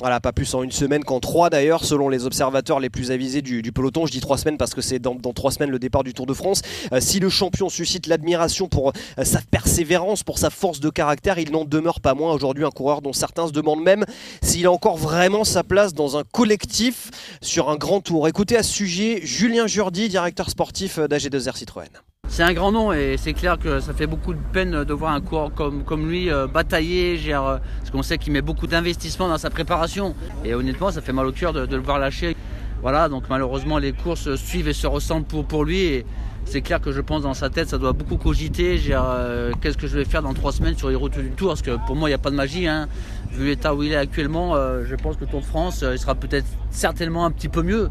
Voilà, 0.00 0.18
pas 0.18 0.32
plus 0.32 0.52
en 0.54 0.64
une 0.64 0.72
semaine 0.72 1.04
qu'en 1.04 1.20
trois 1.20 1.50
d'ailleurs, 1.50 1.84
selon 1.84 2.08
les 2.08 2.26
observateurs 2.26 2.80
les 2.80 2.90
plus 2.90 3.12
avisés 3.12 3.42
du, 3.42 3.62
peloton. 3.70 4.06
Je 4.06 4.12
dis 4.12 4.20
trois 4.20 4.38
semaines 4.38 4.58
parce 4.58 4.74
que 4.74 4.80
c'est 4.80 4.98
dans, 4.98 5.16
trois 5.32 5.52
semaines 5.52 5.70
le 5.70 5.78
départ 5.78 6.02
du 6.02 6.12
Tour 6.12 6.26
de 6.26 6.34
France. 6.34 6.62
Euh, 6.92 7.00
si 7.00 7.20
le 7.20 7.28
champion 7.28 7.68
suscite 7.68 8.08
l'admiration 8.08 8.66
pour 8.66 8.92
euh, 9.18 9.24
sa 9.24 9.40
persévérance, 9.40 10.24
pour 10.24 10.38
sa 10.38 10.50
force 10.50 10.80
de 10.80 10.90
caractère, 10.90 11.38
il 11.38 11.52
n'en 11.52 11.64
demeure 11.64 12.00
pas 12.00 12.14
moins 12.14 12.32
aujourd'hui 12.32 12.64
un 12.64 12.70
coureur 12.70 13.02
dont 13.02 13.12
certains 13.12 13.46
se 13.46 13.52
demandent 13.52 13.84
même 13.84 14.04
s'il 14.42 14.66
a 14.66 14.72
encore 14.72 14.96
vraiment 14.96 15.44
sa 15.44 15.62
place 15.62 15.94
dans 15.94 16.16
un 16.16 16.24
collectif 16.24 17.10
sur 17.40 17.70
un 17.70 17.76
grand 17.76 18.00
tour. 18.00 18.26
Écoutez 18.26 18.56
à 18.56 18.64
ce 18.64 18.72
sujet 18.72 19.20
Julien 19.22 19.68
Jurdi, 19.68 20.08
directeur 20.08 20.50
sportif 20.50 20.98
euh, 20.98 21.06
d'AG2R 21.06 21.56
Citroën. 21.56 21.90
C'est 22.26 22.42
un 22.42 22.52
grand 22.52 22.72
nom 22.72 22.92
et 22.92 23.16
c'est 23.16 23.32
clair 23.32 23.58
que 23.58 23.78
ça 23.78 23.92
fait 23.92 24.06
beaucoup 24.08 24.34
de 24.34 24.40
peine 24.52 24.82
de 24.82 24.92
voir 24.92 25.12
un 25.12 25.20
coureur 25.20 25.52
comme, 25.54 26.08
lui 26.08 26.30
euh, 26.30 26.46
batailler, 26.46 27.20
euh, 27.28 27.58
parce 27.78 27.90
qu'on 27.92 28.02
sait 28.02 28.18
qu'il 28.18 28.32
met 28.32 28.42
beaucoup 28.42 28.66
d'investissement 28.66 29.28
dans 29.28 29.38
sa 29.38 29.50
préparation. 29.50 30.16
Et 30.44 30.54
honnêtement, 30.54 30.90
ça 30.90 31.00
fait 31.00 31.12
mal 31.12 31.26
au 31.26 31.32
cœur 31.32 31.52
de, 31.52 31.60
le 31.60 31.82
voir 31.82 31.98
lâcher. 31.98 32.36
Voilà, 32.82 33.08
donc 33.08 33.24
malheureusement, 33.30 33.78
les 33.78 33.92
courses 33.92 34.34
suivent 34.34 34.68
et 34.68 34.72
se 34.72 34.86
ressemblent 34.86 35.26
pour, 35.26 35.64
lui. 35.64 35.80
Et 35.80 36.06
c'est 36.44 36.60
clair 36.60 36.80
que 36.80 36.90
je 36.90 37.00
pense 37.00 37.22
dans 37.22 37.34
sa 37.34 37.50
tête, 37.50 37.68
ça 37.68 37.78
doit 37.78 37.92
beaucoup 37.92 38.16
cogiter. 38.16 38.80
Euh, 38.90 39.52
Qu'est-ce 39.60 39.78
que 39.78 39.86
je 39.86 39.96
vais 39.96 40.04
faire 40.04 40.22
dans 40.22 40.34
trois 40.34 40.50
semaines 40.50 40.76
sur 40.76 40.88
les 40.88 40.96
routes 40.96 41.18
du 41.18 41.30
Tour? 41.30 41.48
Parce 41.48 41.62
que 41.62 41.78
pour 41.86 41.94
moi, 41.94 42.08
il 42.08 42.12
n'y 42.12 42.16
a 42.16 42.18
pas 42.18 42.30
de 42.30 42.36
magie. 42.36 42.66
hein. 42.66 42.88
Vu 43.30 43.46
l'état 43.46 43.74
où 43.74 43.82
il 43.82 43.92
est 43.92 43.96
actuellement, 43.96 44.54
je 44.84 44.94
pense 44.96 45.16
que 45.16 45.24
Tour 45.24 45.40
de 45.40 45.46
France, 45.46 45.84
il 45.88 45.98
sera 45.98 46.14
peut-être 46.14 46.46
certainement 46.70 47.26
un 47.26 47.30
petit 47.30 47.48
peu 47.48 47.62
mieux. 47.62 47.90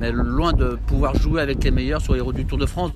Mais 0.00 0.10
loin 0.10 0.52
de 0.52 0.78
pouvoir 0.86 1.16
jouer 1.16 1.42
avec 1.42 1.62
les 1.64 1.70
meilleurs 1.70 2.00
sur 2.00 2.14
les 2.14 2.20
routes 2.20 2.36
du 2.36 2.46
Tour 2.46 2.58
de 2.58 2.66
France. 2.66 2.92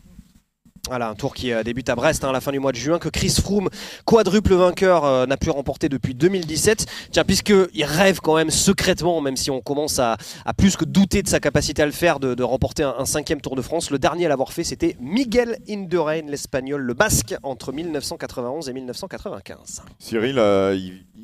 Voilà, 0.88 1.10
un 1.10 1.14
tour 1.14 1.32
qui 1.32 1.52
euh, 1.52 1.62
débute 1.62 1.88
à 1.90 1.94
Brest 1.94 2.24
hein, 2.24 2.30
à 2.30 2.32
la 2.32 2.40
fin 2.40 2.50
du 2.50 2.58
mois 2.58 2.72
de 2.72 2.76
juin, 2.76 2.98
que 2.98 3.08
Chris 3.08 3.36
Froome, 3.40 3.68
quadruple 4.04 4.54
vainqueur, 4.54 5.04
euh, 5.04 5.26
n'a 5.26 5.36
pu 5.36 5.48
remporter 5.48 5.88
depuis 5.88 6.12
2017. 6.12 6.86
Tiens, 7.12 7.22
puisqu'il 7.24 7.84
rêve 7.84 8.18
quand 8.20 8.34
même 8.34 8.50
secrètement, 8.50 9.20
même 9.20 9.36
si 9.36 9.52
on 9.52 9.60
commence 9.60 10.00
à, 10.00 10.16
plus 10.56 10.76
que 10.76 10.84
douter 10.84 11.22
de 11.22 11.28
sa 11.28 11.38
capacité 11.38 11.82
à 11.82 11.86
le 11.86 11.92
faire, 11.92 12.18
de, 12.18 12.42
remporter 12.42 12.82
un, 12.82 13.04
cinquième 13.04 13.40
Tour 13.40 13.54
de 13.54 13.62
France. 13.62 13.90
Le 13.92 14.00
dernier 14.00 14.26
à 14.26 14.28
l'avoir 14.28 14.52
fait, 14.52 14.64
c'était 14.64 14.96
Miguel 14.98 15.56
Indurain, 15.68 16.22
l'espagnol, 16.26 16.82
le 16.82 16.94
basque, 16.94 17.36
entre 17.44 17.72
1991 17.72 18.68
et 18.68 18.72
1995. 18.72 19.82
Cyril, 20.00 20.36
euh, 20.40 20.76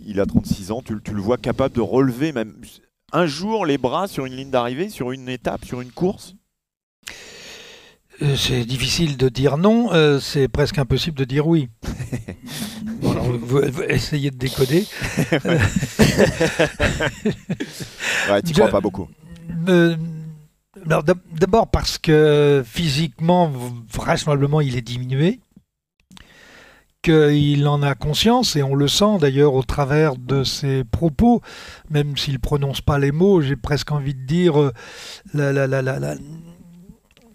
il, 0.07 0.21
a 0.21 0.27
36 0.27 0.71
ans, 0.71 0.83
tu, 0.83 0.95
le- 0.95 1.21
vois 1.21 1.37
capable 1.37 1.75
de 1.75 1.81
relever 1.81 2.31
même 2.31 2.55
un 3.13 3.27
jour 3.27 3.67
les 3.67 3.77
bras 3.77 4.07
sur 4.07 4.25
une 4.25 4.37
ligne 4.37 4.51
d'arrivée, 4.51 4.89
sur 4.89 5.11
une 5.11 5.29
étape, 5.29 5.65
sur 5.65 5.81
une 5.81 5.91
course? 5.91 6.37
C'est 8.37 8.65
difficile 8.65 9.17
de 9.17 9.29
dire 9.29 9.57
non, 9.59 9.93
euh, 9.93 10.19
c'est 10.19 10.49
presque 10.49 10.79
impossible 10.79 11.17
de 11.19 11.25
dire 11.25 11.47
oui. 11.47 11.69
Bon, 13.01 13.13
alors, 13.13 13.27
vous, 13.27 13.61
vous 13.71 13.83
essayez 13.83 14.31
de 14.33 14.37
décoder. 14.37 14.85
Ouais, 18.31 18.43
tu 18.43 18.53
crois 18.53 18.69
pas 18.69 18.81
beaucoup. 18.81 19.09
Euh, 19.69 19.97
D'abord 20.87 21.69
parce 21.71 21.99
que 21.99 22.63
physiquement, 22.67 23.51
vraisemblablement, 23.93 24.61
il 24.61 24.77
est 24.77 24.83
diminué, 24.83 25.41
qu'il 27.03 27.67
en 27.69 27.83
a 27.83 27.95
conscience, 27.95 28.57
et 28.57 28.63
on 28.63 28.75
le 28.75 28.89
sent 28.89 29.19
d'ailleurs 29.21 29.55
au 29.55 29.63
travers 29.63 30.17
de 30.17 30.45
ses 30.45 30.85
propos, 30.85 31.41
même 31.91 32.17
s'il 32.17 32.39
prononce 32.39 32.81
pas 32.81 32.99
les 32.99 33.13
mots, 33.13 33.41
j'ai 33.41 33.57
presque 33.57 33.93
envie 33.93 34.15
de 34.15 34.25
dire, 34.27 34.61
euh, 34.61 34.73
la- 35.35 35.53
la- 35.53 35.67
la- 35.67 35.83
la- 35.83 35.99
la- 35.99 36.15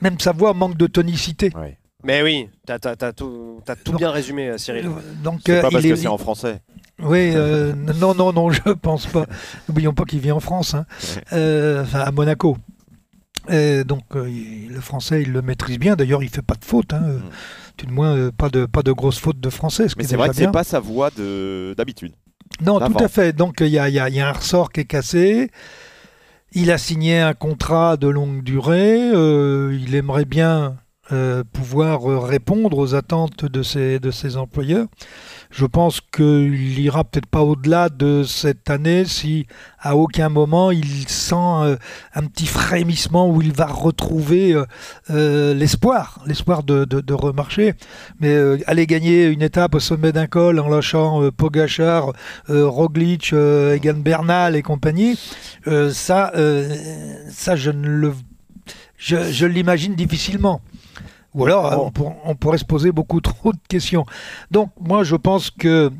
même 0.03 0.19
sa 0.19 0.31
voix 0.33 0.53
manque 0.53 0.77
de 0.77 0.85
tonicité. 0.87 1.49
Ouais. 1.55 1.77
Mais 2.03 2.21
oui, 2.21 2.49
t'as 2.65 2.77
as, 2.83 3.13
tout, 3.13 3.61
t'as 3.65 3.75
tout 3.77 3.93
Non. 3.93 3.97
bien 3.97 4.11
résumé, 4.11 4.49
euh, 4.49 4.57
Cyril. 4.57 4.89
Donc, 5.23 5.39
C'est 5.45 5.53
euh, 5.59 5.61
pas 5.61 5.69
parce 5.71 5.83
il 5.83 5.89
que 5.89 5.93
est- 5.93 5.97
c'est 6.01 6.07
en 6.07 6.17
français. 6.17 6.61
Oui, 7.01 7.31
euh, 7.33 7.73
non, 7.73 8.13
non, 8.13 8.33
non, 8.33 8.51
je 8.51 8.61
pense 8.73 9.05
pas. 9.07 9.25
N'oublions 9.67 9.93
pas 9.93 10.03
qu'il 10.03 10.19
vit 10.19 10.31
en 10.33 10.39
France, 10.41 10.73
hein. 10.73 10.85
Euh, 11.31 11.81
enfin 11.83 11.99
à 12.01 12.11
Monaco. 12.11 12.57
Et 13.49 13.83
donc 13.83 14.03
euh, 14.15 14.29
le 14.69 14.79
français, 14.79 15.21
il 15.23 15.31
le 15.33 15.41
maîtrise 15.41 15.77
bien. 15.79 15.95
D'ailleurs, 15.95 16.23
il 16.23 16.29
fait 16.29 16.41
pas 16.41 16.55
de 16.55 16.63
faute. 16.63 16.93
Hein. 16.93 16.99
Mm. 17.01 17.21
Tout 17.77 17.85
de 17.87 17.91
moins, 17.91 18.15
euh, 18.15 18.31
pas 18.31 18.49
de 18.49 18.65
pas 18.65 18.83
de 18.83 18.91
grosses 18.91 19.19
fautes 19.19 19.39
de 19.39 19.49
français. 19.49 19.89
Ce 19.89 19.95
Mais 19.97 20.03
c'est 20.03 20.15
vrai 20.15 20.27
déjà 20.27 20.31
que 20.31 20.35
c'est 20.37 20.41
bien. 20.43 20.51
pas 20.51 20.63
sa 20.63 20.79
voix 20.79 21.09
de- 21.17 21.73
d'habitude. 21.77 22.13
Non, 22.61 22.79
tout 22.79 23.03
à 23.03 23.07
fait. 23.07 23.33
Donc 23.33 23.57
il 23.59 23.67
y 23.67 23.79
a, 23.79 23.89
il 23.89 23.95
y 23.95 23.99
a- 23.99 24.07
il 24.09 24.15
y 24.15 24.19
a 24.21 24.29
un 24.29 24.31
ressort 24.33 24.71
qui 24.71 24.81
est 24.81 24.85
cassé. 24.85 25.49
Il 26.55 26.71
a 26.71 26.77
signé 26.77 27.19
un 27.19 27.33
contrat 27.33 27.97
de 27.97 28.07
longue 28.07 28.43
durée. 28.43 29.11
euh, 29.11 29.77
il 29.81 29.95
aimerait 29.95 30.25
bien 30.25 30.77
pouvoir 31.51 32.23
répondre 32.23 32.77
aux 32.79 32.95
attentes 32.95 33.45
de 33.45 33.61
ses 33.61 34.37
employeurs. 34.37 34.87
Je 35.55 35.67
pense 35.67 36.01
qu'il 36.01 36.79
ira 36.79 37.03
peut-être 37.03 37.27
pas 37.27 37.41
au-delà 37.41 37.89
de 37.89 38.23
cette 38.23 38.71
année 38.71 39.05
si 39.05 39.45
à 39.79 39.95
aucun 39.95 40.29
moment 40.29 40.71
il 40.71 41.07
sent 41.07 41.35
euh, 41.35 41.75
un 42.15 42.23
petit 42.23 42.47
frémissement 42.47 43.29
où 43.29 43.39
il 43.39 43.53
va 43.53 43.67
retrouver 43.67 44.53
euh, 44.53 44.65
euh, 45.11 45.53
l'espoir, 45.53 46.21
l'espoir 46.25 46.63
de, 46.63 47.13
remarcher. 47.13 47.75
Mais 48.19 48.35
aller 48.65 48.87
gagner 48.87 49.27
une 49.27 49.43
étape 49.43 49.75
au 49.75 49.79
sommet 49.79 50.11
d'un 50.11 50.25
col 50.25 50.59
en 50.59 50.69
lâchant 50.69 51.29
Pogachar, 51.29 52.13
Roglic, 52.49 53.31
Egan 53.33 53.99
Bernal 53.99 54.55
et 54.55 54.63
compagnie, 54.63 55.19
ça, 55.91 56.33
ça 57.29 57.55
je 57.55 57.69
ne 57.69 57.87
le, 57.87 58.13
je, 58.97 59.31
je 59.31 59.45
l'imagine 59.45 59.93
difficilement. 59.93 60.61
Ou 61.33 61.45
alors, 61.45 61.91
on, 62.25 62.35
pourrait 62.35 62.57
se 62.57 62.65
poser 62.65 62.91
beaucoup 62.91 63.21
trop 63.21 63.51
de 63.53 63.59
questions. 63.67 64.05
Donc, 64.51 64.69
moi, 64.79 65.03
je 65.03 65.15
pense 65.15 65.49
que 65.49 65.91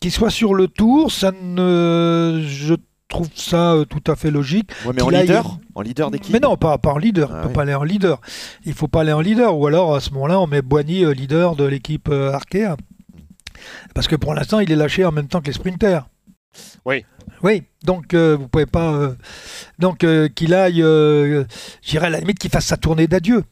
qu'il 0.00 0.10
soit 0.10 0.30
sur 0.30 0.54
le 0.54 0.68
tour, 0.68 1.12
ça 1.12 1.32
ne. 1.32 2.42
Je 2.44 2.74
trouve 3.08 3.28
ça 3.34 3.74
euh, 3.74 3.84
tout 3.84 4.02
à 4.10 4.16
fait 4.16 4.30
logique. 4.30 4.70
mais 4.92 5.02
en 5.02 5.10
leader? 5.10 5.58
En 5.74 5.82
leader 5.82 6.10
d'équipe 6.10 6.32
Mais 6.32 6.40
non, 6.40 6.56
pas, 6.56 6.78
pas 6.78 6.92
en 6.92 6.98
leader. 6.98 7.30
Ah 7.32 7.42
peut 7.42 7.52
pas 7.52 7.62
aller 7.62 7.74
en 7.74 7.84
leader. 7.84 8.20
Il 8.64 8.72
faut 8.72 8.88
pas 8.88 9.02
aller 9.02 9.12
en 9.12 9.20
leader. 9.20 9.56
Ou 9.56 9.66
alors, 9.66 9.94
à 9.94 10.00
ce 10.00 10.10
moment-là, 10.10 10.40
on 10.40 10.46
met 10.46 10.62
Boigny 10.62 11.04
euh, 11.04 11.12
leader 11.12 11.54
de 11.54 11.64
l'équipe 11.64 12.08
euh, 12.10 12.32
Arkea. 12.32 12.76
Parce 13.94 14.08
que 14.08 14.16
pour 14.16 14.34
l'instant, 14.34 14.58
il 14.60 14.72
est 14.72 14.76
lâché 14.76 15.04
en 15.04 15.12
même 15.12 15.28
temps 15.28 15.40
que 15.40 15.46
les 15.46 15.52
sprinters. 15.52 16.08
Oui. 16.84 17.04
Oui, 17.42 17.62
donc 17.84 18.14
vous 18.14 18.48
pouvez 18.48 18.66
pas. 18.66 19.12
donc 19.78 20.06
qu'il 20.34 20.54
aille, 20.54 20.84
j'irais 21.82 22.06
à 22.06 22.10
la 22.10 22.20
limite 22.20 22.38
qu'il 22.38 22.50
fasse 22.50 22.66
sa 22.66 22.76
tournée 22.76 23.06
d'adieu. 23.06 23.44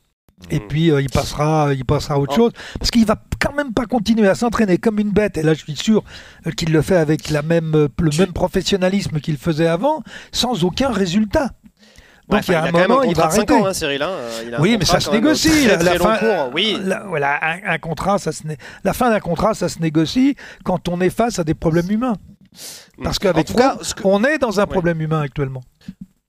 Et 0.50 0.58
mm. 0.58 0.68
puis 0.68 0.90
euh, 0.90 1.02
il 1.02 1.10
passera, 1.10 1.72
il 1.74 1.84
passera 1.84 2.14
à 2.14 2.18
autre 2.18 2.32
oh. 2.34 2.36
chose, 2.36 2.52
parce 2.78 2.90
qu'il 2.90 3.04
va 3.04 3.16
quand 3.38 3.52
même 3.52 3.72
pas 3.72 3.86
continuer 3.86 4.28
à 4.28 4.34
s'entraîner 4.34 4.78
comme 4.78 4.98
une 4.98 5.10
bête. 5.10 5.36
Et 5.36 5.42
là, 5.42 5.54
je 5.54 5.60
suis 5.60 5.76
sûr 5.76 6.02
euh, 6.46 6.50
qu'il 6.50 6.72
le 6.72 6.82
fait 6.82 6.96
avec 6.96 7.30
la 7.30 7.42
même, 7.42 7.74
euh, 7.74 7.88
le 8.00 8.16
même 8.18 8.32
professionnalisme 8.32 9.20
qu'il 9.20 9.36
faisait 9.36 9.66
avant, 9.66 10.02
sans 10.32 10.64
aucun 10.64 10.90
résultat. 10.90 11.50
Donc 12.28 12.46
il 12.46 12.52
y 12.52 12.54
a 12.54 12.62
un 12.62 12.70
moment, 12.70 13.02
il 13.02 13.14
va 13.16 13.24
arrêter. 13.24 13.54
Ans, 13.54 13.66
hein, 13.66 13.72
Cyril, 13.72 14.02
hein. 14.02 14.12
oui, 14.60 14.76
mais 14.78 14.84
ça 14.84 15.00
se 15.00 15.10
négocie. 15.10 15.66
la 15.66 15.98
fin, 15.98 16.50
oui. 16.54 16.78
voilà, 17.08 17.40
un, 17.66 17.78
contrat, 17.78 18.18
ça 18.18 18.30
se 18.30 18.44
la 18.84 18.92
fin 18.92 19.10
d'un 19.10 19.18
contrat, 19.18 19.54
ça 19.54 19.68
se 19.68 19.80
négocie 19.80 20.36
quand 20.64 20.88
on 20.88 21.00
est 21.00 21.10
face 21.10 21.40
à 21.40 21.44
des 21.44 21.54
problèmes 21.54 21.90
humains. 21.90 22.14
Mm. 22.98 23.02
Parce 23.02 23.18
qu'avec 23.18 23.46
toi, 23.52 23.78
on 24.04 24.22
est 24.22 24.38
dans 24.38 24.60
un 24.60 24.66
problème 24.66 25.00
humain 25.00 25.22
actuellement. 25.22 25.62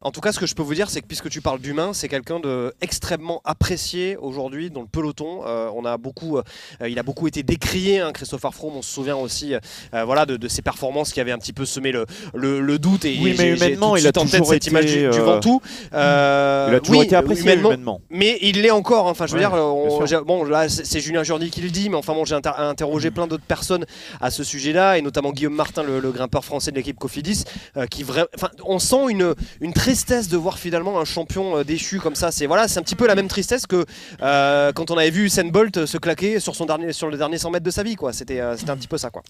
En 0.04 0.10
tout 0.10 0.20
cas, 0.20 0.32
ce 0.32 0.40
que 0.40 0.48
je 0.48 0.56
peux 0.56 0.64
vous 0.64 0.74
dire, 0.74 0.90
c'est 0.90 1.00
que 1.02 1.06
puisque 1.06 1.30
tu 1.30 1.42
parles 1.42 1.60
d'humain, 1.60 1.92
c'est 1.94 2.08
quelqu'un 2.08 2.40
de 2.40 2.74
extrêmement 2.82 3.40
apprécié 3.46 4.18
aujourd'hui 4.18 4.72
dans 4.72 4.82
le 4.82 4.88
peloton. 4.88 5.42
Euh, 5.46 5.70
on 5.76 5.86
a 5.86 5.98
beaucoup, 5.98 6.40
euh, 6.40 6.90
il 6.90 6.98
a 6.98 7.04
beaucoup 7.04 7.28
été 7.28 7.44
décrié, 7.44 8.00
hein, 8.00 8.12
Christopher 8.12 8.52
Froome. 8.52 8.78
On 8.78 8.82
se 8.82 8.92
souvient 8.92 9.16
aussi, 9.16 9.54
euh, 9.54 10.04
voilà, 10.04 10.26
de, 10.26 10.48
ses 10.48 10.64
performances 10.64 11.14
qui 11.14 11.22
avaient 11.22 11.32
un 11.32 11.38
petit 11.38 11.54
peu 11.54 11.66
semé 11.66 11.92
le, 11.92 12.08
le, 12.34 12.80
doute. 12.80 13.06
Et, 13.06 13.16
oui, 13.22 13.36
mais 13.38 13.52
humainement, 13.52 13.96
il 13.96 14.08
a 14.08 14.12
toujours 14.12 14.48
cette 14.48 14.66
été, 14.66 14.72
image 14.72 14.86
du, 14.86 15.20
Ventoux. 15.20 15.62
il 15.92 15.98
a 15.98 16.80
toujours 16.84 17.04
été 17.04 17.16
apprécié 17.16 17.54
humainement, 17.54 18.02
Mais 18.10 18.40
il 18.42 18.60
l'est 18.64 18.72
encore. 18.72 19.08
Hein. 19.08 19.12
Enfin, 19.12 19.28
je 19.28 19.34
veux 19.34 20.06
dire, 20.08 20.26
bon, 20.26 20.44
là, 20.46 20.68
c'est 20.68 21.00
Julien 21.00 21.22
Jourdi 21.22 21.52
qui 21.52 21.62
le 21.62 21.70
dit, 21.70 21.90
mais 21.90 21.98
enfin, 21.98 22.14
bon, 22.14 22.26
j'ai 22.26 22.36
interrogé 22.36 23.12
plein 23.12 23.28
d'autres 23.28 23.44
personnes 23.44 23.86
à 24.20 24.32
ce 24.32 24.44
sujet-là, 24.44 24.98
et 24.98 25.04
notamment 25.04 25.32
Guillaume 25.32 25.54
Martin, 25.54 25.84
le, 25.84 26.12
grimpeur 26.12 26.44
français 26.44 26.72
de 26.72 26.76
l'équipe 26.76 26.98
Cofidis, 26.98 27.44
qui 27.92 28.02
vraiment, 28.02 28.28
enfin, 28.36 28.50
on 28.66 28.80
sent 28.80 29.10
une, 29.10 29.36
une 29.62 29.74
très 29.74 29.91
tristesse 29.92 30.30
de 30.30 30.38
voir 30.38 30.58
finalement 30.58 31.02
un 31.02 31.04
champion 31.04 31.58
euh, 31.58 31.64
déchu 31.66 32.00
comme 32.00 32.16
ça. 32.16 32.32
C'est 32.32 32.46
voilà, 32.46 32.70
c'est 32.70 32.80
un 32.80 32.82
petit 32.82 32.96
peu 32.96 33.08
la 33.08 33.16
même 33.16 33.28
tristesse 33.28 33.68
que 33.68 33.86
euh, 34.22 34.72
quand 34.72 34.90
on 34.90 34.96
avait 34.96 35.10
vu 35.10 35.26
Usain 35.26 35.50
Bolt 35.50 35.86
se 35.86 35.98
claquer 35.98 36.40
sur 36.40 36.56
son 36.56 36.66
dernier 36.66 36.94
sur 36.94 37.10
le 37.10 37.18
dernier 37.18 37.38
100 37.38 37.52
mètres 37.52 37.66
de 37.66 37.72
sa 37.72 37.84
vie 37.84 37.98
quoi. 37.98 38.14
C'était 38.14 38.40
euh, 38.40 38.56
c'était 38.56 38.72
un 38.72 38.78
petit 38.78 38.88
peu 38.88 38.98
ça 38.98 39.10
quoi. 39.10 39.22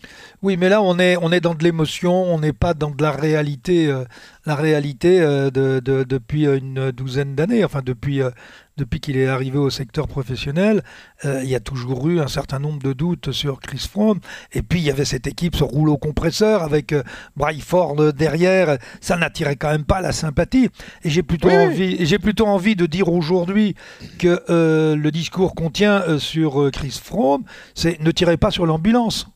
Oui, 0.43 0.57
mais 0.57 0.69
là 0.69 0.83
on 0.83 0.99
est 0.99 1.17
on 1.19 1.31
est 1.31 1.39
dans 1.39 1.55
de 1.55 1.63
l'émotion, 1.63 2.13
on 2.13 2.39
n'est 2.39 2.53
pas 2.53 2.75
dans 2.75 2.91
de 2.91 3.01
la 3.01 3.09
réalité 3.09 3.91
la 4.45 4.53
réalité 4.53 5.19
de, 5.19 5.79
depuis 5.81 6.45
une 6.45 6.91
douzaine 6.91 7.33
d'années, 7.33 7.65
enfin 7.65 7.81
depuis 7.83 8.21
depuis 8.77 8.99
qu'il 8.99 9.17
est 9.17 9.27
arrivé 9.27 9.57
au 9.57 9.69
secteur 9.69 10.07
professionnel, 10.07 10.83
euh, 11.25 11.41
il 11.43 11.49
y 11.49 11.55
a 11.55 11.59
toujours 11.59 12.07
eu 12.07 12.19
un 12.19 12.27
certain 12.27 12.59
nombre 12.59 12.81
de 12.81 12.93
doutes 12.93 13.31
sur 13.31 13.59
Chris 13.59 13.85
Froome. 13.89 14.19
Et 14.53 14.61
puis 14.61 14.79
il 14.79 14.85
y 14.85 14.89
avait 14.89 15.05
cette 15.05 15.27
équipe, 15.27 15.55
ce 15.55 15.63
rouleau 15.63 15.97
compresseur 15.97 16.63
avec 16.63 16.93
euh, 16.93 17.03
Ford 17.59 18.13
derrière. 18.13 18.77
Ça 18.99 19.17
n'attirait 19.17 19.55
quand 19.55 19.71
même 19.71 19.85
pas 19.85 20.01
la 20.01 20.11
sympathie. 20.11 20.69
Et 21.03 21.09
j'ai 21.09 21.23
plutôt, 21.23 21.49
envie, 21.49 22.17
plutôt 22.19 22.47
envie 22.47 22.75
de 22.75 22.85
dire 22.85 23.09
aujourd'hui 23.09 23.75
que 24.19 24.41
euh, 24.49 24.95
le 24.95 25.11
discours 25.11 25.53
qu'on 25.53 25.69
tient 25.69 26.01
euh, 26.03 26.19
sur 26.19 26.69
Chris 26.71 26.99
Froome, 27.03 27.43
c'est 27.75 27.99
ne 28.01 28.11
tirez 28.11 28.37
pas 28.37 28.51
sur 28.51 28.65
l'ambulance. 28.65 29.27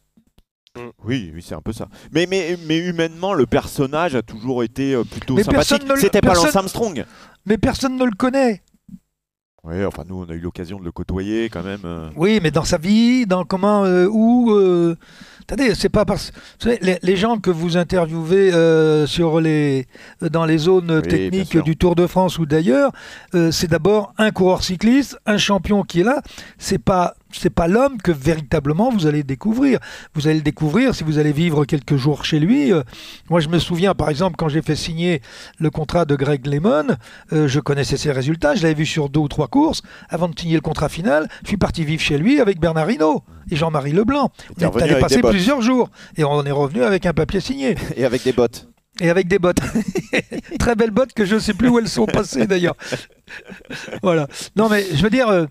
Oui, 1.06 1.32
oui, 1.34 1.42
c'est 1.42 1.56
un 1.56 1.62
peu 1.62 1.72
ça. 1.72 1.88
Mais, 2.12 2.28
mais, 2.30 2.58
mais 2.68 2.78
humainement, 2.78 3.34
le 3.34 3.46
personnage 3.46 4.14
a 4.14 4.22
toujours 4.22 4.62
été 4.62 5.02
plutôt 5.10 5.38
sympathique. 5.38 5.84
C'était 5.98 6.20
pas 6.20 6.34
Lance 6.34 6.56
Armstrong. 6.56 7.06
Mais 7.46 7.58
personne 7.58 7.96
ne 7.96 8.04
le 8.04 8.12
connaît. 8.12 8.62
Oui, 9.68 9.84
enfin 9.84 10.04
nous 10.08 10.24
on 10.28 10.32
a 10.32 10.34
eu 10.36 10.40
l'occasion 10.40 10.80
de 10.80 10.86
le 10.86 10.92
côtoyer 10.92 11.50
quand 11.50 11.64
même. 11.64 11.82
Euh. 11.86 12.10
Oui, 12.16 12.40
mais 12.42 12.52
dans 12.52 12.64
sa 12.64 12.78
vie, 12.78 13.26
dans 13.26 13.46
comment, 13.46 13.84
euh, 13.84 14.08
où. 14.08 14.52
Euh, 14.52 14.96
attendez, 15.42 15.74
c'est 15.74 15.90
pas 15.90 16.06
parce. 16.06 16.32
Savez, 16.60 17.00
les, 17.02 17.16
gens 17.16 17.40
que 17.40 17.50
vous 17.50 17.76
interviewez 17.76 18.52
sur 19.08 19.42
les, 19.42 19.88
dans 20.22 20.46
les 20.46 20.60
zones 20.60 21.02
techniques 21.02 21.58
du 21.58 21.76
Tour 21.76 21.96
de 21.96 22.06
France 22.06 22.38
ou 22.38 22.46
d'ailleurs, 22.46 22.92
c'est 23.52 23.70
d'abord 23.70 24.14
un 24.18 24.32
coureur 24.32 24.64
cycliste, 24.64 25.18
un 25.26 25.38
champion 25.38 25.84
qui 25.84 26.02
est 26.02 26.04
là. 26.04 26.22
C'est 26.58 26.78
pas 26.78 27.16
c'est 27.40 27.50
pas 27.50 27.68
l'homme 27.68 27.98
que 28.02 28.12
véritablement 28.12 28.92
vous 28.92 29.08
allez 29.08 29.24
découvrir. 29.24 29.80
Vous 30.14 30.28
allez 30.28 30.38
le 30.38 30.42
découvrir 30.42 30.96
si 30.96 31.04
vous 31.04 31.18
allez 31.18 31.32
vivre 31.32 31.66
quelques 31.66 31.96
jours 31.96 32.26
chez 32.26 32.40
lui. 32.40 32.72
Euh, 32.72 32.84
moi, 33.30 33.40
je 33.40 33.50
me 33.50 33.60
souviens, 33.60 33.94
par 33.94 34.10
exemple, 34.10 34.36
quand 34.38 34.50
j'ai 34.50 34.62
fait 34.62 34.76
signer 34.76 35.22
le 35.60 35.70
contrat 35.70 36.06
de 36.06 36.16
Greg 36.16 36.46
Lemon, 36.46 36.96
euh, 37.34 37.48
je 37.48 37.60
connaissais 37.60 37.98
ses 37.98 38.12
résultats, 38.12 38.56
je 38.56 38.64
l'avais 38.64 38.74
vu 38.74 38.86
sur 38.86 39.10
deux 39.10 39.20
ou 39.20 39.28
trois 39.28 39.48
courses. 39.48 39.82
Avant 40.10 40.28
de 40.28 40.40
signer 40.40 40.56
le 40.56 40.62
contrat 40.62 40.90
final, 40.90 41.28
je 41.44 41.50
suis 41.50 41.58
parti 41.58 41.84
vivre 41.84 42.02
chez 42.02 42.18
lui 42.18 42.40
avec 42.40 42.60
Bernard 42.60 42.90
Hinault 42.90 43.24
et 43.50 43.56
Jean-Marie 43.56 43.92
Leblanc. 43.92 44.32
On 44.58 44.62
est 44.62 44.82
allé 44.82 44.96
passer 45.00 45.22
plusieurs 45.22 45.62
jours 45.62 45.90
et 46.18 46.24
on 46.24 46.44
est 46.44 46.52
revenu 46.52 46.84
avec 46.84 47.06
un 47.06 47.14
papier 47.14 47.40
signé. 47.40 47.76
Et 47.96 48.06
avec 48.06 48.24
des 48.24 48.34
bottes. 48.34 48.68
Et 49.02 49.10
avec 49.10 49.28
des 49.28 49.40
bottes. 49.40 49.60
Très 50.60 50.76
belles 50.76 50.92
bottes 50.92 51.14
que 51.14 51.26
je 51.26 51.36
ne 51.36 51.40
sais 51.40 51.54
plus 51.54 51.70
où 51.70 51.80
elles 51.80 51.88
sont 51.88 52.06
passées 52.06 52.48
d'ailleurs. 52.48 52.76
voilà. 54.02 54.28
Non 54.56 54.70
mais 54.70 54.86
je 54.94 55.02
veux 55.02 55.10
dire, 55.10 55.28
euh, 55.30 55.46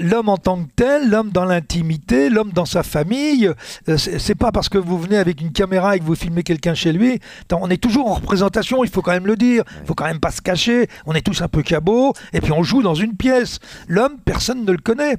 l'homme 0.00 0.28
en 0.28 0.36
tant 0.36 0.64
que 0.64 0.68
tel, 0.74 1.08
l'homme 1.08 1.30
dans 1.30 1.44
l'intimité, 1.44 2.28
l'homme 2.30 2.52
dans 2.52 2.64
sa 2.64 2.82
famille. 2.82 3.50
Euh, 3.88 3.96
c'est 3.96 4.34
pas 4.34 4.52
parce 4.52 4.68
que 4.68 4.78
vous 4.78 4.98
venez 4.98 5.16
avec 5.16 5.40
une 5.40 5.52
caméra 5.52 5.96
et 5.96 6.00
que 6.00 6.04
vous 6.04 6.14
filmez 6.14 6.42
quelqu'un 6.42 6.74
chez 6.74 6.92
lui. 6.92 7.20
On 7.52 7.70
est 7.70 7.82
toujours 7.82 8.08
en 8.08 8.14
représentation, 8.14 8.82
il 8.84 8.90
faut 8.90 9.02
quand 9.02 9.12
même 9.12 9.26
le 9.26 9.36
dire. 9.36 9.64
Il 9.82 9.86
faut 9.86 9.94
quand 9.94 10.06
même 10.06 10.20
pas 10.20 10.30
se 10.30 10.40
cacher. 10.40 10.88
On 11.06 11.14
est 11.14 11.20
tous 11.20 11.42
un 11.42 11.48
peu 11.48 11.62
cabots 11.62 12.12
et 12.32 12.40
puis 12.40 12.52
on 12.52 12.62
joue 12.62 12.82
dans 12.82 12.94
une 12.94 13.16
pièce. 13.16 13.58
L'homme, 13.88 14.16
personne 14.24 14.64
ne 14.64 14.72
le 14.72 14.78
connaît. 14.78 15.16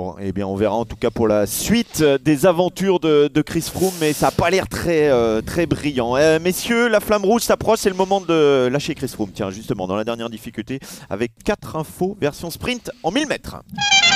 Bon, 0.00 0.16
eh 0.18 0.32
bien, 0.32 0.46
on 0.46 0.56
verra 0.56 0.76
en 0.76 0.86
tout 0.86 0.96
cas 0.96 1.10
pour 1.10 1.28
la 1.28 1.46
suite 1.46 2.02
des 2.02 2.46
aventures 2.46 3.00
de, 3.00 3.42
Chris 3.42 3.60
Froome, 3.70 3.92
mais 4.00 4.14
ça 4.14 4.28
n'a 4.28 4.30
pas 4.30 4.48
l'air 4.48 4.66
très, 4.66 5.10
euh, 5.10 5.42
très 5.42 5.66
brillant. 5.66 6.16
Euh, 6.16 6.38
messieurs, 6.40 6.88
la 6.88 7.00
flamme 7.00 7.26
rouge 7.26 7.42
s'approche, 7.42 7.80
c'est 7.80 7.90
le 7.90 7.96
moment 7.96 8.22
de 8.22 8.66
lâcher 8.72 8.94
Chris 8.94 9.08
Froome. 9.08 9.28
Tiens, 9.34 9.50
justement, 9.50 9.86
dans 9.86 9.96
la 9.96 10.04
dernière 10.04 10.30
difficulté, 10.30 10.80
avec 11.10 11.32
4 11.44 11.76
infos 11.76 12.16
version 12.18 12.48
sprint 12.48 12.90
en 13.02 13.10
1000 13.10 13.28
mètres. 13.28 13.56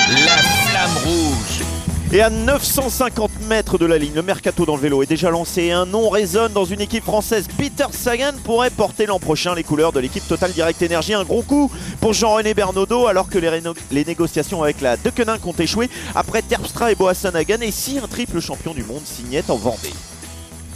La 0.09 0.37
flamme 0.37 0.97
rouge 1.05 1.84
et 2.15 2.21
à 2.21 2.29
950 2.29 3.41
mètres 3.49 3.77
de 3.77 3.85
la 3.85 3.97
ligne, 3.97 4.13
le 4.15 4.21
mercato 4.21 4.65
dans 4.65 4.77
le 4.77 4.81
vélo 4.81 5.03
est 5.03 5.05
déjà 5.05 5.29
lancé 5.29 5.71
un 5.71 5.85
nom 5.85 6.07
résonne 6.07 6.53
dans 6.53 6.63
une 6.63 6.79
équipe 6.79 7.03
française. 7.03 7.45
Peter 7.57 7.87
Sagan 7.91 8.31
pourrait 8.45 8.69
porter 8.69 9.05
l'an 9.05 9.19
prochain 9.19 9.53
les 9.53 9.65
couleurs 9.65 9.91
de 9.91 9.99
l'équipe 9.99 10.25
Total 10.25 10.49
Direct 10.53 10.81
Energy. 10.81 11.13
Un 11.13 11.25
gros 11.25 11.41
coup 11.41 11.69
pour 11.99 12.13
Jean-René 12.13 12.53
Bernaudot 12.53 13.07
alors 13.07 13.27
que 13.27 13.37
les, 13.37 14.05
négociations 14.05 14.63
avec 14.63 14.79
la 14.79 14.95
Deceuninck 14.95 15.45
ont 15.45 15.55
échoué 15.59 15.89
après 16.15 16.41
Terpstra 16.41 16.89
et 16.89 16.95
Boasson 16.95 17.35
Hagen 17.35 17.59
et 17.61 17.71
si 17.71 17.99
un 17.99 18.07
triple 18.07 18.39
champion 18.39 18.73
du 18.73 18.85
monde 18.85 19.03
signait 19.03 19.43
en 19.49 19.57
Vendée? 19.57 19.91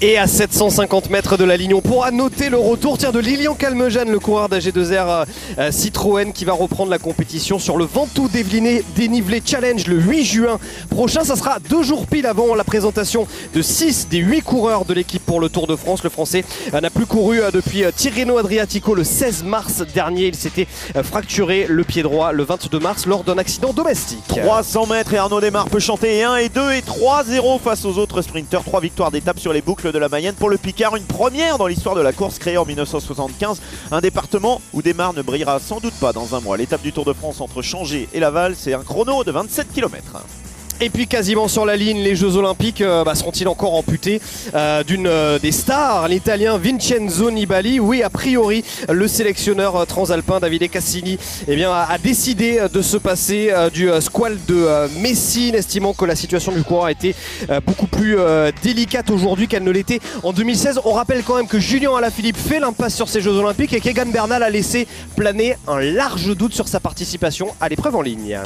Et 0.01 0.17
à 0.17 0.27
750 0.27 1.09
mètres 1.09 1.35
de 1.35 1.43
la 1.43 1.57
ligne, 1.57 1.73
on 1.73 1.81
pourra 1.81 2.11
noter 2.11 2.47
le 2.47 2.55
retour 2.55 2.97
tiens, 2.97 3.11
de 3.11 3.19
Lilian 3.19 3.53
Calmejane, 3.53 4.09
le 4.09 4.19
coureur 4.19 4.47
d'AG2R 4.47 4.93
euh, 4.93 5.25
euh, 5.57 5.71
Citroën 5.71 6.31
qui 6.31 6.45
va 6.45 6.53
reprendre 6.53 6.89
la 6.89 6.99
compétition 6.99 7.59
sur 7.59 7.75
le 7.75 7.83
Ventoux 7.83 8.29
Dénivelé 8.29 9.41
Challenge 9.45 9.85
le 9.87 9.99
8 9.99 10.23
juin 10.23 10.57
prochain. 10.89 11.25
Ça 11.25 11.35
sera 11.35 11.59
deux 11.69 11.83
jours 11.83 12.07
pile 12.07 12.27
avant 12.27 12.55
la 12.55 12.63
présentation 12.63 13.27
de 13.53 13.61
6 13.61 14.07
des 14.07 14.19
8 14.19 14.41
coureurs 14.41 14.85
de 14.85 14.93
l'équipe 14.93 15.25
pour 15.25 15.41
le 15.41 15.49
Tour 15.49 15.67
de 15.67 15.75
France. 15.75 16.01
Le 16.01 16.09
Français 16.09 16.45
euh, 16.73 16.79
n'a 16.79 16.89
plus 16.89 17.05
couru 17.05 17.41
depuis 17.51 17.83
Tirreno 17.93 18.37
Adriatico 18.37 18.95
le 18.95 19.03
16 19.03 19.43
mars 19.43 19.83
dernier. 19.93 20.27
Il 20.27 20.35
s'était 20.35 20.67
fracturé 21.03 21.65
le 21.67 21.83
pied 21.83 22.03
droit 22.03 22.31
le 22.31 22.43
22 22.45 22.79
mars 22.79 23.05
lors 23.05 23.25
d'un 23.25 23.37
accident 23.37 23.73
domestique. 23.73 24.23
300 24.29 24.85
mètres 24.85 25.13
et 25.13 25.17
Arnaud 25.17 25.41
Desmar 25.41 25.67
peut 25.67 25.79
chanter 25.79 26.23
1 26.23 26.37
et 26.37 26.47
2 26.47 26.71
et 26.71 26.79
3-0 26.79 27.59
face 27.59 27.83
aux 27.83 27.97
autres 27.97 28.21
sprinteurs. 28.21 28.63
3 28.63 28.79
victoires 28.79 29.11
d'étape 29.11 29.39
sur 29.39 29.51
les 29.51 29.61
boucles 29.61 29.88
de 29.91 29.99
la 29.99 30.09
Mayenne 30.09 30.35
pour 30.35 30.49
le 30.49 30.57
Picard, 30.57 30.95
une 30.95 31.03
première 31.03 31.57
dans 31.57 31.67
l'histoire 31.67 31.95
de 31.95 32.01
la 32.01 32.13
course 32.13 32.39
créée 32.39 32.57
en 32.57 32.65
1975. 32.65 33.61
Un 33.91 34.01
département 34.01 34.61
où 34.73 34.81
Desmar 34.81 35.13
ne 35.13 35.21
brillera 35.21 35.59
sans 35.59 35.79
doute 35.79 35.93
pas 35.95 36.13
dans 36.13 36.35
un 36.35 36.39
mois. 36.39 36.57
L'étape 36.57 36.81
du 36.81 36.91
Tour 36.91 37.05
de 37.05 37.13
France 37.13 37.41
entre 37.41 37.61
Changé 37.61 38.07
et 38.13 38.19
Laval, 38.19 38.55
c'est 38.55 38.73
un 38.73 38.83
chrono 38.83 39.23
de 39.23 39.31
27 39.31 39.71
km. 39.73 40.23
Et 40.81 40.89
puis 40.89 41.07
quasiment 41.07 41.49
sur 41.49 41.65
la 41.65 41.75
ligne, 41.75 42.01
les 42.01 42.15
Jeux 42.15 42.37
Olympiques 42.37 42.79
euh, 42.79 43.03
bah, 43.03 43.13
seront-ils 43.13 43.49
encore 43.49 43.75
amputés 43.75 44.21
euh, 44.55 44.81
d'une 44.81 45.07
euh, 45.07 45.37
des 45.37 45.51
stars, 45.51 46.07
l'Italien 46.07 46.57
Vincenzo 46.57 47.31
Nibali? 47.31 47.81
Oui, 47.81 48.01
a 48.01 48.09
priori, 48.09 48.63
le 48.87 49.05
sélectionneur 49.09 49.85
transalpin 49.87 50.39
Davide 50.39 50.69
Cassini 50.69 51.19
eh 51.49 51.55
bien, 51.57 51.69
a, 51.69 51.97
décidé 51.97 52.61
de 52.71 52.81
se 52.81 52.95
passer 52.95 53.51
du 53.73 53.89
squal 53.99 54.37
de 54.47 54.67
Messine, 55.01 55.55
estimant 55.55 55.93
que 55.93 56.05
la 56.05 56.15
situation 56.15 56.53
du 56.53 56.63
coureur 56.63 56.87
était 56.87 57.13
beaucoup 57.65 57.87
plus 57.87 58.17
délicate 58.63 59.09
aujourd'hui 59.09 59.47
qu'elle 59.47 59.63
ne 59.63 59.71
l'était 59.71 59.99
en 60.23 60.31
2016. 60.31 60.79
On 60.85 60.93
rappelle 60.93 61.23
quand 61.23 61.35
même 61.35 61.47
que 61.47 61.59
Julien 61.59 61.95
Alaphilippe 61.95 62.37
fait 62.37 62.59
l'impasse 62.59 62.95
sur 62.95 63.09
ces 63.09 63.21
Jeux 63.21 63.33
Olympiques 63.33 63.73
et 63.73 63.81
qu'Egan 63.81 64.11
Bernal 64.11 64.43
a 64.43 64.49
laissé 64.49 64.87
planer 65.15 65.57
un 65.67 65.81
large 65.81 66.35
doute 66.37 66.53
sur 66.53 66.67
sa 66.67 66.79
participation 66.79 67.49
à 67.59 67.67
l'épreuve 67.67 67.95
en 67.95 68.01
ligne. 68.01 68.39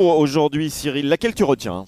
Aujourd'hui, 0.00 0.70
Cyril, 0.70 1.08
laquelle 1.08 1.34
tu 1.34 1.44
retiens 1.44 1.84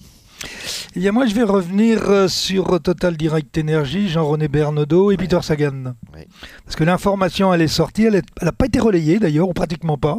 Eh 0.95 0.99
bien, 0.99 1.11
moi, 1.11 1.25
je 1.25 1.35
vais 1.35 1.43
revenir 1.43 2.09
euh, 2.09 2.27
sur 2.27 2.81
Total 2.81 3.15
Direct 3.15 3.57
Energy, 3.57 4.09
Jean-René 4.09 4.47
Bernaudot 4.47 5.11
et 5.11 5.17
Peter 5.17 5.39
Sagan. 5.41 5.93
Oui. 6.13 6.21
Parce 6.65 6.75
que 6.75 6.83
l'information, 6.83 7.53
elle 7.53 7.61
est 7.61 7.67
sortie, 7.67 8.05
elle 8.05 8.21
n'a 8.41 8.51
pas 8.51 8.65
été 8.65 8.79
relayée 8.79 9.19
d'ailleurs, 9.19 9.47
ou 9.47 9.53
pratiquement 9.53 9.97
pas. 9.97 10.17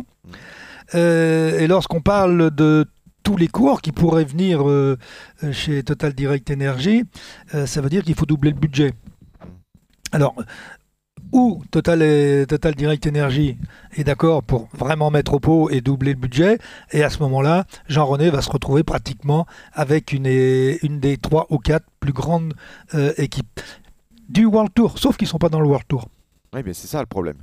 Euh, 0.95 1.59
et 1.59 1.67
lorsqu'on 1.67 2.01
parle 2.01 2.51
de 2.51 2.87
tous 3.23 3.37
les 3.37 3.49
cours 3.49 3.83
qui 3.83 3.93
pourraient 3.93 4.25
venir 4.25 4.69
euh, 4.69 4.99
euh, 5.45 5.53
chez 5.53 5.83
Total 5.83 6.13
Direct 6.13 6.51
Energy, 6.51 7.05
euh, 7.55 7.67
ça 7.67 7.81
veut 7.81 7.91
dire 7.91 8.03
qu'il 8.03 8.15
faut 8.15 8.27
doubler 8.27 8.51
le 8.51 8.59
budget. 8.59 8.93
Alors, 10.13 10.35
ou 11.33 11.63
Total, 11.71 12.03
et- 12.03 12.47
Total 12.49 12.75
Direct 12.75 13.07
Energy 13.07 13.57
est 13.97 14.05
d'accord 14.05 14.43
pour 14.43 14.69
vraiment 14.73 15.11
mettre 15.11 15.35
au 15.35 15.41
pot 15.41 15.71
et 15.71 15.81
doubler 15.81 16.13
le 16.15 16.19
budget, 16.19 16.59
et 16.93 17.03
à 17.03 17.11
ce 17.11 17.19
moment-là, 17.21 17.65
Jean-René 17.89 18.31
va 18.31 18.43
se 18.43 18.51
retrouver 18.51 18.83
pratiquement 18.83 19.47
avec 19.73 20.13
une, 20.13 20.27
une 20.27 21.01
des 21.01 21.17
trois 21.17 21.47
ou 21.51 21.59
quatre 21.59 21.87
plus 22.01 22.13
grandes 22.13 22.55
euh, 22.95 23.13
équipes 23.17 23.61
du 24.29 24.45
World 24.47 24.73
Tour, 24.75 24.99
sauf 24.99 25.17
qu'ils 25.17 25.27
ne 25.27 25.31
sont 25.31 25.39
pas 25.39 25.49
dans 25.49 25.61
le 25.61 25.67
World 25.67 25.87
Tour. 25.89 26.09
Oui, 26.55 26.63
mais 26.65 26.75
c'est 26.75 26.87
ça 26.89 27.01
le 27.01 27.07
problème. 27.07 27.37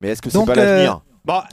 Mais 0.00 0.08
est-ce 0.08 0.22
que 0.22 0.30
c'est 0.30 0.44
pas 0.44 0.54
l'avenir? 0.54 1.02
Bah, 1.24 1.44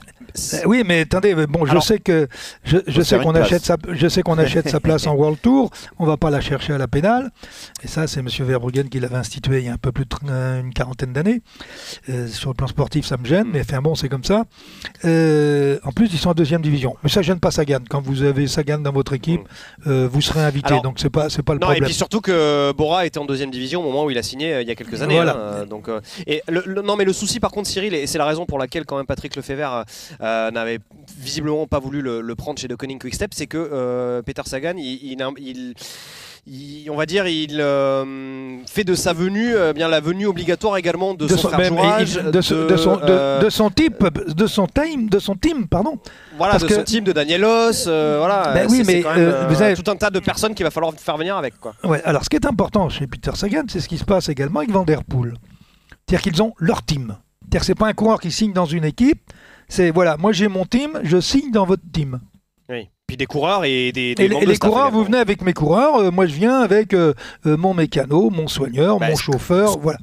Euh, 0.54 0.58
oui, 0.66 0.84
mais 0.86 1.02
attendez, 1.02 1.34
bon, 1.48 1.66
je 1.66 1.72
Alors, 1.72 1.84
sais 1.84 2.00
que 2.00 2.28
je, 2.64 2.78
je 2.88 3.02
sais 3.02 3.18
qu'on 3.20 3.34
achète 3.36 3.64
sa, 3.64 3.78
je 3.90 4.08
sais 4.08 4.22
qu'on 4.24 4.38
achète 4.38 4.68
sa 4.70 4.80
place 4.80 5.06
en 5.08 5.14
World 5.16 5.40
Tour. 5.42 5.70
On 5.98 6.06
va 6.06 6.18
pas 6.18 6.30
la 6.30 6.42
chercher 6.42 6.74
à 6.74 6.78
la 6.78 6.88
pénale. 6.88 7.30
Et 7.84 7.88
ça, 7.88 8.08
c'est 8.08 8.22
Monsieur 8.22 8.46
Verbruggen 8.46 8.90
qui 8.90 9.00
l'avait 9.00 9.16
institué 9.16 9.60
il 9.60 9.66
y 9.66 9.70
a 9.70 9.74
un 9.74 9.78
peu 9.78 9.92
plus 9.92 10.06
tr- 10.06 10.18
euh, 10.30 10.62
quarantaine 10.74 11.14
d'années. 11.14 11.42
Euh, 12.10 12.28
sur 12.28 12.50
le 12.50 12.56
plan 12.56 12.68
sportif, 12.68 13.06
ça 13.06 13.18
me 13.18 13.26
gêne, 13.26 13.48
mais 13.52 13.62
enfin 13.62 13.82
bon, 13.82 13.96
c'est 13.96 14.10
comme 14.10 14.24
ça. 14.24 14.44
Euh, 15.06 15.80
en 15.84 15.92
plus, 15.92 16.10
ils 16.14 16.20
sont 16.20 16.30
en 16.30 16.34
deuxième 16.34 16.62
division. 16.62 16.96
Mais 17.04 17.10
ça 17.10 17.22
gêne 17.22 17.40
pas 17.40 17.52
Sagan. 17.52 17.80
Quand 17.90 18.02
vous 18.02 18.24
avez 18.24 18.48
Sagan 18.48 18.80
dans 18.80 18.92
votre 18.92 19.14
équipe, 19.14 19.42
euh, 19.88 20.08
vous 20.12 20.22
serez 20.22 20.42
invité. 20.42 20.70
Alors, 20.70 20.82
donc 20.84 21.00
c'est 21.00 21.10
pas 21.10 21.30
c'est 21.30 21.44
pas 21.44 21.54
le 21.54 21.60
Non, 21.60 21.68
et 21.68 21.76
problème. 21.76 21.86
puis 21.86 21.94
surtout 21.94 22.22
que 22.22 22.72
Bora 22.74 23.06
était 23.06 23.20
en 23.20 23.26
deuxième 23.26 23.52
division 23.52 23.82
au 23.82 23.84
moment 23.84 24.06
où 24.06 24.10
il 24.12 24.18
a 24.18 24.24
signé 24.24 24.62
il 24.62 24.68
y 24.68 24.72
a 24.72 24.76
quelques 24.76 25.02
années. 25.02 25.16
Voilà. 25.16 25.62
hein, 25.62 25.66
donc, 25.66 25.88
et 26.28 26.42
le, 26.48 26.64
le- 26.66 26.82
non, 26.82 26.96
mais 26.96 27.06
le 27.06 27.14
souci 27.14 27.40
par 27.40 27.52
contre, 27.52 27.70
Cyril, 27.70 27.94
et 27.94 28.08
c'est 28.08 28.18
la 28.18 28.26
raison 28.26 28.46
pour 28.46 28.58
laquelle 28.60 28.86
quand 28.86 28.98
même 28.98 29.06
Patrick 29.06 29.36
Lefebvre 29.36 29.59
euh, 29.64 29.84
euh, 30.22 30.52
n'avait 30.52 30.80
visiblement 31.18 31.68
pas 31.68 31.80
voulu 31.80 32.02
le, 32.02 32.22
le 32.22 32.36
prendre 32.36 32.60
chez 32.60 32.68
De 32.68 32.76
Koning 32.76 33.00
Quickstep, 33.00 33.34
c'est 33.34 33.48
que 33.48 33.58
euh, 33.58 34.22
Peter 34.22 34.42
Sagan, 34.46 34.74
il, 34.78 34.86
il- 34.86 35.18
il- 35.40 35.74
il- 36.48 36.90
on 36.90 36.96
va 36.96 37.06
dire, 37.06 37.28
il 37.28 37.60
euh, 37.60 38.58
fait 38.66 38.84
de 38.84 38.96
sa 38.96 39.14
venue, 39.14 39.54
euh, 39.56 39.74
bien 39.74 39.88
la 39.88 40.00
venue 40.00 40.26
obligatoire 40.26 40.78
également 40.78 41.14
de, 41.14 41.28
son, 41.28 41.50
il- 42.00 42.32
de, 42.32 42.42
son- 42.42 42.66
de 42.66 42.78
son, 42.78 43.00
euh, 43.04 43.40
type, 43.76 44.04
de 44.36 44.48
son 44.48 44.66
team, 44.68 45.10
de 45.10 45.20
son 45.20 45.36
team, 45.36 45.68
pardon. 45.68 46.00
voilà, 46.38 46.54
parce 46.54 46.64
de 46.64 46.70
que- 46.70 46.76
son 46.76 46.84
team, 46.84 47.04
de 47.04 47.12
Danielos, 47.12 47.84
voilà. 47.86 48.52
Ben 48.54 48.68
oui, 48.70 48.84
mais, 48.88 49.02
quand 49.02 49.16
même, 49.16 49.48
vous 49.50 49.62
avez- 49.62 49.76
tout 49.76 49.92
un 49.92 49.96
tas 49.96 50.10
de 50.10 50.20
personnes 50.20 50.56
qu'il 50.56 50.64
va 50.64 50.72
falloir 50.72 50.94
faire 50.94 51.18
venir 51.18 51.36
avec, 51.38 51.60
quoi. 51.60 51.76
Ouais, 51.84 52.02
alors 52.04 52.24
ce 52.24 52.30
qui 52.30 52.38
est 52.38 52.46
important 52.46 52.90
chez 52.90 53.06
Peter 53.06 53.32
Sagan, 53.36 53.64
c'est 53.68 53.80
ce 53.82 53.88
qui 53.90 53.98
se 53.98 54.06
passe 54.06 54.30
également 54.30 54.60
avec 54.62 54.72
Van 54.72 54.84
Der 54.86 55.04
Poel. 55.04 55.34
C'est-à-dire 56.08 56.22
qu'ils 56.24 56.42
ont 56.42 56.54
leur 56.58 56.82
team. 56.84 57.16
C'est 57.62 57.76
pas 57.76 57.88
un 57.88 57.94
coureur 57.94 58.20
qui 58.20 58.32
signe 58.32 58.54
dans 58.54 58.66
une 58.66 58.86
équipe, 58.86 59.22
c'est 59.68 59.92
voilà, 59.92 60.18
moi 60.18 60.32
j'ai 60.32 60.48
mon 60.48 60.66
team, 60.66 61.00
je 61.04 61.20
signe 61.20 61.52
dans 61.52 61.66
votre 61.66 61.84
team. 61.92 62.20
Oui. 62.70 62.90
Puis 63.10 63.18
des 63.18 63.26
coureurs 63.26 63.66
et 63.66 63.92
des, 63.92 64.14
des 64.14 64.24
Et, 64.24 64.28
les- 64.28 64.30
membres 64.30 64.44
et 64.44 64.46
de 64.46 64.50
les 64.52 64.56
staff 64.56 64.70
coureurs, 64.70 64.86
également. 64.86 65.00
vous 65.00 65.06
venez 65.06 65.18
avec 65.18 65.42
mes 65.42 65.54
coureurs, 65.54 65.96
euh, 65.96 66.12
moi 66.12 66.28
je 66.28 66.34
viens 66.36 66.60
avec 66.62 66.94
euh, 66.94 67.14
euh, 67.48 67.58
mon 67.58 67.74
mécano, 67.74 68.30
mon 68.30 68.48
soigneur, 68.48 69.00
Bah, 69.00 69.10
mon 69.10 69.16
ce- 69.16 69.24
chauffeur, 69.24 69.80
voilà. 69.80 69.98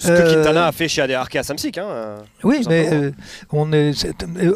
Ce 0.00 0.08
que 0.08 0.12
Euh, 0.12 0.34
Quintana 0.34 0.66
a 0.66 0.72
fait 0.72 0.88
chez 0.88 1.02
à 1.02 1.42
Samsic. 1.44 1.78
Hein. 1.78 2.16
Oui, 2.42 2.62
mais 2.68 3.12
on 3.52 3.72
est, 3.72 3.92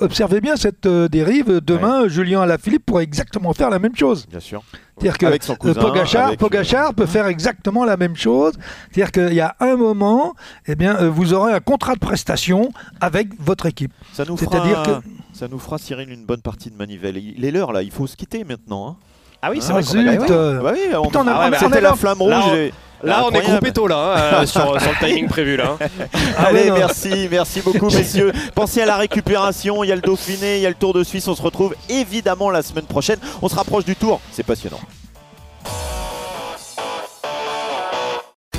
observez 0.00 0.40
bien 0.40 0.56
cette 0.56 0.86
euh, 0.86 1.06
dérive. 1.08 1.60
Demain, 1.64 2.08
Julien 2.08 2.40
Alaphilippe 2.42 2.84
pourrait 2.86 3.04
exactement 3.04 3.52
faire 3.52 3.70
la 3.70 3.78
même 3.78 3.94
chose. 3.94 4.26
Bien 4.28 4.40
sûr. 4.40 4.64
C'est-à-dire 4.98 5.18
que 5.18 5.26
Avec 5.26 5.42
son 5.42 5.54
cousin, 5.56 5.80
avec, 5.80 6.38
Pogacar 6.38 6.94
peut 6.94 7.06
faire 7.06 7.26
exactement 7.26 7.84
la 7.84 7.96
même 7.96 8.14
chose. 8.16 8.52
C'est-à-dire 8.90 9.10
qu'il 9.12 9.34
y 9.34 9.40
a 9.40 9.54
un 9.60 9.76
moment, 9.76 10.34
eh 10.66 10.74
bien, 10.74 11.08
vous 11.08 11.32
aurez 11.32 11.52
un 11.52 11.60
contrat 11.60 11.94
de 11.94 11.98
prestation 12.00 12.70
avec 13.00 13.28
votre 13.40 13.66
équipe. 13.66 13.92
Ça 14.12 14.24
nous 14.28 14.36
C'est-à-dire 14.36 14.84
fera, 14.84 15.00
que 15.00 15.06
ça 15.42 15.48
nous 15.48 15.58
fera 15.58 15.76
Cyril 15.76 16.08
une 16.08 16.24
bonne 16.24 16.40
partie 16.40 16.70
de 16.70 16.76
manivelle. 16.76 17.16
Il 17.16 17.44
est 17.44 17.50
l'heure 17.50 17.72
là, 17.72 17.82
il 17.82 17.90
faut 17.90 18.06
se 18.06 18.14
quitter 18.14 18.44
maintenant. 18.44 18.86
hein. 18.90 18.96
Ah 19.42 19.50
oui, 19.50 19.58
c'est 19.60 19.72
Ah, 19.72 19.80
vrai 19.80 19.82
qu'on 19.82 20.06
a- 20.08 20.16
bah 20.16 20.26
euh, 20.30 20.60
Bah 20.62 20.70
oui, 20.72 20.80
on- 20.96 21.02
Putain, 21.06 21.20
on 21.24 21.26
a- 21.26 21.32
Ah 21.32 21.50
ouais, 21.50 21.56
on 21.64 21.68
la 21.68 21.80
là- 21.80 21.94
flamme 21.96 22.18
là, 22.28 22.38
rouge. 22.40 22.52
on- 22.52 22.54
et- 22.54 22.72
Là, 23.02 23.24
on 23.26 23.30
est 23.32 23.42
coupé 23.42 23.72
tôt 23.72 23.88
là, 23.88 23.96
hein, 23.96 24.20
euh, 24.42 24.46
sur, 24.46 24.80
sur 24.80 24.90
le 24.92 25.04
timing 25.04 25.26
prévu 25.26 25.56
là. 25.56 25.76
hein. 25.80 25.86
Ah 26.38 26.44
Allez, 26.46 26.60
ouais, 26.60 26.68
non. 26.70 26.76
merci, 26.76 27.26
merci 27.28 27.60
beaucoup 27.60 27.86
messieurs. 27.90 28.30
Pensez 28.54 28.82
à 28.82 28.86
la 28.86 28.96
récupération, 28.96 29.82
il 29.82 29.88
y 29.88 29.92
a 29.92 29.96
le 29.96 30.00
Dauphiné, 30.00 30.58
il 30.58 30.62
y 30.62 30.66
a 30.66 30.68
le 30.68 30.76
Tour 30.76 30.94
de 30.94 31.02
Suisse, 31.02 31.26
on 31.26 31.34
se 31.34 31.42
retrouve 31.42 31.74
évidemment 31.88 32.48
la 32.50 32.62
semaine 32.62 32.84
prochaine. 32.86 33.18
On 33.42 33.48
se 33.48 33.56
rapproche 33.56 33.84
du 33.84 33.96
Tour, 33.96 34.20
c'est 34.30 34.44
passionnant. 34.46 34.78